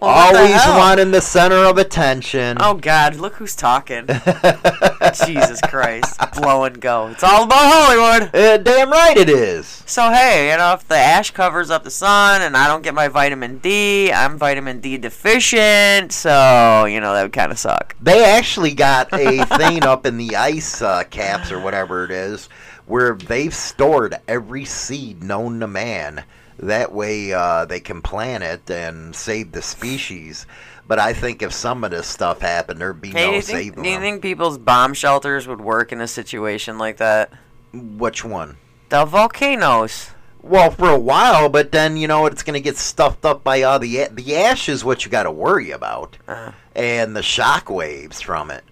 Always 0.00 0.52
hell? 0.52 0.78
wanting 0.78 1.10
the 1.10 1.20
center 1.20 1.56
of 1.56 1.78
attention. 1.78 2.58
Oh, 2.60 2.74
God, 2.74 3.16
look 3.16 3.34
who's 3.34 3.56
talking. 3.56 4.06
Jesus 5.26 5.60
Christ. 5.62 6.20
Blow 6.34 6.64
and 6.64 6.80
go. 6.80 7.08
It's 7.08 7.22
all 7.22 7.44
about 7.44 7.72
Hollywood. 7.72 8.34
Uh, 8.34 8.58
damn 8.58 8.90
right 8.90 9.16
it 9.16 9.28
is. 9.28 9.82
So, 9.86 10.10
hey, 10.10 10.50
you 10.50 10.56
know, 10.56 10.74
if 10.74 10.86
the 10.86 10.96
ash 10.96 11.30
covers 11.30 11.70
up 11.70 11.84
the 11.84 11.90
sun 11.90 12.42
and 12.42 12.56
I 12.56 12.66
don't 12.66 12.82
get 12.82 12.94
my 12.94 13.08
vitamin 13.08 13.58
D, 13.58 14.12
I'm 14.12 14.36
vitamin 14.36 14.80
D 14.80 14.98
deficient, 14.98 16.12
so, 16.12 16.84
you 16.84 17.00
know, 17.00 17.14
that 17.14 17.22
would 17.22 17.32
kind 17.32 17.52
of 17.52 17.58
suck. 17.58 17.96
They 18.00 18.24
actually 18.24 18.74
got 18.74 19.12
a 19.12 19.44
thing 19.56 19.84
up 19.84 20.06
in 20.06 20.18
the 20.18 20.36
ice 20.36 20.82
uh, 20.82 21.04
caps 21.04 21.50
or 21.50 21.60
whatever 21.60 22.04
it 22.04 22.10
is, 22.10 22.48
where 22.86 23.14
they've 23.14 23.54
stored 23.54 24.14
every 24.28 24.64
seed 24.64 25.22
known 25.22 25.60
to 25.60 25.66
man. 25.66 26.24
That 26.58 26.92
way 26.92 27.32
uh, 27.32 27.64
they 27.66 27.80
can 27.80 28.00
plant 28.02 28.42
it 28.42 28.70
and 28.70 29.14
save 29.14 29.52
the 29.52 29.62
species. 29.62 30.46
But 30.88 30.98
I 30.98 31.12
think 31.12 31.42
if 31.42 31.52
some 31.52 31.82
of 31.84 31.90
this 31.90 32.06
stuff 32.06 32.40
happened, 32.40 32.80
there'd 32.80 33.00
be 33.00 33.08
Hey, 33.10 33.14
do 33.14 33.26
no 33.26 33.32
you, 33.34 33.42
think, 33.42 33.58
saving 33.58 33.82
do 33.82 33.88
you 33.88 33.96
them. 33.96 34.02
think 34.02 34.22
people's 34.22 34.56
bomb 34.56 34.94
shelters 34.94 35.46
would 35.48 35.60
work 35.60 35.92
in 35.92 36.00
a 36.00 36.06
situation 36.08 36.78
like 36.78 36.96
that? 36.98 37.30
Which 37.72 38.24
one? 38.24 38.56
The 38.88 39.04
volcanoes. 39.04 40.10
Well, 40.42 40.70
for 40.70 40.88
a 40.88 40.98
while, 40.98 41.48
but 41.48 41.72
then 41.72 41.96
you 41.96 42.06
know 42.06 42.26
it's 42.26 42.44
going 42.44 42.54
to 42.54 42.60
get 42.60 42.76
stuffed 42.76 43.24
up 43.24 43.42
by 43.42 43.62
all 43.62 43.80
the 43.80 43.98
a- 43.98 44.08
the 44.10 44.36
ash 44.36 44.68
is 44.68 44.84
what 44.84 45.04
you 45.04 45.10
got 45.10 45.24
to 45.24 45.30
worry 45.32 45.72
about, 45.72 46.16
Uh, 46.28 46.52
and 46.76 47.16
the 47.16 47.22
shock 47.22 47.68
waves 47.68 48.20
from 48.20 48.52
it. 48.52 48.62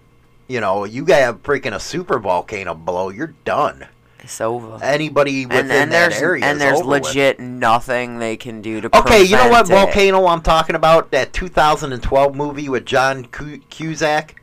You 0.47 0.61
know, 0.61 0.85
you 0.85 1.03
got 1.03 1.29
a 1.29 1.33
freaking 1.33 1.75
a 1.75 1.79
super 1.81 2.17
volcano 2.17 2.73
blow, 2.75 3.09
you're 3.09 3.33
done. 3.43 3.87
It's 4.25 4.41
over. 4.41 4.77
Anybody 4.83 5.45
within 5.45 5.59
and, 5.65 5.71
and 5.71 5.91
that 5.91 6.09
there's 6.11 6.21
area 6.21 6.43
and 6.45 6.59
therew 6.59 6.75
over 6.77 6.85
with. 6.89 7.03
legit 7.05 7.39
nothing 7.39 8.19
they 8.19 8.35
can 8.35 8.61
do 8.61 8.81
to. 8.81 8.97
Okay, 8.99 9.23
you 9.23 9.35
know 9.37 9.47
what 9.49 9.65
it. 9.69 9.69
volcano 9.69 10.25
I'm 10.27 10.41
talking 10.41 10.75
about? 10.75 11.11
That 11.11 11.31
2012 11.31 12.35
movie 12.35 12.67
with 12.67 12.85
John 12.85 13.25
Cusack. 13.69 14.41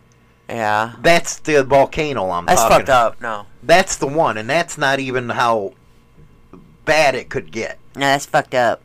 Yeah, 0.49 0.95
That's 1.01 1.39
the 1.39 1.63
volcano 1.65 2.31
I'm 2.31 2.47
that's 2.47 2.61
talking. 2.61 2.79
fucked 2.79 2.89
up. 2.91 3.21
No, 3.21 3.47
That's 3.63 3.97
the 3.97 4.07
one, 4.07 4.37
and 4.37 4.49
that's 4.51 4.77
not 4.77 4.99
even 5.01 5.31
how 5.31 5.73
bad 6.85 7.15
it 7.15 7.29
could 7.31 7.51
get. 7.53 7.79
no, 7.95 8.01
that's 8.01 8.27
fucked 8.27 8.55
up. 8.55 8.83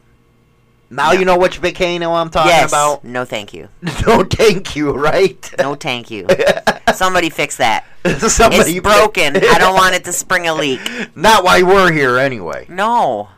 Now 0.90 1.12
you 1.12 1.26
know 1.26 1.38
which 1.38 1.58
volcano 1.58 2.14
I'm 2.14 2.30
talking 2.30 2.50
yes. 2.50 2.70
about. 2.70 3.04
No, 3.04 3.26
thank 3.26 3.54
you. 3.54 3.70
No, 4.08 4.24
thank 4.24 4.76
you. 4.76 4.92
Right? 4.92 5.54
No, 5.58 5.76
thank 5.76 6.10
you. 6.10 6.28
Somebody 6.94 7.30
fix 7.30 7.58
that. 7.58 7.86
Somebody 8.20 8.78
it's 8.78 8.80
broken. 8.80 9.36
I 9.36 9.58
don't 9.58 9.74
want 9.82 9.96
it 9.96 10.06
to 10.06 10.14
spring 10.14 10.48
a 10.48 10.54
leak. 10.54 10.80
Not 11.16 11.44
why 11.44 11.62
we're 11.62 11.92
here 11.92 12.18
anyway. 12.18 12.66
No, 12.70 13.30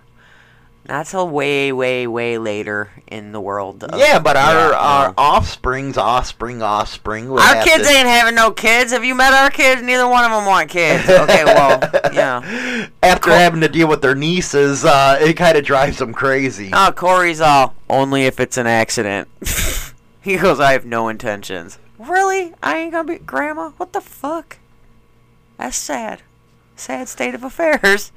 not 0.90 1.06
till 1.06 1.30
way, 1.30 1.72
way, 1.72 2.08
way 2.08 2.40
later 2.40 2.90
in 3.08 3.32
the 3.32 3.40
world. 3.40 3.84
Of, 3.84 4.00
Yeah, 4.00 4.18
but 4.18 4.36
our 4.36 4.72
Yeah, 4.72 4.78
our 4.78 5.14
offspring's 5.18 5.98
offspring 5.98 6.64
offspring. 6.64 7.30
Our 7.30 7.64
kids 7.64 7.88
to- 7.88 7.94
ain't 7.94 8.08
having 8.08 8.34
no 8.34 8.50
kids. 8.52 8.92
Have 8.92 9.06
you 9.06 9.14
met 9.14 9.32
our 9.32 9.52
kids? 9.52 9.84
Neither 9.84 10.08
one 10.08 10.26
of 10.26 10.32
them 10.32 10.46
want 10.46 10.70
kids. 10.70 11.08
Okay, 11.30 11.44
well, 11.44 11.80
yeah. 12.14 12.88
after 13.04 13.30
having 13.32 13.62
to 13.62 13.68
deal 13.68 13.88
with 13.88 14.02
their 14.02 14.16
nieces, 14.16 14.84
uh, 14.84 15.18
it 15.22 15.34
kind 15.34 15.58
of 15.58 15.64
drives 15.64 15.98
them 15.98 16.14
crazy. 16.14 16.72
Oh, 16.74 16.92
Corey's 16.96 17.42
all 17.42 17.76
only 17.90 18.24
if 18.24 18.40
it's 18.40 18.58
an 18.58 18.66
accident. 18.66 19.28
he 20.22 20.38
goes, 20.38 20.60
I 20.60 20.72
have 20.72 20.86
no 20.86 21.08
intentions. 21.08 21.78
Really? 22.00 22.54
I 22.64 22.78
ain't 22.78 22.94
gonna 22.94 23.04
be 23.04 23.20
grandma. 23.20 23.72
What 23.78 23.94
the 23.94 24.02
fuck? 24.02 24.58
That's 25.58 25.78
sad. 25.78 26.22
Sad 26.76 27.10
state 27.10 27.36
of 27.36 27.44
affairs. 27.44 28.12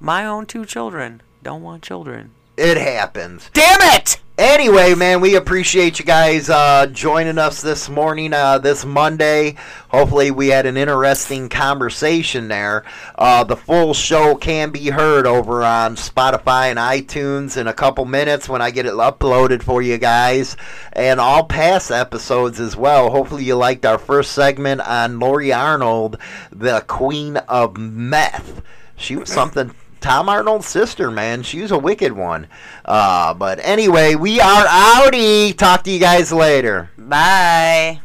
My 0.00 0.24
own 0.24 0.46
two 0.46 0.64
children 0.64 1.20
don't 1.46 1.62
want 1.62 1.80
children. 1.84 2.32
It 2.56 2.76
happens. 2.76 3.50
Damn 3.52 3.78
it! 3.94 4.20
Anyway, 4.36 4.96
man, 4.96 5.20
we 5.20 5.36
appreciate 5.36 6.00
you 6.00 6.04
guys 6.04 6.50
uh, 6.50 6.88
joining 6.88 7.38
us 7.38 7.62
this 7.62 7.88
morning, 7.88 8.32
uh, 8.32 8.58
this 8.58 8.84
Monday. 8.84 9.54
Hopefully, 9.90 10.32
we 10.32 10.48
had 10.48 10.66
an 10.66 10.76
interesting 10.76 11.48
conversation 11.48 12.48
there. 12.48 12.84
Uh, 13.14 13.44
the 13.44 13.56
full 13.56 13.94
show 13.94 14.34
can 14.34 14.70
be 14.70 14.90
heard 14.90 15.24
over 15.24 15.62
on 15.62 15.94
Spotify 15.94 16.68
and 16.68 16.80
iTunes 16.80 17.56
in 17.56 17.68
a 17.68 17.72
couple 17.72 18.06
minutes 18.06 18.48
when 18.48 18.60
I 18.60 18.72
get 18.72 18.86
it 18.86 18.94
uploaded 18.94 19.62
for 19.62 19.80
you 19.80 19.98
guys, 19.98 20.56
and 20.94 21.20
all 21.20 21.44
past 21.44 21.92
episodes 21.92 22.58
as 22.58 22.76
well. 22.76 23.10
Hopefully, 23.10 23.44
you 23.44 23.54
liked 23.54 23.86
our 23.86 23.98
first 23.98 24.32
segment 24.32 24.80
on 24.80 25.20
Lori 25.20 25.52
Arnold, 25.52 26.18
the 26.50 26.80
Queen 26.88 27.36
of 27.36 27.76
Meth. 27.76 28.62
She 28.96 29.14
was 29.14 29.28
something. 29.32 29.72
Tom 30.06 30.28
Arnold's 30.28 30.68
sister, 30.68 31.10
man. 31.10 31.42
She's 31.42 31.72
a 31.72 31.78
wicked 31.78 32.12
one. 32.12 32.46
Uh, 32.84 33.34
but 33.34 33.58
anyway, 33.60 34.14
we 34.14 34.40
are 34.40 34.64
outie. 34.64 35.56
Talk 35.56 35.82
to 35.82 35.90
you 35.90 35.98
guys 35.98 36.32
later. 36.32 36.90
Bye. 36.96 38.00